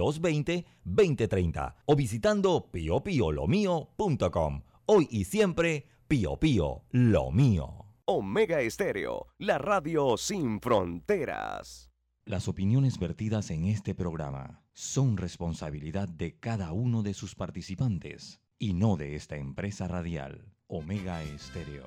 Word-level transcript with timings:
220-2030 0.00 1.74
o 1.84 1.96
visitando 1.96 2.70
piopiolomio.com. 2.70 4.62
Hoy 4.86 5.06
y 5.10 5.24
siempre, 5.24 5.86
Pio 6.08 6.38
Pío 6.38 6.84
Lo 6.90 7.30
Mío. 7.30 7.86
Omega 8.06 8.60
Estéreo, 8.60 9.28
la 9.38 9.58
radio 9.58 10.16
sin 10.16 10.60
fronteras. 10.60 11.92
Las 12.24 12.48
opiniones 12.48 12.98
vertidas 12.98 13.50
en 13.50 13.66
este 13.66 13.94
programa 13.94 14.64
son 14.72 15.16
responsabilidad 15.16 16.08
de 16.08 16.38
cada 16.38 16.72
uno 16.72 17.02
de 17.02 17.14
sus 17.14 17.34
participantes 17.34 18.40
y 18.58 18.74
no 18.74 18.96
de 18.96 19.14
esta 19.14 19.36
empresa 19.36 19.86
radial, 19.86 20.52
Omega 20.66 21.22
Estéreo. 21.22 21.86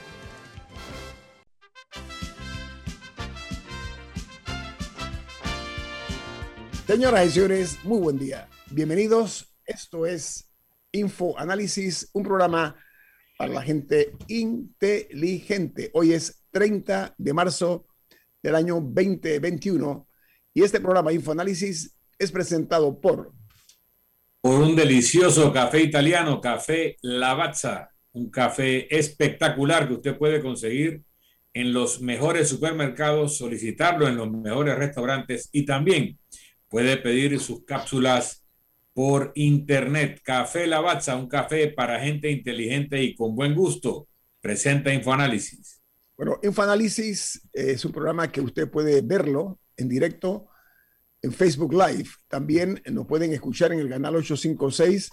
Señoras 6.87 7.27
y 7.27 7.31
señores, 7.31 7.77
muy 7.83 7.99
buen 7.99 8.17
día. 8.17 8.49
Bienvenidos. 8.71 9.53
Esto 9.65 10.05
es 10.05 10.51
Infoanálisis, 10.91 12.09
un 12.11 12.23
programa 12.23 12.75
para 13.37 13.53
la 13.53 13.61
gente 13.61 14.13
inteligente. 14.27 15.91
Hoy 15.93 16.13
es 16.13 16.43
30 16.51 17.13
de 17.17 17.33
marzo 17.33 17.85
del 18.41 18.55
año 18.55 18.81
2021 18.81 20.07
y 20.53 20.63
este 20.63 20.81
programa 20.81 21.13
Infoanálisis 21.13 21.97
es 22.17 22.31
presentado 22.31 22.99
por... 22.99 23.31
Por 24.41 24.59
un 24.59 24.75
delicioso 24.75 25.53
café 25.53 25.83
italiano, 25.83 26.41
Café 26.41 26.97
Lavazza, 27.03 27.91
un 28.13 28.29
café 28.31 28.93
espectacular 28.93 29.87
que 29.87 29.93
usted 29.93 30.17
puede 30.17 30.41
conseguir 30.41 31.03
en 31.53 31.73
los 31.73 32.01
mejores 32.01 32.49
supermercados, 32.49 33.37
solicitarlo 33.37 34.07
en 34.07 34.17
los 34.17 34.31
mejores 34.31 34.77
restaurantes 34.77 35.47
y 35.51 35.65
también 35.65 36.17
puede 36.71 36.95
pedir 36.95 37.37
sus 37.41 37.65
cápsulas 37.65 38.45
por 38.93 39.33
internet. 39.35 40.21
Café 40.23 40.65
Lavazza, 40.65 41.17
un 41.17 41.27
café 41.27 41.67
para 41.67 41.99
gente 41.99 42.31
inteligente 42.31 43.03
y 43.03 43.13
con 43.13 43.35
buen 43.35 43.53
gusto. 43.53 44.07
Presenta 44.39 44.93
Infoanálisis. 44.93 45.81
Bueno, 46.15 46.39
Infoanálisis 46.41 47.41
es 47.51 47.83
un 47.83 47.91
programa 47.91 48.31
que 48.31 48.39
usted 48.39 48.71
puede 48.71 49.01
verlo 49.01 49.59
en 49.75 49.89
directo 49.89 50.47
en 51.21 51.33
Facebook 51.33 51.73
Live. 51.73 52.09
También 52.29 52.81
nos 52.89 53.05
pueden 53.05 53.33
escuchar 53.33 53.73
en 53.73 53.79
el 53.79 53.89
canal 53.89 54.15
856 54.15 55.09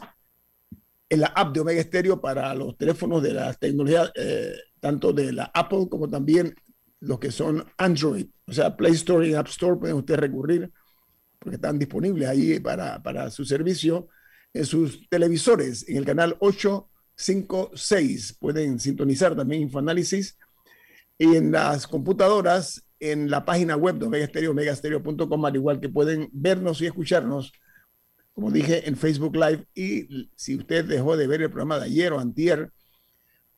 en 1.10 1.20
la 1.20 1.26
app 1.28 1.52
de 1.52 1.60
Omega 1.60 1.82
Stereo 1.82 2.20
para 2.20 2.54
los 2.54 2.78
teléfonos 2.78 3.20
de 3.20 3.32
la 3.32 3.52
tecnología, 3.54 4.12
eh, 4.14 4.54
tanto 4.78 5.12
de 5.12 5.32
la 5.32 5.50
Apple 5.52 5.88
como 5.90 6.08
también 6.08 6.54
los 7.00 7.18
que 7.18 7.32
son 7.32 7.64
Android. 7.78 8.26
O 8.46 8.52
sea, 8.52 8.76
Play 8.76 8.92
Store 8.92 9.26
y 9.26 9.34
App 9.34 9.48
Store 9.48 9.76
pueden 9.76 9.96
ustedes 9.96 10.20
recurrir 10.20 10.70
porque 11.38 11.56
están 11.56 11.78
disponibles 11.78 12.28
ahí 12.28 12.58
para, 12.60 13.02
para 13.02 13.30
su 13.30 13.44
servicio 13.44 14.08
en 14.52 14.66
sus 14.66 15.08
televisores, 15.08 15.88
en 15.88 15.96
el 15.98 16.04
canal 16.04 16.36
856. 16.40 18.36
Pueden 18.38 18.80
sintonizar 18.80 19.36
también 19.36 19.62
Infoanálisis 19.62 20.38
y 21.18 21.36
en 21.36 21.52
las 21.52 21.86
computadoras, 21.86 22.84
en 23.00 23.30
la 23.30 23.44
página 23.44 23.76
web 23.76 23.96
de 23.96 24.06
Omega 24.06 24.26
Stereo, 24.26 24.52
omegastereo.com, 24.52 25.44
al 25.44 25.56
igual 25.56 25.80
que 25.80 25.88
pueden 25.88 26.28
vernos 26.32 26.80
y 26.80 26.86
escucharnos, 26.86 27.52
como 28.32 28.50
dije, 28.50 28.88
en 28.88 28.96
Facebook 28.96 29.36
Live. 29.36 29.66
Y 29.74 30.30
si 30.36 30.56
usted 30.56 30.84
dejó 30.84 31.16
de 31.16 31.26
ver 31.26 31.42
el 31.42 31.50
programa 31.50 31.78
de 31.78 31.86
ayer 31.86 32.12
o 32.12 32.20
antier, 32.20 32.72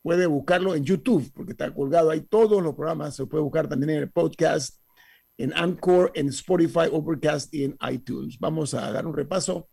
puede 0.03 0.27
buscarlo 0.27 0.75
en 0.75 0.84
YouTube, 0.84 1.31
porque 1.34 1.53
está 1.53 1.72
colgado 1.72 2.10
ahí 2.10 2.22
todos 2.22 2.62
los 2.62 2.75
programas. 2.75 3.15
Se 3.15 3.27
puede 3.27 3.44
buscar 3.44 3.69
también 3.69 3.91
en 3.91 3.99
el 3.99 4.10
podcast, 4.10 4.79
en 5.41 5.55
Anchor, 5.55 6.12
en 6.15 6.28
Spotify, 6.28 6.89
Overcast 6.93 7.55
y 7.55 7.65
en 7.65 7.77
iTunes. 7.91 8.39
Vamos 8.39 8.75
a 8.75 8.93
dar 8.93 9.06
un 9.06 9.17
repaso 9.17 9.71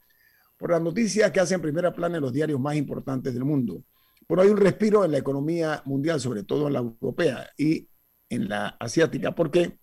por 0.55 0.71
las 0.71 0.81
noticias 0.81 1.29
que 1.31 1.41
hacen 1.41 1.61
primera 1.61 1.93
plana 1.93 2.15
en 2.15 2.21
los 2.21 2.31
diarios 2.31 2.57
más 2.57 2.77
importantes 2.77 3.33
del 3.33 3.43
mundo. 3.43 3.83
Bueno, 4.29 4.43
hay 4.43 4.49
un 4.49 4.57
respiro 4.57 5.03
en 5.03 5.11
la 5.11 5.17
economía 5.17 5.81
mundial, 5.83 6.21
sobre 6.21 6.43
todo 6.43 6.67
en 6.67 6.73
la 6.73 6.79
europea 6.79 7.49
y 7.57 7.89
en 8.29 8.47
la 8.47 8.77
asiática, 8.79 9.35
porque 9.35 9.77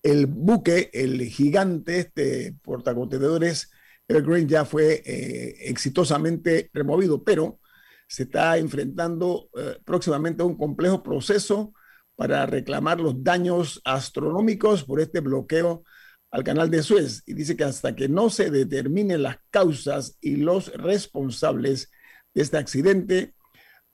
el 0.00 0.26
buque, 0.26 0.90
el 0.92 1.22
gigante, 1.24 1.98
este 1.98 2.54
portacontenedores, 2.62 3.72
Evergreen 4.06 4.48
ya 4.48 4.64
fue 4.64 5.02
eh, 5.04 5.56
exitosamente 5.62 6.70
removido, 6.72 7.24
pero 7.24 7.58
se 8.06 8.24
está 8.24 8.58
enfrentando 8.58 9.50
eh, 9.56 9.78
próximamente 9.84 10.42
a 10.42 10.46
un 10.46 10.56
complejo 10.56 11.02
proceso 11.02 11.74
para 12.20 12.44
reclamar 12.44 13.00
los 13.00 13.24
daños 13.24 13.80
astronómicos 13.82 14.84
por 14.84 15.00
este 15.00 15.20
bloqueo 15.20 15.84
al 16.30 16.44
canal 16.44 16.68
de 16.68 16.82
Suez. 16.82 17.22
Y 17.24 17.32
dice 17.32 17.56
que 17.56 17.64
hasta 17.64 17.96
que 17.96 18.10
no 18.10 18.28
se 18.28 18.50
determinen 18.50 19.22
las 19.22 19.38
causas 19.48 20.18
y 20.20 20.36
los 20.36 20.70
responsables, 20.74 21.90
de 22.34 22.42
este 22.42 22.58
accidente, 22.58 23.34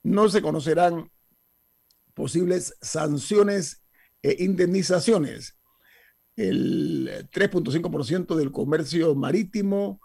no 0.03 0.29
se 0.29 0.43
conocerán 0.43 1.09
posibles 2.15 2.75
sanciones 2.81 3.85
e 4.23 4.43
indemnizaciones. 4.43 5.57
El 6.35 7.29
3.5% 7.31 8.35
del 8.35 8.51
comercio 8.51 9.15
marítimo 9.15 10.01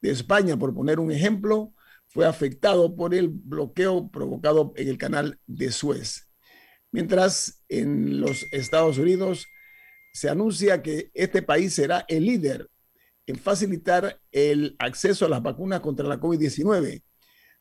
de 0.00 0.12
España, 0.12 0.56
por 0.56 0.72
poner 0.72 0.98
un 0.98 1.12
ejemplo, 1.12 1.74
fue 2.08 2.24
afectado 2.24 2.96
por 2.96 3.14
el 3.14 3.28
bloqueo 3.28 4.10
provocado 4.10 4.72
en 4.76 4.88
el 4.88 4.96
canal 4.96 5.38
de 5.46 5.70
Suez. 5.72 6.29
Mientras 6.92 7.62
en 7.68 8.20
los 8.20 8.46
Estados 8.52 8.98
Unidos 8.98 9.46
se 10.12 10.28
anuncia 10.28 10.82
que 10.82 11.10
este 11.14 11.42
país 11.42 11.74
será 11.74 12.04
el 12.08 12.24
líder 12.26 12.68
en 13.26 13.36
facilitar 13.36 14.20
el 14.32 14.74
acceso 14.78 15.26
a 15.26 15.28
las 15.28 15.42
vacunas 15.42 15.80
contra 15.80 16.06
la 16.08 16.18
COVID-19 16.18 17.02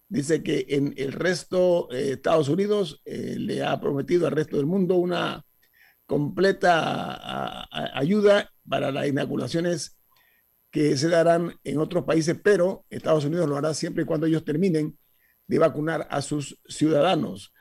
dice 0.09 0.41
que 0.41 0.65
en 0.69 0.93
el 0.97 1.13
resto 1.13 1.87
de 1.91 2.13
Estados 2.13 2.49
Unidos 2.49 3.01
eh, 3.05 3.35
le 3.37 3.63
ha 3.63 3.79
prometido 3.79 4.25
al 4.25 4.33
resto 4.33 4.57
del 4.57 4.65
mundo 4.65 4.95
una 4.95 5.45
completa 6.07 7.67
ayuda 7.95 8.51
para 8.67 8.91
las 8.91 9.07
inoculaciones 9.07 9.99
que 10.71 10.97
se 10.97 11.07
darán 11.07 11.53
en 11.63 11.77
otros 11.77 12.03
países, 12.03 12.35
pero 12.43 12.85
Estados 12.89 13.25
Unidos 13.25 13.47
lo 13.47 13.57
hará 13.57 13.75
siempre 13.75 14.03
y 14.03 14.05
cuando 14.07 14.25
ellos 14.25 14.43
terminen 14.43 14.97
de 15.47 15.59
vacunar 15.59 16.07
a 16.09 16.23
sus 16.23 16.59
ciudadanos. 16.67 17.53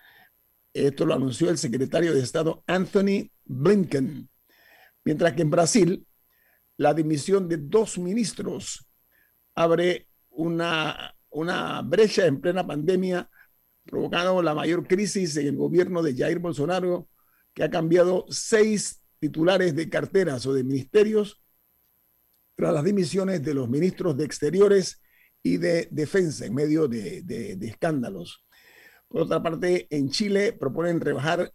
Esto 0.87 1.07
lo 1.07 1.15
anunció 1.15 1.51
el 1.51 1.59
secretario 1.59 2.15
de 2.15 2.21
Estado 2.21 2.63
Anthony 2.67 3.31
Blinken. 3.45 4.29
Mientras 5.05 5.33
que 5.33 5.43
en 5.43 5.51
Brasil, 5.51 6.07
la 6.77 6.95
dimisión 6.95 7.49
de 7.49 7.57
dos 7.57 7.99
ministros 7.99 8.87
abre 9.55 10.09
una 10.31 11.15
una 11.31 11.83
brecha 11.83 12.27
en 12.27 12.41
plena 12.41 12.67
pandemia, 12.67 13.31
provocando 13.85 14.43
la 14.43 14.55
mayor 14.55 14.87
crisis 14.87 15.37
en 15.37 15.47
el 15.49 15.57
gobierno 15.57 16.03
de 16.03 16.15
Jair 16.15 16.39
Bolsonaro, 16.39 17.09
que 17.55 17.65
ha 17.65 17.71
cambiado 17.71 18.27
seis 18.29 19.03
titulares 19.19 19.75
de 19.75 19.89
carteras 19.89 20.47
o 20.47 20.53
de 20.53 20.65
ministerios 20.65 21.41
tras 22.55 22.75
las 22.75 22.85
dimisiones 22.85 23.43
de 23.43 23.55
los 23.55 23.69
ministros 23.69 24.17
de 24.17 24.25
Exteriores 24.25 25.01
y 25.43 25.59
de 25.59 25.89
Defensa 25.91 26.45
en 26.45 26.55
medio 26.55 26.89
de, 26.89 27.57
escándalos. 27.61 28.45
Por 29.09 29.23
otra 29.23 29.43
parte, 29.43 29.87
en 29.91 30.11
Chile 30.11 30.53
proponen 30.53 31.01
rebajar 31.01 31.53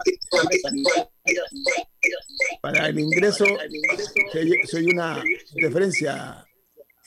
para 2.63 2.89
el 2.89 3.01
ingreso, 3.01 3.45
se 4.67 4.77
oye 4.77 4.93
una 4.93 5.21
referencia. 5.57 6.47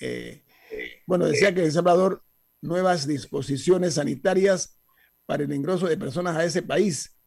Eh, 0.01 0.43
bueno, 1.07 1.25
decía 1.25 1.53
que 1.53 1.61
en 1.61 1.67
El 1.67 1.71
Salvador 1.71 2.23
nuevas 2.61 3.07
disposiciones 3.07 3.93
sanitarias 3.93 4.77
para 5.25 5.43
el 5.43 5.53
ingreso 5.53 5.87
de 5.87 5.97
personas 5.97 6.35
a 6.35 6.43
ese 6.43 6.61
país 6.61 7.17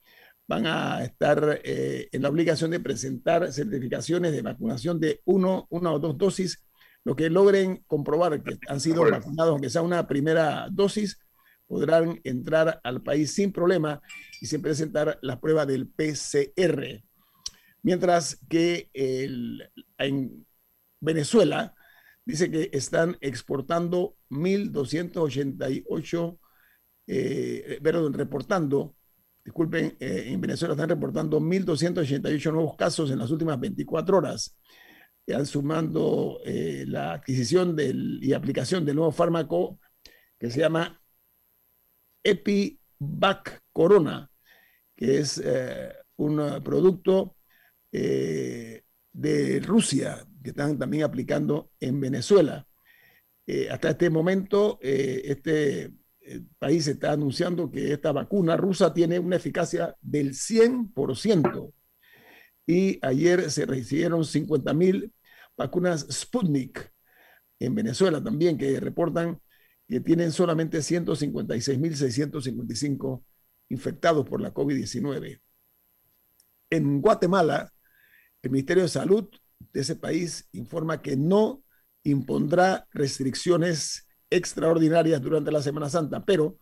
van 0.46 0.66
a 0.66 1.02
estar 1.04 1.60
eh, 1.64 2.08
en 2.12 2.22
la 2.22 2.28
obligación 2.28 2.70
de 2.70 2.80
presentar 2.80 3.50
certificaciones 3.50 4.32
de 4.32 4.42
vacunación 4.42 5.00
de 5.00 5.22
uno, 5.24 5.66
una 5.70 5.92
o 5.92 5.98
dos 5.98 6.18
dosis, 6.18 6.64
lo 7.02 7.16
que 7.16 7.30
logren 7.30 7.82
comprobar 7.86 8.42
que 8.42 8.58
han 8.68 8.80
sido 8.80 9.10
vacunados, 9.10 9.52
aunque 9.52 9.70
sea 9.70 9.82
una 9.82 10.06
primera 10.06 10.68
dosis, 10.70 11.18
podrán 11.66 12.20
entrar 12.24 12.80
al 12.84 13.02
país 13.02 13.34
sin 13.34 13.52
problema 13.52 14.00
y 14.40 14.46
sin 14.46 14.62
presentar 14.62 15.18
la 15.22 15.40
prueba 15.40 15.66
del 15.66 15.88
PCR. 15.88 17.02
Mientras 17.82 18.38
que 18.48 18.88
en 18.92 20.46
Venezuela 21.00 21.74
dice 22.24 22.48
que 22.50 22.70
están 22.72 23.16
exportando 23.20 24.16
1.288, 24.30 26.38
eh, 27.06 27.78
perdón, 27.82 28.14
reportando, 28.14 28.96
disculpen, 29.44 29.96
eh, 30.00 30.24
en 30.26 30.40
Venezuela 30.40 30.74
están 30.74 30.88
reportando 30.88 31.38
1.288 31.40 32.52
nuevos 32.52 32.74
casos 32.76 33.12
en 33.12 33.20
las 33.20 33.30
últimas 33.30 33.60
24 33.60 34.18
horas, 34.18 34.58
al 35.32 35.46
sumando 35.46 36.40
eh, 36.44 36.84
la 36.86 37.12
adquisición 37.14 37.76
del, 37.76 38.18
y 38.22 38.32
aplicación 38.32 38.84
del 38.84 38.96
nuevo 38.96 39.12
fármaco 39.12 39.78
que 40.38 40.50
se 40.50 40.60
llama 40.60 41.00
EpiVac 42.26 43.60
Corona, 43.72 44.28
que 44.96 45.18
es 45.18 45.40
eh, 45.44 45.92
un 46.16 46.60
producto 46.64 47.36
eh, 47.92 48.82
de 49.12 49.60
Rusia 49.60 50.26
que 50.42 50.50
están 50.50 50.78
también 50.78 51.04
aplicando 51.04 51.70
en 51.78 52.00
Venezuela. 52.00 52.66
Eh, 53.46 53.68
hasta 53.70 53.90
este 53.90 54.10
momento, 54.10 54.78
este 54.82 55.92
país 56.58 56.88
está 56.88 57.12
anunciando 57.12 57.70
que 57.70 57.92
esta 57.92 58.10
vacuna 58.10 58.56
rusa 58.56 58.92
tiene 58.92 59.20
una 59.20 59.36
eficacia 59.36 59.94
del 60.00 60.34
100%. 60.34 61.72
Y 62.66 62.98
ayer 63.06 63.48
se 63.52 63.64
recibieron 63.66 64.24
50 64.24 64.74
mil 64.74 65.12
vacunas 65.56 66.04
Sputnik 66.10 66.92
en 67.60 67.74
Venezuela 67.76 68.22
también, 68.22 68.58
que 68.58 68.80
reportan 68.80 69.40
que 69.88 70.00
tienen 70.00 70.32
solamente 70.32 70.78
156.655 70.78 73.22
infectados 73.68 74.28
por 74.28 74.40
la 74.40 74.52
COVID-19. 74.52 75.40
En 76.70 77.00
Guatemala, 77.00 77.72
el 78.42 78.50
Ministerio 78.50 78.82
de 78.82 78.88
Salud 78.88 79.28
de 79.72 79.80
ese 79.80 79.94
país 79.96 80.48
informa 80.52 81.02
que 81.02 81.16
no 81.16 81.62
impondrá 82.04 82.86
restricciones 82.92 84.06
extraordinarias 84.30 85.22
durante 85.22 85.52
la 85.52 85.62
Semana 85.62 85.88
Santa, 85.88 86.24
pero 86.24 86.58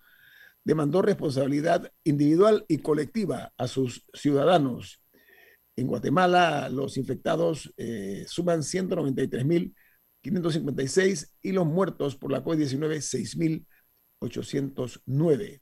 demandó 0.64 1.02
responsabilidad 1.02 1.92
individual 2.04 2.64
y 2.68 2.78
colectiva 2.78 3.52
a 3.56 3.68
sus 3.68 4.06
ciudadanos. 4.14 5.02
En 5.76 5.86
Guatemala, 5.86 6.68
los 6.68 6.96
infectados 6.96 7.72
eh, 7.76 8.24
suman 8.28 8.62
193 8.62 9.44
mil 9.44 9.74
556 10.24 11.36
y 11.42 11.52
los 11.52 11.66
muertos 11.66 12.16
por 12.16 12.32
la 12.32 12.42
COVID-19 12.42 13.66
6.809. 14.20 15.60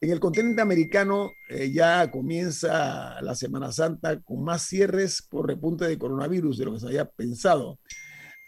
En 0.00 0.10
el 0.10 0.18
continente 0.20 0.62
americano 0.62 1.32
eh, 1.48 1.72
ya 1.72 2.08
comienza 2.10 3.20
la 3.20 3.34
Semana 3.34 3.72
Santa 3.72 4.22
con 4.22 4.44
más 4.44 4.62
cierres 4.62 5.26
por 5.28 5.48
repunte 5.48 5.86
de 5.86 5.98
coronavirus 5.98 6.58
de 6.58 6.64
lo 6.66 6.74
que 6.74 6.80
se 6.80 6.86
había 6.86 7.10
pensado. 7.10 7.80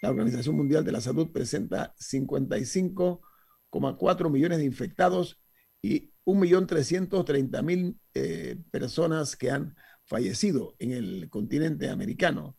La 0.00 0.10
Organización 0.10 0.54
Mundial 0.54 0.84
de 0.84 0.92
la 0.92 1.00
Salud 1.00 1.32
presenta 1.32 1.92
55,4 1.98 4.30
millones 4.30 4.58
de 4.58 4.64
infectados 4.64 5.40
y 5.82 6.12
1.330.000 6.24 7.98
eh, 8.14 8.58
personas 8.70 9.34
que 9.34 9.50
han 9.50 9.74
fallecido 10.04 10.76
en 10.78 10.92
el 10.92 11.28
continente 11.30 11.88
americano. 11.88 12.56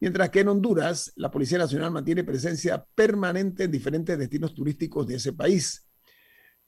Mientras 0.00 0.30
que 0.30 0.40
en 0.40 0.48
Honduras, 0.48 1.12
la 1.16 1.30
Policía 1.30 1.58
Nacional 1.58 1.90
mantiene 1.90 2.22
presencia 2.22 2.84
permanente 2.94 3.64
en 3.64 3.72
diferentes 3.72 4.16
destinos 4.18 4.54
turísticos 4.54 5.06
de 5.06 5.16
ese 5.16 5.32
país. 5.32 5.88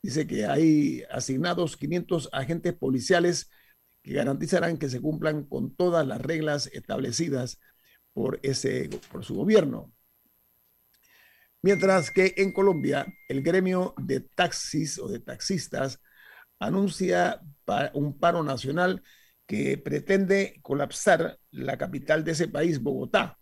Dice 0.02 0.26
que 0.26 0.46
hay 0.46 1.04
asignados 1.10 1.76
500 1.76 2.30
agentes 2.32 2.74
policiales 2.74 3.50
que 4.02 4.14
garantizarán 4.14 4.78
que 4.78 4.88
se 4.88 5.00
cumplan 5.00 5.44
con 5.44 5.76
todas 5.76 6.06
las 6.06 6.20
reglas 6.20 6.68
establecidas 6.72 7.60
por, 8.12 8.40
ese, 8.42 8.90
por 9.12 9.24
su 9.24 9.34
gobierno. 9.34 9.92
Mientras 11.62 12.10
que 12.10 12.34
en 12.38 12.52
Colombia, 12.52 13.06
el 13.28 13.42
gremio 13.42 13.94
de 13.98 14.20
taxis 14.20 14.98
o 14.98 15.08
de 15.08 15.20
taxistas 15.20 16.00
anuncia 16.58 17.40
un 17.92 18.18
paro 18.18 18.42
nacional 18.42 19.02
que 19.50 19.76
pretende 19.78 20.60
colapsar 20.62 21.40
la 21.50 21.76
capital 21.76 22.22
de 22.22 22.30
ese 22.30 22.46
país, 22.46 22.80
Bogotá. 22.80 23.36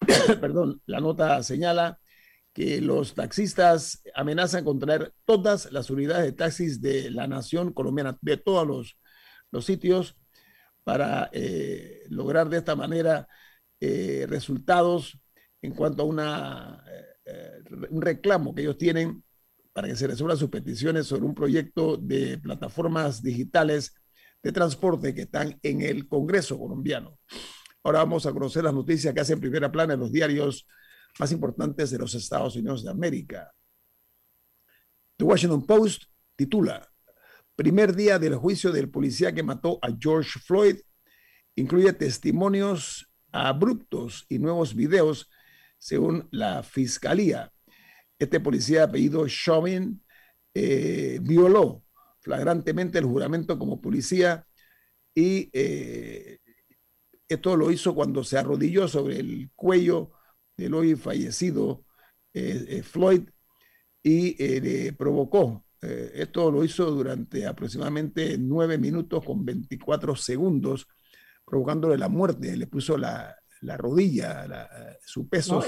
Perdón, 0.40 0.80
la 0.86 1.00
nota 1.00 1.42
señala 1.42 2.00
que 2.54 2.80
los 2.80 3.14
taxistas 3.14 4.02
amenazan 4.14 4.64
con 4.64 4.78
traer 4.78 5.12
todas 5.26 5.70
las 5.70 5.90
unidades 5.90 6.24
de 6.24 6.32
taxis 6.32 6.80
de 6.80 7.10
la 7.10 7.26
nación 7.26 7.74
colombiana, 7.74 8.16
de 8.22 8.38
todos 8.38 8.66
los, 8.66 8.98
los 9.50 9.66
sitios, 9.66 10.16
para 10.82 11.28
eh, 11.34 12.04
lograr 12.08 12.48
de 12.48 12.56
esta 12.56 12.74
manera 12.74 13.28
eh, 13.80 14.24
resultados 14.30 15.20
en 15.60 15.74
cuanto 15.74 16.04
a 16.04 16.06
una, 16.06 16.84
eh, 17.26 17.64
un 17.90 18.00
reclamo 18.00 18.54
que 18.54 18.62
ellos 18.62 18.78
tienen 18.78 19.22
para 19.74 19.88
que 19.88 19.96
se 19.96 20.06
resuelvan 20.06 20.38
sus 20.38 20.48
peticiones 20.48 21.06
sobre 21.06 21.26
un 21.26 21.34
proyecto 21.34 21.98
de 21.98 22.38
plataformas 22.38 23.22
digitales 23.22 23.92
de 24.42 24.52
transporte 24.52 25.14
que 25.14 25.22
están 25.22 25.58
en 25.62 25.82
el 25.82 26.08
Congreso 26.08 26.58
colombiano. 26.58 27.18
Ahora 27.82 28.00
vamos 28.00 28.26
a 28.26 28.32
conocer 28.32 28.64
las 28.64 28.74
noticias 28.74 29.14
que 29.14 29.20
hacen 29.20 29.40
primera 29.40 29.70
plana 29.70 29.94
en 29.94 30.00
los 30.00 30.12
diarios 30.12 30.66
más 31.18 31.32
importantes 31.32 31.90
de 31.90 31.98
los 31.98 32.14
Estados 32.14 32.56
Unidos 32.56 32.84
de 32.84 32.90
América. 32.90 33.52
The 35.16 35.24
Washington 35.24 35.66
Post 35.66 36.04
titula, 36.36 36.86
primer 37.56 37.94
día 37.94 38.18
del 38.18 38.36
juicio 38.36 38.70
del 38.70 38.90
policía 38.90 39.34
que 39.34 39.42
mató 39.42 39.78
a 39.82 39.88
George 39.98 40.38
Floyd, 40.38 40.76
incluye 41.56 41.92
testimonios 41.92 43.10
abruptos 43.32 44.26
y 44.28 44.38
nuevos 44.38 44.74
videos 44.74 45.28
según 45.78 46.28
la 46.30 46.62
fiscalía. 46.62 47.52
Este 48.18 48.40
policía 48.40 48.84
apellido 48.84 49.26
Chauvin 49.28 50.04
eh, 50.54 51.18
violó 51.22 51.84
flagrantemente 52.28 52.98
el 52.98 53.06
juramento 53.06 53.58
como 53.58 53.80
policía 53.80 54.44
y 55.14 55.48
eh, 55.54 56.40
esto 57.26 57.56
lo 57.56 57.70
hizo 57.70 57.94
cuando 57.94 58.22
se 58.22 58.36
arrodilló 58.36 58.86
sobre 58.86 59.18
el 59.18 59.48
cuello 59.56 60.10
del 60.54 60.74
hoy 60.74 60.94
fallecido 60.94 61.86
eh, 62.34 62.66
eh, 62.68 62.82
Floyd 62.82 63.22
y 64.02 64.36
eh, 64.42 64.60
le 64.60 64.92
provocó. 64.92 65.64
esto 65.80 66.50
lo 66.50 66.64
hizo 66.64 66.90
durante 66.90 67.46
aproximadamente 67.46 68.36
nueve 68.36 68.76
minutos 68.76 69.24
con 69.24 69.42
24 69.42 70.14
segundos, 70.14 70.86
provocándole 71.46 71.96
la 71.96 72.10
muerte. 72.10 72.54
Le 72.56 72.66
puso 72.66 72.98
la, 72.98 73.34
la 73.62 73.76
rodilla, 73.78 74.68
su 75.00 75.28
peso 75.30 75.64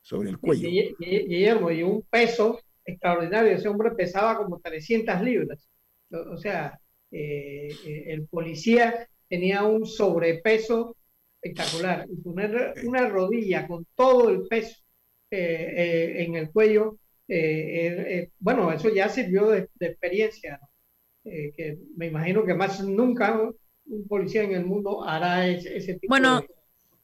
sobre, 0.00 0.30
el 0.30 0.38
cuello. 0.38 0.68
Guillermo, 0.98 1.70
y 1.70 1.84
un 1.84 2.02
peso 2.10 2.58
extraordinario. 2.84 3.52
Ese 3.52 3.68
hombre 3.68 3.92
pesaba 3.92 4.36
como 4.36 4.58
300 4.58 5.22
libras. 5.22 5.71
O, 6.12 6.36
sea, 6.36 6.78
el 7.10 8.26
policía 8.28 9.08
tenía 9.28 9.64
un 9.64 9.86
sobrepeso 9.86 10.96
espectacular. 11.42 12.06
Y 12.08 12.16
poner 12.16 12.74
una 12.84 13.08
rodilla 13.08 13.66
con 13.66 13.86
todo 13.94 14.30
el 14.30 14.46
peso 14.46 14.76
eh, 15.30 15.72
eh, 15.76 16.24
en 16.24 16.36
el 16.36 16.50
cuello, 16.50 16.98
eh, 17.28 18.30
bueno, 18.38 18.72
eso 18.72 18.92
ya 18.94 19.08
sirvió 19.08 19.48
de, 19.48 19.68
experiencia, 19.80 20.60
que 21.24 21.78
me 21.96 22.06
imagino 22.06 22.44
que 22.44 22.54
más 22.54 22.82
nunca 22.84 23.40
un 23.86 24.08
policía 24.08 24.42
en 24.42 24.52
el 24.52 24.66
mundo 24.66 25.04
hará 25.04 25.48
ese, 25.48 25.94
tipo 25.94 26.08
bueno, 26.08 26.40
de... 26.40 26.48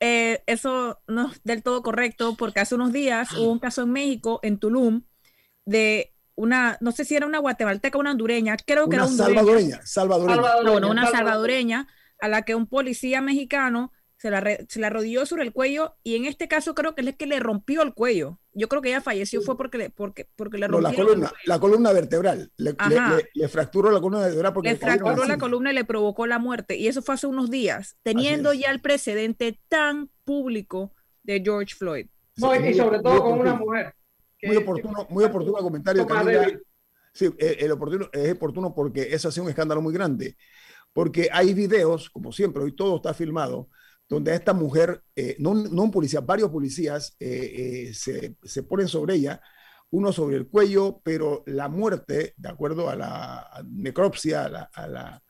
Bueno, 0.01 0.39
eso 0.47 0.99
no 1.07 1.31
es 1.31 1.43
del 1.45 1.63
todo 1.63 1.83
correcto, 1.83 2.37
porque 2.37 2.61
hace 2.61 2.75
unos 2.75 2.93
días 2.93 3.33
hubo 3.33 3.51
un 3.51 3.59
caso 3.59 3.83
en 3.83 3.93
México, 3.93 4.41
en 4.43 4.59
Tulum, 4.59 5.03
de 5.65 6.13
una, 6.39 6.79
no 6.81 6.93
sé 6.93 7.05
si 7.05 7.17
era 7.17 7.27
una 7.27 7.41
guatemalteca, 7.41 7.99
una 7.99 8.13
hondureña, 8.13 8.57
creo 8.65 8.89
que 8.89 8.95
era 8.95 9.07
una 9.07 9.17
salvadoreña, 9.17 9.81
salvadoreña. 9.85 10.37
salvadoreña. 10.37 10.87
una 10.87 11.11
salvadoreña 11.11 11.89
a 12.21 12.29
la 12.29 12.43
que 12.43 12.55
un 12.55 12.69
policía 12.69 13.21
mexicano 13.21 13.93
se 14.19 14.31
la, 14.31 14.45
se 14.69 14.79
la 14.79 14.89
rodilló 14.89 15.27
sobre 15.27 15.43
el 15.43 15.53
cuello 15.53 15.97
y 16.05 16.15
en 16.15 16.27
este 16.27 16.47
caso 16.47 16.77
creo 16.77 16.95
que 16.95 17.03
es 17.03 17.17
que 17.17 17.27
le 17.27 17.41
rompió 17.41 17.83
el 17.83 17.93
cuello. 17.93 18.39
Yo 18.53 18.69
creo 18.69 18.83
que 18.83 18.89
ella 18.91 19.01
falleció 19.01 19.43
fue 19.43 19.57
porque 19.57 19.79
le, 19.79 19.91
porque, 19.91 20.29
porque 20.37 20.59
le 20.59 20.69
rompió 20.69 20.91
la 20.91 20.97
columna, 20.97 21.33
la 21.45 21.59
columna 21.59 21.93
vertebral. 21.93 22.53
Le, 22.57 22.77
le, 23.35 23.49
fracturó 23.49 23.91
la 23.91 24.01
columna 24.01 24.27
vertebral 24.27 24.53
porque 24.53 24.71
le 24.71 24.77
fracturó 24.77 25.25
la 25.25 25.39
columna 25.39 25.73
y 25.73 25.75
le 25.75 25.85
provocó 25.85 26.29
la 26.29 26.39
muerte. 26.39 26.77
Y 26.77 26.87
eso 26.87 27.03
fue 27.03 27.17
hace 27.17 27.27
unos 27.27 27.51
días, 27.51 27.97
teniendo 28.05 28.53
ya 28.53 28.71
el 28.71 28.81
precedente 28.81 29.61
tan 29.69 30.09
público 30.25 30.93
de 31.25 31.41
George 31.45 31.75
Floyd. 31.75 32.07
y 32.37 32.75
sobre 32.75 33.01
todo 33.01 33.23
con 33.23 33.41
una 33.41 33.55
mujer. 33.55 33.95
Muy 34.43 34.57
oportuno, 34.57 35.07
muy 35.11 35.25
oportuno 35.25 35.59
comentario. 35.59 36.07
sí, 37.13 37.27
eh, 37.39 37.57
el 37.61 37.73
oportuno, 37.73 38.09
es 38.13 38.33
oportuno 38.33 38.75
porque 38.75 39.09
eso 39.11 39.29
ha 39.29 39.33
sido 39.33 39.45
un 39.45 39.51
escándalo 39.51 39.81
muy 39.83 39.93
grande. 39.93 40.37
Porque 40.93 41.29
hay 41.33 41.55
videos, 41.55 42.11
como 42.11 42.33
siempre, 42.33 42.63
hoy 42.63 42.75
todo 42.75 42.97
está 42.97 43.15
filmado, 43.15 43.69
donde 44.09 44.35
esta 44.35 44.55
mujer, 44.55 45.03
eh, 45.15 45.37
no, 45.39 45.51
un 45.51 45.91
policía, 45.91 46.21
varios 46.21 46.51
policías 46.51 47.15
eh, 47.21 47.91
eh, 47.93 48.37
se, 48.43 48.63
ponen 48.63 48.89
sobre 48.89 49.17
ella, 49.17 49.41
uno 49.91 50.13
sobre 50.13 50.37
el 50.37 50.49
cuello, 50.49 51.01
pero 51.05 51.43
la 51.47 51.69
muerte, 51.69 52.35
de 52.37 52.49
acuerdo 52.49 52.89
a 52.89 52.97
la 52.97 53.65
necropsia, 53.71 54.47
a 54.47 54.49
la, 54.49 54.63
a 54.73 54.87
la, 54.89 55.23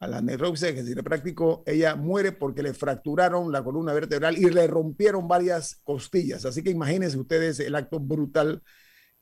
necropsia 0.00 0.74
que 0.74 0.84
se 0.84 0.94
le 0.94 1.02
practicó, 1.02 1.62
ella 1.66 1.96
muere 1.96 2.32
porque 2.32 2.62
le 2.62 2.72
fracturaron 2.72 3.50
la 3.50 3.64
columna 3.64 3.92
vertebral 3.92 4.38
y 4.38 4.48
le 4.50 4.66
rompieron 4.66 5.26
varias 5.26 5.80
costillas. 5.82 6.44
Así 6.44 6.62
que 6.62 6.70
imagínense 6.70 7.18
ustedes 7.18 7.58
el 7.60 7.74
acto 7.74 7.98
brutal 7.98 8.62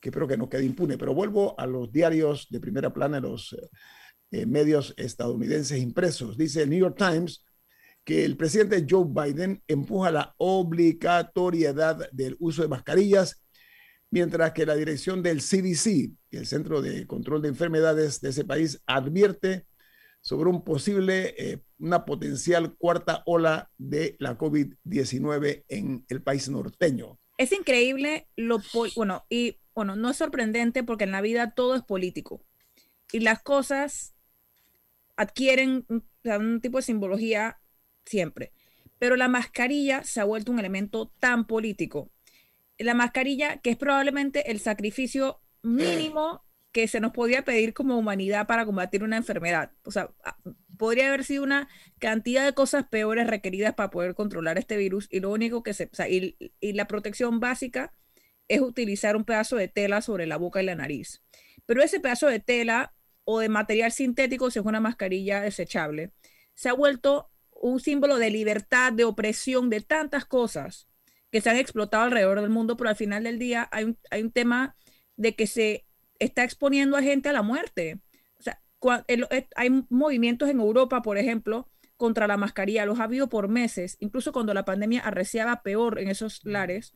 que 0.00 0.11
espero 0.11 0.28
que 0.28 0.37
no 0.37 0.49
quede 0.49 0.64
impune. 0.64 0.99
Pero 0.99 1.14
vuelvo 1.14 1.59
a 1.59 1.66
los 1.66 1.90
diarios 1.90 2.47
de 2.50 2.61
primera 2.61 2.92
plana, 2.92 3.21
los 3.21 3.56
medios 4.30 4.92
estadounidenses 4.99 5.78
impresos. 5.78 6.37
Dice 6.37 6.62
el 6.62 6.71
New 6.71 6.80
York 6.80 6.97
Times, 6.99 7.42
que 8.04 8.25
el 8.25 8.37
presidente 8.37 8.87
Joe 8.88 9.04
Biden 9.09 9.62
empuja 9.66 10.11
la 10.11 10.35
obligatoriedad 10.38 12.09
del 12.12 12.37
uso 12.38 12.62
de 12.62 12.68
mascarillas, 12.68 13.42
mientras 14.11 14.52
que 14.52 14.64
la 14.64 14.76
dirección 14.76 15.23
del 15.23 15.40
CDC, 15.40 16.12
el 16.30 16.47
Centro 16.47 16.83
de 16.83 17.06
Control 17.06 17.42
de 17.42 17.49
Enfermedades 17.49 18.21
de 18.21 18.28
ese 18.28 18.45
país, 18.45 18.80
advierte 18.87 19.66
sobre 20.26 20.50
un 20.50 20.64
posible, 20.64 21.37
eh, 21.38 21.62
una 21.78 22.04
potencial 22.04 22.75
cuarta 22.75 23.23
ola 23.26 23.71
de 23.78 24.16
la 24.18 24.37
COVID-19 24.37 25.64
en 25.68 26.04
el 26.09 26.21
país 26.21 26.49
norteño. 26.49 27.21
Es 27.38 27.52
increíble 27.52 28.26
lo, 28.35 28.61
bueno, 28.97 29.25
y 29.30 29.61
bueno, 29.73 29.95
no 29.95 30.11
es 30.11 30.16
sorprendente 30.16 30.83
porque 30.83 31.04
en 31.04 31.12
la 31.12 31.21
vida 31.21 31.52
todo 31.54 31.76
es 31.76 31.85
político 31.85 32.45
y 33.12 33.21
las 33.21 33.40
cosas 33.40 34.16
adquieren 35.14 35.87
un 35.88 36.61
tipo 36.61 36.78
de 36.78 36.83
simbología 36.83 37.61
siempre. 38.04 38.52
Pero 38.99 39.14
la 39.14 39.28
mascarilla 39.28 40.02
se 40.02 40.21
ha 40.21 40.25
vuelto 40.25 40.50
un 40.50 40.59
elemento 40.59 41.12
tan 41.21 41.47
político. 41.47 42.11
La 42.78 42.95
mascarilla, 42.95 43.59
que 43.59 43.71
es 43.71 43.76
probablemente 43.76 44.50
el 44.50 44.59
sacrificio 44.59 45.40
mínimo 45.62 46.46
que 46.76 46.88
se 46.88 47.00
nos 47.00 47.12
podía 47.12 47.42
pedir 47.42 47.73
como 47.73 47.97
humanidad 47.97 48.47
para 48.47 48.66
combatir 48.66 49.02
una 49.02 49.16
enfermedad. 49.16 49.73
O 49.85 49.90
sea, 49.90 50.11
ah, 50.23 50.37
podría 50.76 51.09
haber 51.09 51.25
sido 51.25 51.42
una 51.42 51.71
cantidad 51.99 52.45
de 52.45 52.52
cosas 52.52 52.87
peores 52.87 53.28
requeridas 53.28 53.73
para 53.73 53.88
poder 53.88 54.14
controlar 54.14 54.59
este 54.59 54.76
virus 54.76 55.09
y 55.11 55.21
lo 55.21 55.30
único 55.30 55.62
que 55.62 55.73
se... 55.73 55.85
O 55.85 55.95
sea, 55.95 56.06
y, 56.06 56.37
y 56.61 56.75
la 56.75 56.87
protección 56.87 57.40
básica 57.40 57.95
es 58.49 58.61
utilizar 58.61 59.16
un 59.16 59.25
pedazo 59.25 59.56
de 59.56 59.68
tela 59.68 60.02
sobre 60.02 60.26
la 60.26 60.37
boca 60.37 60.62
y 60.62 60.66
la 60.66 60.75
nariz. 60.75 61.23
Pero 61.64 61.83
ese 61.83 61.99
pedazo 61.99 62.26
de 62.26 62.40
tela 62.40 62.92
o 63.25 63.40
de 63.40 63.49
material 63.49 63.90
sintético, 63.90 64.50
si 64.50 64.59
es 64.59 64.64
una 64.66 64.80
mascarilla 64.80 65.40
desechable, 65.40 66.12
se 66.52 66.68
ha 66.68 66.75
vuelto 66.75 67.30
un 67.52 67.80
símbolo 67.80 68.18
de 68.18 68.28
libertad, 68.28 68.92
de 68.92 69.04
opresión, 69.04 69.71
de 69.71 69.80
tantas 69.80 70.26
cosas 70.26 70.88
que 71.33 71.40
se 71.40 71.49
han 71.49 71.56
explotado 71.56 72.04
alrededor 72.04 72.42
del 72.42 72.50
mundo, 72.50 72.76
pero 72.76 72.90
al 72.90 72.97
final 72.97 73.25
del 73.25 73.38
día 73.38 73.66
hay 73.73 73.85
un, 73.85 73.99
hay 74.11 74.21
un 74.21 74.30
tema 74.30 74.76
de 75.16 75.35
que 75.35 75.47
se 75.47 75.86
está 76.19 76.45
exponiendo 76.45 76.97
a 76.97 77.03
gente 77.03 77.29
a 77.29 77.33
la 77.33 77.43
muerte. 77.43 78.01
O 78.39 78.43
sea, 78.43 78.61
hay 79.57 79.85
movimientos 79.89 80.49
en 80.49 80.61
Europa, 80.61 81.03
por 81.03 81.19
ejemplo, 81.19 81.69
contra 81.97 82.27
la 82.27 82.37
mascarilla, 82.37 82.87
los 82.87 83.01
ha 83.01 83.05
habido 83.05 83.29
por 83.29 83.49
meses, 83.49 83.97
incluso 84.01 84.33
cuando 84.33 84.55
la 84.55 84.65
pandemia 84.65 85.01
arreciaba 85.01 85.63
peor 85.63 85.99
en 85.99 86.09
esos 86.09 86.45
lares. 86.45 86.93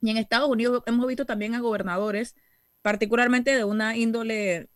Y 0.00 0.10
en 0.10 0.16
Estados 0.16 0.48
Unidos 0.48 0.82
hemos 0.86 1.06
visto 1.06 1.26
también 1.26 1.54
a 1.54 1.60
gobernadores, 1.60 2.36
particularmente 2.82 3.56
de 3.56 3.64
una 3.64 3.96
índole 3.96 4.68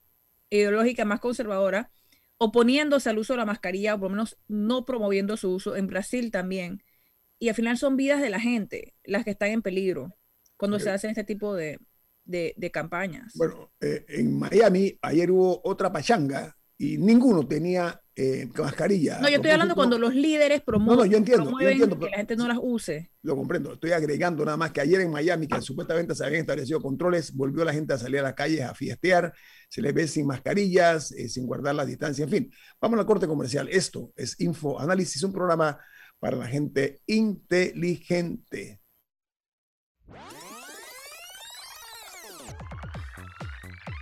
ideológica 0.51 1.05
más 1.05 1.21
conservadora, 1.21 1.91
oponiéndose 2.39 3.11
al 3.11 3.19
uso 3.19 3.35
de 3.35 3.39
la 3.39 3.47
mascarilla, 3.47 3.95
o 3.95 4.01
por 4.01 4.11
lo 4.11 4.17
menos 4.17 4.39
no 4.49 4.85
promoviendo 4.85 5.37
su 5.37 5.53
uso, 5.55 5.77
en 5.77 5.87
Brasil 5.87 6.31
también. 6.31 6.83
Y 7.39 7.49
al 7.49 7.55
final 7.55 7.79
son 7.79 7.97
vidas 7.97 8.21
de 8.21 8.31
la 8.31 8.41
gente 8.41 8.95
las 9.05 9.25
que 9.25 9.31
están 9.31 9.51
en 9.51 9.63
peligro 9.63 10.17
cuando 10.57 10.79
se 10.79 10.91
hacen 10.91 11.11
este 11.11 11.25
tipo 11.25 11.55
de, 11.55 11.79
de, 12.25 12.71
campañas. 12.73 13.33
Bueno, 13.35 13.73
eh, 13.81 14.05
en 14.09 14.39
Miami 14.39 14.99
ayer 15.03 15.31
hubo 15.31 15.61
otra 15.65 15.93
pachanga 15.93 16.57
y 16.79 16.97
ninguno 16.97 17.47
tenía 17.47 18.01
eh, 18.17 18.49
mascarilla. 18.57 19.19
No, 19.19 19.29
yo 19.29 19.37
estoy 19.37 19.51
hablando 19.51 19.75
cuando 19.75 19.99
los 19.99 20.15
líderes 20.15 20.63
promueven, 20.63 20.97
no, 20.97 21.05
no, 21.05 21.11
yo 21.11 21.19
entiendo, 21.19 21.45
promueven 21.45 21.79
yo 21.79 21.85
entiendo, 21.85 22.07
que 22.07 22.11
la 22.11 22.17
gente 22.17 22.37
no 22.37 22.49
las 22.49 22.59
use. 22.61 23.11
Lo 23.23 23.37
comprendo. 23.37 23.75
Estoy 23.75 23.93
agregando 23.93 24.45
nada 24.45 24.57
más 24.57 24.73
que 24.73 24.81
ayer 24.81 25.03
en 25.03 25.11
Miami, 25.11 25.47
que 25.47 25.61
supuestamente 25.61 26.15
se 26.15 26.25
habían 26.25 26.41
establecido 26.41 26.81
controles, 26.81 27.35
volvió 27.35 27.65
la 27.65 27.73
gente 27.73 27.93
a 27.93 27.99
salir 27.99 28.21
a 28.21 28.23
las 28.23 28.35
calles 28.35 28.63
a 28.63 28.75
fiestear, 28.75 29.33
se 29.69 29.83
les 29.83 29.93
ve 29.93 30.09
sin 30.09 30.27
mascarillas, 30.27 31.13
eh, 31.13 31.29
sin 31.29 31.47
guardar 31.47 31.75
la 31.75 31.85
distancia, 31.85 32.25
en 32.25 32.31
fin. 32.31 32.53
Vamos 32.81 32.99
a 32.99 33.03
la 33.03 33.07
corte 33.07 33.27
comercial. 33.27 33.69
Esto 33.71 34.13
es 34.17 34.41
Info 34.41 34.81
Análisis, 34.81 35.23
un 35.23 35.33
programa 35.33 35.79
para 36.19 36.37
la 36.37 36.47
gente 36.47 37.01
inteligente. 37.07 38.80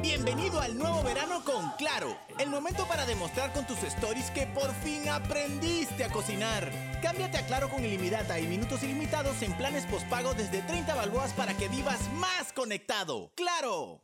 Bienvenido 0.00 0.60
al 0.60 0.78
nuevo 0.78 1.02
verano 1.02 1.42
con 1.44 1.70
Claro. 1.72 2.16
El 2.38 2.50
momento 2.50 2.86
para 2.86 3.04
demostrar 3.04 3.52
con 3.52 3.66
tus 3.66 3.82
stories 3.82 4.30
que 4.30 4.46
por 4.46 4.72
fin 4.76 5.08
aprendiste 5.08 6.04
a 6.04 6.08
cocinar. 6.08 6.70
Cámbiate 7.02 7.38
a 7.38 7.46
Claro 7.46 7.68
con 7.68 7.84
ilimitada 7.84 8.38
y 8.38 8.46
minutos 8.46 8.82
ilimitados 8.84 9.42
en 9.42 9.52
planes 9.54 9.86
postpago 9.86 10.34
desde 10.34 10.62
30 10.62 10.94
balboas 10.94 11.32
para 11.32 11.54
que 11.54 11.68
vivas 11.68 12.00
más 12.14 12.52
conectado. 12.52 13.32
¡Claro! 13.34 14.02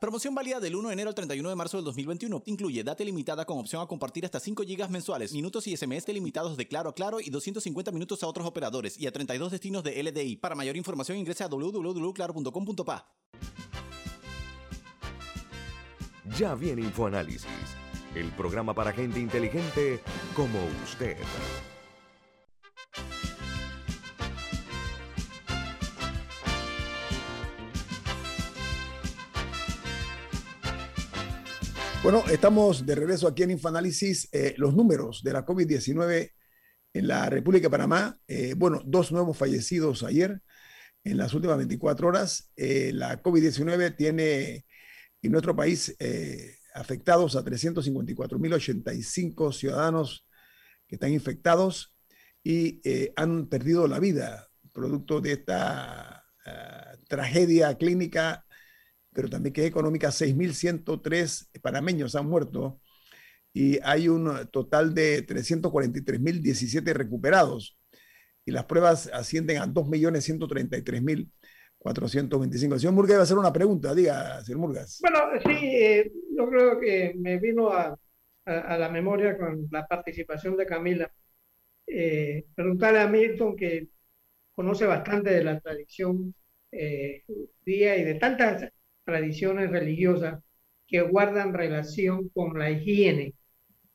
Promoción 0.00 0.32
válida 0.32 0.60
del 0.60 0.76
1 0.76 0.88
de 0.88 0.92
enero 0.92 1.08
al 1.08 1.14
31 1.14 1.48
de 1.48 1.56
marzo 1.56 1.76
del 1.76 1.84
2021. 1.84 2.42
Incluye 2.46 2.84
data 2.84 3.02
limitada 3.02 3.44
con 3.44 3.58
opción 3.58 3.82
a 3.82 3.86
compartir 3.86 4.24
hasta 4.24 4.38
5 4.38 4.62
GB 4.62 4.88
mensuales, 4.90 5.32
minutos 5.32 5.66
y 5.66 5.76
SMS 5.76 6.06
delimitados 6.06 6.56
de 6.56 6.68
Claro 6.68 6.90
a 6.90 6.94
Claro 6.94 7.20
y 7.20 7.30
250 7.30 7.90
minutos 7.90 8.22
a 8.22 8.28
otros 8.28 8.46
operadores 8.46 8.98
y 8.98 9.08
a 9.08 9.12
32 9.12 9.50
destinos 9.50 9.82
de 9.82 10.00
LDI. 10.00 10.36
Para 10.36 10.54
mayor 10.54 10.76
información 10.76 11.18
ingresa 11.18 11.46
a 11.46 11.48
www.claro.com.pa. 11.48 13.08
Ya 16.38 16.54
viene 16.54 16.82
InfoAnálisis, 16.82 17.48
el 18.14 18.30
programa 18.32 18.74
para 18.74 18.92
gente 18.92 19.18
inteligente 19.18 20.00
como 20.36 20.60
usted. 20.84 21.16
Bueno, 32.02 32.22
estamos 32.30 32.86
de 32.86 32.94
regreso 32.94 33.26
aquí 33.26 33.42
en 33.42 33.50
InfoAnálisis. 33.50 34.28
Eh, 34.32 34.54
los 34.56 34.74
números 34.74 35.22
de 35.22 35.32
la 35.32 35.44
COVID-19 35.44 36.32
en 36.94 37.08
la 37.08 37.28
República 37.28 37.66
de 37.66 37.70
Panamá. 37.70 38.18
Eh, 38.28 38.54
bueno, 38.56 38.80
dos 38.84 39.12
nuevos 39.12 39.36
fallecidos 39.36 40.04
ayer 40.04 40.40
en 41.04 41.16
las 41.16 41.32
últimas 41.34 41.58
24 41.58 42.08
horas. 42.08 42.50
Eh, 42.56 42.90
la 42.94 43.22
COVID-19 43.22 43.96
tiene 43.96 44.66
en 45.22 45.32
nuestro 45.32 45.56
país 45.56 45.94
eh, 45.98 46.56
afectados 46.74 47.36
a 47.36 47.44
354.085 47.44 49.52
ciudadanos 49.52 50.26
que 50.86 50.96
están 50.96 51.12
infectados 51.12 51.94
y 52.42 52.80
eh, 52.84 53.12
han 53.16 53.46
perdido 53.48 53.86
la 53.88 53.98
vida 53.98 54.48
producto 54.72 55.20
de 55.20 55.32
esta 55.32 56.24
uh, 56.46 56.96
tragedia 57.08 57.76
clínica, 57.76 58.46
pero 59.18 59.28
también 59.28 59.52
que 59.52 59.62
es 59.62 59.66
económica. 59.66 60.10
6.103 60.10 61.60
panameños 61.60 62.14
han 62.14 62.28
muerto 62.28 62.80
y 63.52 63.80
hay 63.82 64.06
un 64.06 64.30
total 64.52 64.94
de 64.94 65.26
343.017 65.26 66.92
recuperados 66.92 67.76
y 68.44 68.52
las 68.52 68.66
pruebas 68.66 69.10
ascienden 69.12 69.56
a 69.56 69.66
2.133.000 69.66 71.32
425. 71.78 72.78
Señor 72.78 72.94
Murgas 72.94 73.14
iba 73.14 73.20
a 73.20 73.24
hacer 73.24 73.38
una 73.38 73.52
pregunta, 73.52 73.92
diga, 73.92 74.40
señor 74.44 74.60
Murgas. 74.60 75.00
Bueno, 75.00 75.18
sí, 75.44 75.66
eh, 75.66 76.12
yo 76.36 76.48
creo 76.48 76.78
que 76.78 77.14
me 77.18 77.38
vino 77.38 77.70
a, 77.70 77.98
la 78.46 78.88
memoria 78.88 79.36
con 79.36 79.66
la 79.72 79.84
participación 79.88 80.56
de 80.56 80.64
Camila. 80.64 81.12
Eh, 81.88 82.46
preguntarle 82.54 83.00
a 83.00 83.08
Milton, 83.08 83.56
que 83.56 83.88
conoce 84.54 84.86
bastante 84.86 85.30
de 85.30 85.42
la 85.42 85.58
tradición 85.58 86.34
eh, 86.70 87.24
judía 87.26 87.96
y 87.96 88.04
de 88.04 88.14
tantas 88.14 88.70
tradiciones 89.08 89.70
religiosas 89.70 90.42
que 90.86 91.00
guardan 91.02 91.54
relación 91.54 92.28
con 92.30 92.58
la 92.58 92.70
higiene 92.70 93.34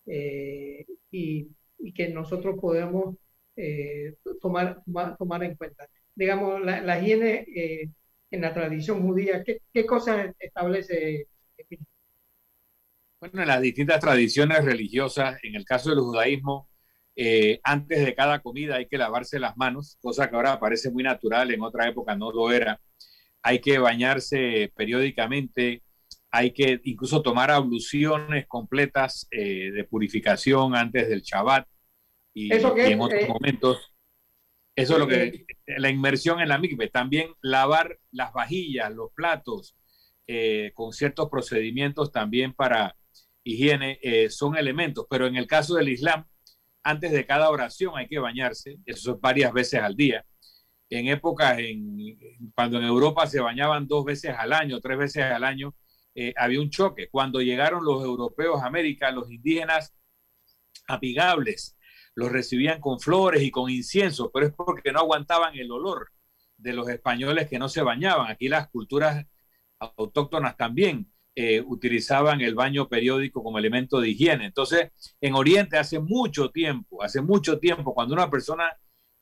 y, 0.05 1.47
y, 1.79 1.93
que 1.93 2.09
nosotros 2.09 2.57
podemos 2.59 3.15
tomar, 4.41 4.81
tomar, 4.83 5.17
tomar 5.17 5.43
en 5.43 5.55
cuenta 5.55 5.87
digamos, 6.15 6.61
la, 6.61 6.81
la 6.81 6.99
higiene 6.99 7.45
eh, 7.55 7.89
en 8.31 8.41
la 8.41 8.53
tradición 8.53 9.01
judía? 9.01 9.43
¿Qué, 9.43 9.61
qué 9.73 9.85
cosas 9.85 10.33
establece? 10.39 11.27
Bueno, 13.19 13.41
en 13.41 13.47
las 13.47 13.61
distintas 13.61 13.99
tradiciones 13.99 14.65
religiosas, 14.65 15.37
en 15.43 15.55
el 15.55 15.65
caso 15.65 15.91
del 15.91 15.99
judaísmo, 15.99 16.69
eh, 17.15 17.59
antes 17.63 18.03
de 18.03 18.15
cada 18.15 18.41
comida 18.41 18.75
hay 18.75 18.87
que 18.87 18.97
lavarse 18.97 19.39
las 19.39 19.55
manos, 19.55 19.97
cosa 20.01 20.29
que 20.29 20.35
ahora 20.35 20.59
parece 20.59 20.91
muy 20.91 21.03
natural, 21.03 21.51
en 21.51 21.61
otra 21.61 21.87
época 21.87 22.15
no 22.15 22.31
lo 22.31 22.51
era. 22.51 22.79
Hay 23.43 23.59
que 23.59 23.77
bañarse 23.77 24.71
periódicamente, 24.75 25.83
hay 26.31 26.51
que 26.51 26.79
incluso 26.85 27.21
tomar 27.21 27.51
abluciones 27.51 28.47
completas 28.47 29.27
eh, 29.31 29.71
de 29.71 29.83
purificación 29.83 30.75
antes 30.75 31.07
del 31.07 31.21
Shabbat 31.21 31.67
y, 32.33 32.53
¿Eso 32.53 32.73
y 32.75 32.81
en 32.81 33.01
otros 33.01 33.21
eh, 33.21 33.27
momentos. 33.27 33.93
Eso 34.75 34.93
es 34.93 34.99
lo 34.99 35.07
que, 35.07 35.45
la 35.67 35.89
inmersión 35.89 36.39
en 36.39 36.49
la 36.49 36.57
mikve. 36.57 36.89
También 36.89 37.31
lavar 37.41 37.99
las 38.11 38.33
vajillas, 38.33 38.91
los 38.91 39.11
platos, 39.13 39.75
eh, 40.25 40.71
con 40.73 40.93
ciertos 40.93 41.29
procedimientos 41.29 42.11
también 42.11 42.53
para 42.53 42.95
higiene, 43.43 43.99
eh, 44.01 44.29
son 44.29 44.57
elementos. 44.57 45.05
Pero 45.09 45.27
en 45.27 45.35
el 45.35 45.45
caso 45.45 45.75
del 45.75 45.89
Islam, 45.89 46.25
antes 46.81 47.11
de 47.11 47.25
cada 47.25 47.49
oración 47.49 47.93
hay 47.95 48.07
que 48.07 48.19
bañarse, 48.19 48.77
eso 48.85 49.13
es 49.13 49.21
varias 49.21 49.53
veces 49.53 49.79
al 49.79 49.95
día. 49.95 50.25
En 50.89 51.07
épocas, 51.07 51.57
en, 51.59 52.17
cuando 52.55 52.77
en 52.77 52.85
Europa 52.85 53.25
se 53.27 53.39
bañaban 53.39 53.87
dos 53.87 54.05
veces 54.05 54.35
al 54.37 54.53
año, 54.53 54.79
tres 54.79 54.97
veces 54.97 55.23
al 55.23 55.43
año, 55.43 55.75
eh, 56.15 56.33
había 56.37 56.61
un 56.61 56.69
choque. 56.69 57.09
Cuando 57.09 57.41
llegaron 57.41 57.83
los 57.83 58.03
europeos 58.03 58.61
a 58.61 58.67
América, 58.67 59.11
los 59.11 59.31
indígenas 59.31 59.93
amigables, 60.87 61.77
los 62.15 62.31
recibían 62.31 62.79
con 62.79 62.99
flores 62.99 63.41
y 63.43 63.51
con 63.51 63.69
incienso, 63.69 64.31
pero 64.31 64.47
es 64.47 64.53
porque 64.53 64.91
no 64.91 64.99
aguantaban 64.99 65.55
el 65.55 65.71
olor 65.71 66.11
de 66.57 66.73
los 66.73 66.87
españoles 66.89 67.49
que 67.49 67.59
no 67.59 67.69
se 67.69 67.81
bañaban. 67.81 68.29
Aquí 68.29 68.47
las 68.47 68.69
culturas 68.69 69.25
autóctonas 69.79 70.55
también 70.55 71.11
eh, 71.35 71.61
utilizaban 71.61 72.41
el 72.41 72.53
baño 72.53 72.87
periódico 72.87 73.43
como 73.43 73.57
elemento 73.57 73.99
de 73.99 74.09
higiene. 74.09 74.45
Entonces, 74.45 74.91
en 75.19 75.33
Oriente 75.33 75.77
hace 75.77 75.99
mucho 75.99 76.51
tiempo, 76.51 77.01
hace 77.01 77.21
mucho 77.21 77.59
tiempo, 77.59 77.93
cuando 77.93 78.13
una 78.13 78.29
persona 78.29 78.71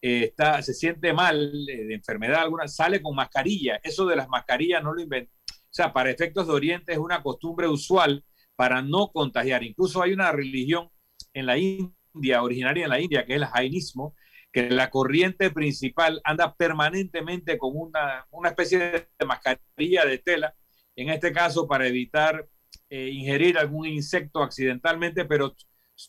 eh, 0.02 0.26
está, 0.26 0.62
se 0.62 0.74
siente 0.74 1.14
mal 1.14 1.52
eh, 1.70 1.86
de 1.86 1.94
enfermedad 1.94 2.42
alguna, 2.42 2.68
sale 2.68 3.02
con 3.02 3.16
mascarilla. 3.16 3.80
Eso 3.84 4.06
de 4.06 4.16
las 4.16 4.28
mascarillas 4.28 4.84
no 4.84 4.94
lo 4.94 5.02
inventó. 5.02 5.32
O 5.48 5.74
sea, 5.74 5.94
para 5.94 6.10
efectos 6.10 6.48
de 6.48 6.54
Oriente 6.54 6.94
es 6.94 6.98
una 6.98 7.22
costumbre 7.22 7.68
usual 7.68 8.24
para 8.56 8.82
no 8.82 9.12
contagiar. 9.12 9.64
Incluso 9.64 10.02
hay 10.02 10.14
una 10.14 10.32
religión 10.32 10.90
en 11.34 11.46
la 11.46 11.58
India 11.58 12.44
originaria 12.44 12.84
en 12.84 12.90
la 12.90 13.00
India, 13.00 13.26
que 13.26 13.34
es 13.34 13.42
el 13.42 13.48
jainismo, 13.48 14.16
que 14.52 14.70
la 14.70 14.90
corriente 14.90 15.50
principal 15.50 16.20
anda 16.24 16.54
permanentemente 16.56 17.58
con 17.58 17.72
una, 17.74 18.26
una 18.32 18.50
especie 18.50 18.80
de 19.18 19.26
mascarilla 19.26 20.06
de 20.06 20.18
tela, 20.18 20.54
en 20.96 21.10
este 21.10 21.32
caso 21.32 21.68
para 21.68 21.88
evitar 21.88 22.48
eh, 22.90 23.10
ingerir 23.10 23.58
algún 23.58 23.88
insecto 23.88 24.44
accidentalmente, 24.44 25.24
pero 25.24 25.56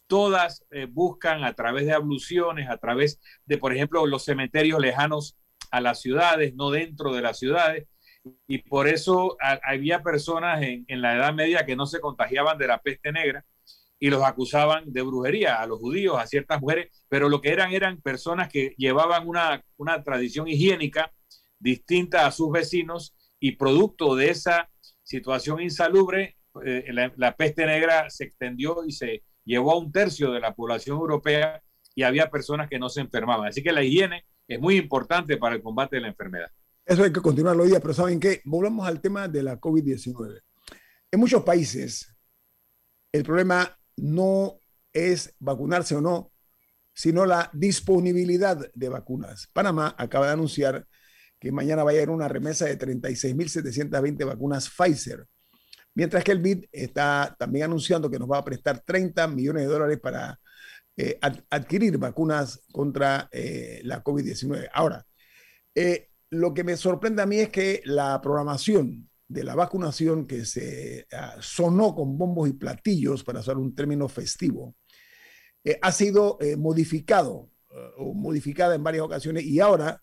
todas 0.07 0.65
eh, 0.71 0.87
buscan 0.91 1.45
a 1.45 1.55
través 1.55 1.87
de 1.87 1.93
abluciones, 1.93 2.69
a 2.69 2.79
través 2.79 3.21
de, 3.45 3.59
por 3.59 3.73
ejemplo, 3.73 4.07
los 4.07 4.25
cementerios 4.25 4.81
lejanos 4.81 5.37
a 5.71 5.81
las 5.81 6.01
ciudades, 6.01 6.55
no 6.55 6.71
dentro 6.71 7.13
de 7.13 7.23
las 7.23 7.39
ciudades. 7.39 7.87
Y 8.47 8.59
por 8.59 8.87
eso 8.87 9.37
había 9.65 10.03
personas 10.03 10.63
en, 10.63 11.03
la 11.03 11.17
Edad 11.17 11.35
Media 11.35 11.67
que 11.67 11.75
no 11.75 11.87
se 11.87 12.01
contagiaban 12.01 12.57
de 12.57 12.69
la 12.69 12.79
peste 12.81 13.11
negra 13.11 13.45
y 13.99 14.11
los 14.11 14.23
acusaban 14.23 14.93
de 14.93 15.03
brujería 15.03 15.61
a 15.61 15.67
los 15.67 15.81
judíos, 15.81 16.19
a 16.19 16.27
ciertas 16.27 16.61
mujeres, 16.61 17.05
pero 17.09 17.29
lo 17.29 17.41
que 17.41 17.51
eran 17.51 17.73
eran 17.73 18.01
personas 18.01 18.49
que 18.49 18.75
llevaban 18.77 19.27
una, 19.27 19.65
una 19.77 20.03
tradición 20.05 20.47
higiénica 20.47 21.13
distinta 21.59 22.27
a 22.27 22.33
sus 22.33 22.51
vecinos 22.51 23.17
y 23.41 23.57
producto 23.57 24.15
de 24.15 24.31
esa 24.31 24.71
situación 25.03 25.61
insalubre, 25.61 26.37
eh, 26.65 26.93
la, 27.17 27.37
peste 27.37 27.67
negra 27.67 28.11
se 28.11 28.25
extendió 28.25 28.85
y 28.87 28.93
se 28.93 29.23
llevó 29.45 29.73
a 29.73 29.79
un 29.79 29.93
tercio 29.93 30.31
de 30.31 30.41
la 30.41 30.55
población 30.55 30.99
europea 30.99 31.63
y 31.95 32.03
había 32.03 32.31
personas 32.31 32.69
que 32.69 32.79
no 32.79 32.89
se 32.89 33.01
enfermaban. 33.01 33.49
Así 33.49 33.63
que 33.63 33.73
la 33.73 33.83
higiene 33.83 34.25
es 34.49 34.61
muy 34.61 34.77
importante 34.77 35.37
para 35.37 35.57
el 35.57 35.63
combate 35.63 35.97
de 35.97 36.03
la 36.03 36.09
enfermedad. 36.09 36.51
Eso 36.85 37.05
hay 37.05 37.13
que 37.13 37.21
continuarlo 37.21 37.63
hoy 37.63 37.71
día, 37.71 37.81
pero 37.81 37.95
¿saben 37.95 38.19
qué? 38.19 38.41
Volvamos 38.45 38.87
al 38.87 39.01
tema 39.01 39.29
de 39.29 39.43
la 39.43 39.61
COVID-19. 39.61 40.41
En 41.11 41.21
muchos 41.21 41.43
países, 41.45 42.15
el 43.13 43.23
problema 43.23 43.79
no 43.97 44.59
es 44.93 45.35
vacunarse 45.39 45.95
o 45.95 46.01
no, 46.01 46.33
sino 46.95 47.25
la 47.25 47.51
disponibilidad 47.53 48.71
de 48.75 48.89
vacunas. 48.89 49.49
Panamá 49.53 49.95
acaba 49.99 50.27
de 50.27 50.33
anunciar 50.33 50.87
que 51.39 51.53
mañana 51.53 51.83
va 51.85 51.91
a 51.91 51.95
haber 51.95 52.11
una 52.11 52.29
remesa 52.29 52.67
de 52.67 52.79
36.720 52.79 54.25
vacunas 54.27 54.69
Pfizer, 54.71 55.27
mientras 55.95 56.25
que 56.25 56.33
el 56.33 56.39
BID 56.39 56.65
está 56.73 57.35
también 57.39 57.67
anunciando 57.67 58.11
que 58.11 58.19
nos 58.19 58.31
va 58.31 58.39
a 58.39 58.45
prestar 58.45 58.81
30 58.81 59.27
millones 59.29 59.65
de 59.65 59.69
dólares 59.69 60.01
para 60.01 60.39
eh, 60.97 61.19
adquirir 61.51 61.97
vacunas 61.99 62.61
contra 62.71 63.29
eh, 63.33 63.81
la 63.85 64.05
COVID-19. 64.05 64.69
Ahora, 64.75 65.07
eh, 65.75 66.11
lo 66.31 66.53
que 66.53 66.65
me 66.65 66.77
sorprende 66.77 67.23
a 67.23 67.27
mí 67.27 67.39
es 67.39 67.49
que 67.49 67.83
la 67.85 68.21
programación 68.21 69.09
de 69.27 69.45
la 69.45 69.55
vacunación 69.55 70.27
que 70.27 70.45
se 70.45 71.07
ah, 71.13 71.37
sonó 71.41 71.95
con 71.95 72.19
bombos 72.19 72.49
y 72.49 72.53
platillos, 72.53 73.25
para 73.25 73.41
usar 73.41 73.57
un 73.57 73.75
término 73.75 74.09
festivo, 74.09 74.75
ha 75.81 75.93
sido 75.93 76.39
modificado 76.59 77.49
o 77.97 78.15
modificada 78.15 78.75
en 78.75 78.83
varias 78.83 79.05
ocasiones 79.05 79.45
y 79.45 79.61
ahora 79.61 80.03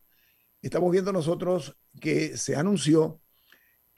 estamos 0.61 0.89
viendo 0.89 1.11
nosotros 1.11 1.77
que 1.99 2.37
se 2.37 2.55
anunció 2.55 3.19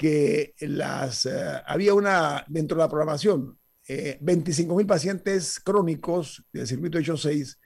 que 0.01 0.55
las, 0.61 1.27
eh, 1.27 1.61
había 1.63 1.93
una, 1.93 2.43
dentro 2.47 2.75
de 2.75 2.81
la 2.81 2.89
programación, 2.89 3.59
25 3.87 4.73
eh, 4.73 4.75
mil 4.75 4.87
pacientes 4.87 5.59
crónicos 5.59 6.43
del 6.51 6.65
circuito 6.65 6.97
hecho 6.97 7.17
6 7.17 7.59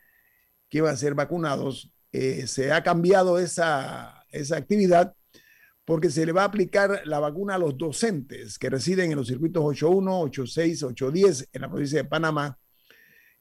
que 0.69 0.79
iban 0.79 0.93
a 0.93 0.97
ser 0.97 1.15
vacunados. 1.15 1.93
Eh, 2.11 2.45
se 2.47 2.73
ha 2.73 2.83
cambiado 2.83 3.39
esa, 3.39 4.25
esa 4.31 4.57
actividad 4.57 5.15
porque 5.85 6.09
se 6.09 6.25
le 6.25 6.33
va 6.33 6.41
a 6.41 6.47
aplicar 6.47 7.03
la 7.05 7.19
vacuna 7.19 7.55
a 7.55 7.57
los 7.57 7.77
docentes 7.77 8.59
que 8.59 8.69
residen 8.69 9.11
en 9.11 9.17
los 9.17 9.27
circuitos 9.27 9.63
81, 9.63 10.19
86, 10.23 10.83
810 10.83 11.49
en 11.53 11.61
la 11.61 11.69
provincia 11.69 12.03
de 12.03 12.09
Panamá. 12.09 12.59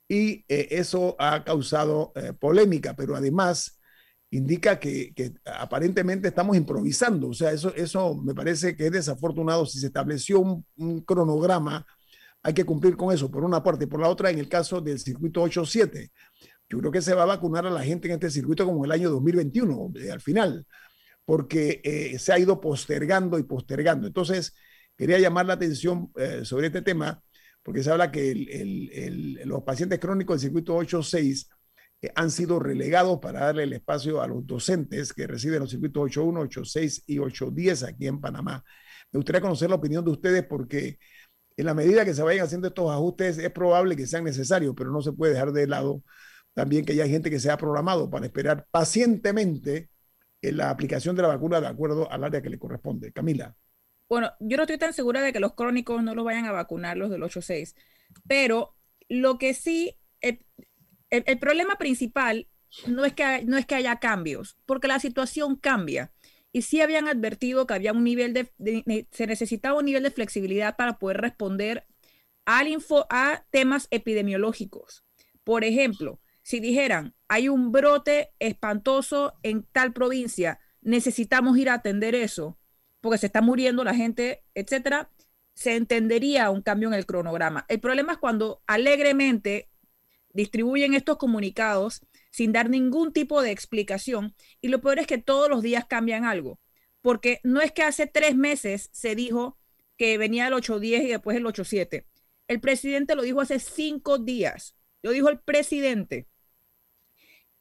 Y 0.06 0.44
eso 0.46 1.16
ha 1.18 1.42
causado 1.42 2.12
polémica, 2.38 2.94
pero 2.94 3.16
además 3.16 3.80
indica 4.34 4.80
que, 4.80 5.12
aparentemente 5.44 6.28
estamos 6.28 6.56
improvisando. 6.56 7.28
O 7.28 7.34
sea, 7.34 7.52
eso, 7.52 7.74
eso 7.74 8.16
me 8.16 8.34
parece 8.34 8.76
que 8.76 8.86
es 8.86 8.92
desafortunado. 8.92 9.64
Si 9.66 9.78
se 9.78 9.86
estableció 9.86 10.40
un, 10.40 11.00
cronograma, 11.02 11.86
hay 12.42 12.52
que 12.52 12.64
cumplir 12.64 12.96
con 12.96 13.14
eso, 13.14 13.30
por 13.30 13.44
una 13.44 13.62
parte. 13.62 13.84
Y 13.84 13.86
por 13.86 14.00
la 14.00 14.08
otra, 14.08 14.30
en 14.30 14.38
el 14.38 14.48
caso 14.48 14.80
del 14.80 14.98
circuito 14.98 15.42
87, 15.42 16.10
yo 16.68 16.78
creo 16.78 16.90
que 16.90 17.02
se 17.02 17.14
va 17.14 17.22
a 17.22 17.26
vacunar 17.26 17.66
a 17.66 17.70
la 17.70 17.82
gente 17.84 18.08
en 18.08 18.14
este 18.14 18.30
circuito 18.30 18.66
como 18.66 18.84
el 18.84 18.92
año 18.92 19.10
2021, 19.10 19.92
eh, 19.96 20.10
al 20.10 20.20
final, 20.20 20.66
porque 21.24 21.80
eh, 21.84 22.18
se 22.18 22.32
ha 22.32 22.38
ido 22.38 22.60
postergando 22.60 23.38
y 23.38 23.44
postergando. 23.44 24.06
Entonces, 24.08 24.54
quería 24.96 25.18
llamar 25.18 25.46
la 25.46 25.54
atención 25.54 26.10
eh, 26.16 26.40
sobre 26.44 26.66
este 26.68 26.82
tema, 26.82 27.22
porque 27.62 27.82
se 27.82 27.90
habla 27.90 28.10
que 28.10 28.34
los 29.44 29.62
pacientes 29.62 29.98
crónicos 30.00 30.40
del 30.40 30.48
circuito 30.48 30.74
86 30.76 31.48
han 32.14 32.30
sido 32.30 32.58
relegados 32.58 33.18
para 33.20 33.40
darle 33.40 33.64
el 33.64 33.72
espacio 33.72 34.20
a 34.22 34.26
los 34.26 34.46
docentes 34.46 35.12
que 35.12 35.26
residen 35.26 35.56
en 35.56 35.60
los 35.62 35.70
circuitos 35.70 36.02
81, 36.04 36.40
86 36.40 37.04
y 37.06 37.18
810 37.18 37.82
aquí 37.84 38.06
en 38.06 38.20
Panamá. 38.20 38.64
Me 39.12 39.18
gustaría 39.18 39.40
conocer 39.40 39.70
la 39.70 39.76
opinión 39.76 40.04
de 40.04 40.10
ustedes 40.10 40.44
porque 40.44 40.98
en 41.56 41.66
la 41.66 41.74
medida 41.74 42.04
que 42.04 42.14
se 42.14 42.22
vayan 42.22 42.46
haciendo 42.46 42.68
estos 42.68 42.90
ajustes 42.90 43.38
es 43.38 43.50
probable 43.50 43.96
que 43.96 44.06
sean 44.06 44.24
necesarios, 44.24 44.74
pero 44.76 44.90
no 44.90 45.02
se 45.02 45.12
puede 45.12 45.32
dejar 45.32 45.52
de 45.52 45.66
lado 45.66 46.02
también 46.52 46.84
que 46.84 46.92
haya 46.92 47.06
gente 47.06 47.30
que 47.30 47.40
se 47.40 47.50
ha 47.50 47.56
programado 47.56 48.08
para 48.10 48.26
esperar 48.26 48.66
pacientemente 48.70 49.90
en 50.40 50.56
la 50.56 50.70
aplicación 50.70 51.16
de 51.16 51.22
la 51.22 51.28
vacuna 51.28 51.60
de 51.60 51.66
acuerdo 51.66 52.10
al 52.10 52.24
área 52.24 52.42
que 52.42 52.50
le 52.50 52.58
corresponde. 52.58 53.12
Camila. 53.12 53.54
Bueno, 54.08 54.32
yo 54.40 54.56
no 54.56 54.64
estoy 54.64 54.78
tan 54.78 54.92
segura 54.92 55.22
de 55.22 55.32
que 55.32 55.40
los 55.40 55.54
crónicos 55.54 56.02
no 56.02 56.14
los 56.14 56.24
vayan 56.24 56.44
a 56.44 56.52
vacunar 56.52 56.96
los 56.96 57.10
del 57.10 57.22
86, 57.22 57.74
pero 58.28 58.76
lo 59.08 59.38
que 59.38 59.54
sí, 59.54 59.98
eh, 60.20 60.40
el, 61.24 61.38
problema 61.38 61.76
principal 61.76 62.48
no 62.86 63.04
es, 63.04 63.12
que, 63.12 63.44
no 63.44 63.56
es 63.56 63.66
que 63.66 63.74
haya 63.74 63.96
cambios, 63.96 64.56
porque 64.66 64.88
la 64.88 64.98
situación 64.98 65.56
cambia. 65.56 66.12
Y 66.52 66.62
sí 66.62 66.80
habían 66.80 67.08
advertido 67.08 67.66
que 67.66 67.74
había 67.74 67.92
un 67.92 68.04
nivel 68.04 68.32
de, 68.32 69.06
se 69.10 69.26
necesitaba 69.26 69.78
un 69.78 69.86
nivel 69.86 70.02
de 70.02 70.10
flexibilidad 70.10 70.76
para 70.76 70.98
poder 70.98 71.20
responder 71.20 71.86
al 72.44 72.68
info, 72.68 73.06
a 73.10 73.44
temas 73.50 73.88
epidemiológicos. 73.90 75.04
Por 75.42 75.64
ejemplo, 75.64 76.20
si 76.42 76.60
dijeran, 76.60 77.14
hay 77.26 77.48
un 77.48 77.72
brote 77.72 78.32
espantoso 78.38 79.34
en 79.42 79.64
tal 79.72 79.92
provincia, 79.92 80.60
necesitamos 80.80 81.56
ir 81.58 81.70
a 81.70 81.74
atender 81.74 82.14
eso, 82.14 82.58
porque 83.00 83.18
se 83.18 83.26
está 83.26 83.40
muriendo 83.40 83.82
la 83.82 83.94
gente, 83.94 84.44
etcétera, 84.54 85.10
se 85.54 85.76
entendería 85.76 86.50
un 86.50 86.62
cambio 86.62 86.88
en 86.88 86.94
el 86.94 87.06
cronograma. 87.06 87.64
El 87.68 87.80
problema 87.80 88.12
es 88.12 88.18
cuando 88.18 88.62
alegremente 88.66 89.70
distribuyen 90.34 90.92
estos 90.92 91.16
comunicados 91.16 92.02
sin 92.30 92.52
dar 92.52 92.68
ningún 92.68 93.12
tipo 93.12 93.40
de 93.40 93.52
explicación 93.52 94.34
y 94.60 94.68
lo 94.68 94.80
peor 94.80 94.98
es 94.98 95.06
que 95.06 95.18
todos 95.18 95.48
los 95.48 95.62
días 95.62 95.86
cambian 95.86 96.24
algo, 96.24 96.60
porque 97.00 97.40
no 97.44 97.62
es 97.62 97.72
que 97.72 97.82
hace 97.82 98.06
tres 98.06 98.36
meses 98.36 98.90
se 98.92 99.14
dijo 99.14 99.56
que 99.96 100.18
venía 100.18 100.48
el 100.48 100.54
810 100.54 101.04
y 101.04 101.08
después 101.08 101.36
el 101.36 101.46
87. 101.46 102.06
El 102.48 102.60
presidente 102.60 103.14
lo 103.14 103.22
dijo 103.22 103.40
hace 103.40 103.58
cinco 103.60 104.18
días, 104.18 104.76
lo 105.02 105.12
dijo 105.12 105.30
el 105.30 105.38
presidente. 105.38 106.28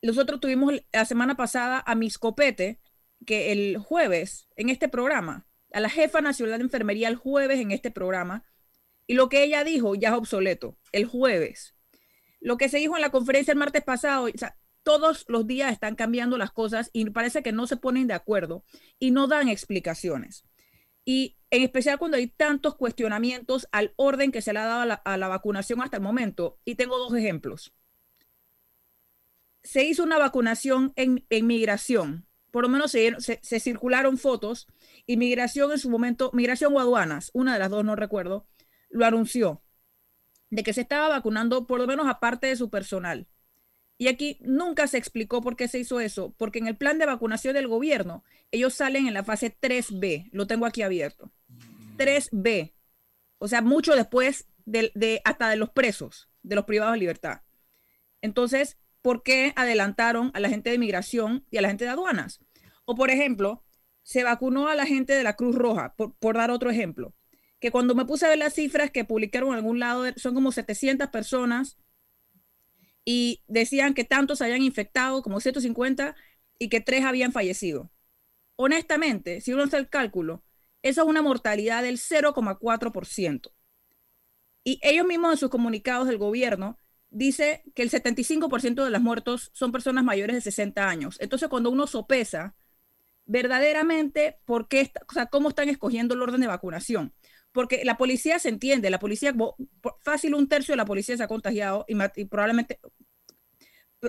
Nosotros 0.02 0.42
tuvimos 0.42 0.74
la 0.92 1.06
semana 1.06 1.38
pasada 1.38 1.82
a 1.86 1.96
Miss 1.96 2.18
Copete, 2.18 2.82
que 3.26 3.54
el 3.54 3.78
jueves 3.78 4.50
en 4.58 4.70
este 4.70 4.90
programa, 4.90 5.48
a 5.72 5.80
la 5.80 5.90
jefa 5.90 6.20
nacional 6.20 6.58
de 6.58 6.66
enfermería 6.66 7.08
el 7.08 7.16
jueves 7.16 7.60
en 7.60 7.72
este 7.72 7.92
programa, 7.92 8.44
y 9.08 9.14
lo 9.14 9.30
que 9.30 9.44
ella 9.44 9.64
dijo 9.64 9.96
ya 9.96 10.10
es 10.10 10.16
obsoleto, 10.16 10.78
el 10.92 11.06
jueves 11.06 11.76
lo 12.44 12.58
que 12.58 12.70
se 12.70 12.78
dijo 12.78 12.96
en 12.96 13.02
la 13.02 13.10
conferencia 13.10 13.54
el 13.54 13.58
martes 13.58 13.84
pasado, 13.84 14.28
todos 14.84 15.24
los 15.30 15.48
días 15.48 15.72
están 15.72 15.96
cambiando 15.96 16.38
las 16.38 16.52
cosas 16.52 16.90
y 16.92 17.10
parece 17.10 17.42
que 17.42 17.54
no 17.54 17.68
se 17.68 17.78
ponen 17.78 18.06
de 18.06 18.14
acuerdo 18.14 18.66
y 19.00 19.12
no 19.12 19.28
dan 19.28 19.48
explicaciones. 19.48 20.44
Y 21.06 21.38
en 21.52 21.64
especial 21.64 21.98
cuando 21.98 22.18
hay 22.18 22.28
tantos 22.28 22.76
cuestionamientos 22.76 23.68
al 23.72 23.94
orden 23.96 24.32
que 24.32 24.42
se 24.42 24.52
le 24.52 24.60
ha 24.60 24.66
dado 24.66 25.00
a 25.04 25.18
la, 25.18 25.28
vacunación 25.30 25.82
hasta 25.82 25.98
el 25.98 26.04
momento. 26.04 26.60
Y 26.66 26.76
tengo 26.76 26.98
dos 26.98 27.16
ejemplos. 27.16 27.74
Se 29.64 29.86
hizo 29.86 30.04
una 30.04 30.18
vacunación 30.18 30.92
en, 30.98 31.24
migración. 31.46 32.28
Por 32.52 32.64
lo 32.64 32.70
menos 32.70 32.92
se, 32.92 33.16
se, 33.20 33.60
circularon 33.60 34.18
fotos. 34.18 34.68
Y 35.06 35.16
migración 35.16 35.72
en 35.72 35.80
su 35.80 35.90
momento, 35.90 36.30
migración 36.34 36.76
o 36.76 36.80
aduanas, 36.80 37.32
una 37.34 37.54
de 37.54 37.60
las 37.60 37.70
dos 37.70 37.86
no 37.86 37.96
recuerdo, 37.96 38.48
lo 38.90 39.06
anunció 39.06 39.64
de 40.54 40.62
que 40.62 40.74
se 40.74 40.82
estaba 40.82 41.10
vacunando 41.10 41.66
por 41.66 41.80
lo 41.80 41.88
menos 41.88 42.08
aparte 42.08 42.46
de 42.46 42.56
su 42.56 42.70
personal. 42.70 43.28
Y 43.98 44.08
aquí 44.08 44.38
nunca 44.42 44.86
se 44.86 45.00
explicó 45.00 45.42
por 45.42 45.56
qué 45.56 45.68
se 45.68 45.80
hizo 45.80 46.00
eso, 46.00 46.36
porque 46.38 46.60
en 46.60 46.68
el 46.68 46.78
plan 46.78 47.00
de 47.00 47.08
vacunación 47.08 47.56
del 47.56 47.68
gobierno, 47.68 48.24
ellos 48.52 48.76
salen 48.76 49.08
en 49.08 49.16
la 49.16 49.24
fase 49.24 49.56
3B, 49.60 50.30
lo 50.32 50.46
tengo 50.46 50.68
aquí 50.68 50.84
abierto. 50.84 51.32
3B, 51.98 52.74
o 53.40 53.48
sea, 53.48 53.64
mucho 53.64 53.96
después 53.96 54.48
de, 54.66 55.22
hasta 55.26 55.50
de 55.50 55.56
los 55.56 55.72
presos, 55.72 56.30
de 56.44 56.56
los 56.56 56.66
privados 56.66 56.94
de 56.94 57.00
libertad. 57.00 57.42
Entonces, 58.22 58.78
¿por 59.02 59.24
qué 59.24 59.54
adelantaron 59.56 60.30
a 60.36 60.40
la 60.40 60.50
gente 60.50 60.70
de 60.70 60.78
migración 60.78 61.48
y 61.50 61.58
a 61.58 61.62
la 61.62 61.70
gente 61.70 61.86
de 61.86 61.92
aduanas? 61.92 62.42
O, 62.86 62.94
por 62.94 63.10
ejemplo, 63.10 63.64
se 64.04 64.24
vacunó 64.24 64.68
a 64.68 64.76
la 64.76 64.86
gente 64.86 65.14
de 65.14 65.24
la 65.24 65.36
Cruz 65.36 65.56
Roja, 65.56 65.96
por 65.96 66.38
dar 66.38 66.52
otro 66.52 66.70
ejemplo 66.70 67.16
que 67.64 67.72
cuando 67.72 67.96
me 67.96 68.04
puse 68.04 68.26
a 68.26 68.30
ver 68.30 68.40
las 68.40 68.56
cifras 68.56 68.92
que 68.92 69.06
publicaron 69.06 69.52
en 69.52 69.56
algún 69.56 69.80
lado, 69.80 70.04
son 70.18 70.34
como 70.34 70.52
700 70.52 71.08
personas 71.08 71.78
y 73.06 73.42
decían 73.48 73.94
que 73.94 74.04
tantos 74.04 74.42
habían 74.42 74.62
infectado, 74.62 75.24
como 75.24 75.40
150, 75.40 76.14
y 76.60 76.68
que 76.68 76.82
tres 76.82 77.06
habían 77.06 77.32
fallecido. 77.32 77.90
Honestamente, 78.58 79.40
si 79.40 79.54
uno 79.54 79.64
hace 79.64 79.78
el 79.78 79.88
cálculo, 79.88 80.44
eso 80.82 81.04
es 81.04 81.08
una 81.08 81.22
mortalidad 81.22 81.84
del 81.84 82.00
0,4%. 82.00 83.54
Y 84.66 84.82
ellos 84.84 85.08
mismos 85.08 85.32
en 85.32 85.38
sus 85.38 85.50
comunicados 85.50 86.10
del 86.10 86.18
gobierno 86.18 86.78
dice 87.12 87.64
que 87.76 87.84
el 87.84 87.90
75% 87.90 88.84
de 88.84 88.90
los 88.90 89.02
muertos 89.02 89.52
son 89.54 89.72
personas 89.72 90.04
mayores 90.04 90.36
de 90.36 90.42
60 90.42 90.90
años. 90.90 91.16
Entonces, 91.22 91.48
cuando 91.48 91.70
uno 91.70 91.88
sopesa 91.88 92.58
verdaderamente 93.26 94.38
por 94.44 94.68
qué, 94.68 94.92
o 95.08 95.14
sea, 95.14 95.28
cómo 95.28 95.48
están 95.48 95.70
escogiendo 95.70 96.14
el 96.14 96.22
orden 96.22 96.42
de 96.42 96.48
vacunación. 96.48 97.14
Porque 97.54 97.86
la 97.86 97.98
policía 97.98 98.40
se 98.40 98.50
entiende, 98.50 98.90
la 98.90 99.00
policía, 99.00 99.34
fácil 100.02 100.34
un 100.34 100.50
tercio 100.50 100.74
de 100.74 100.78
la 100.78 100.86
policía 100.86 101.16
se 101.16 101.24
ha 101.24 101.28
contagiado 101.28 101.86
y, 101.88 102.26
probablemente, 102.26 102.80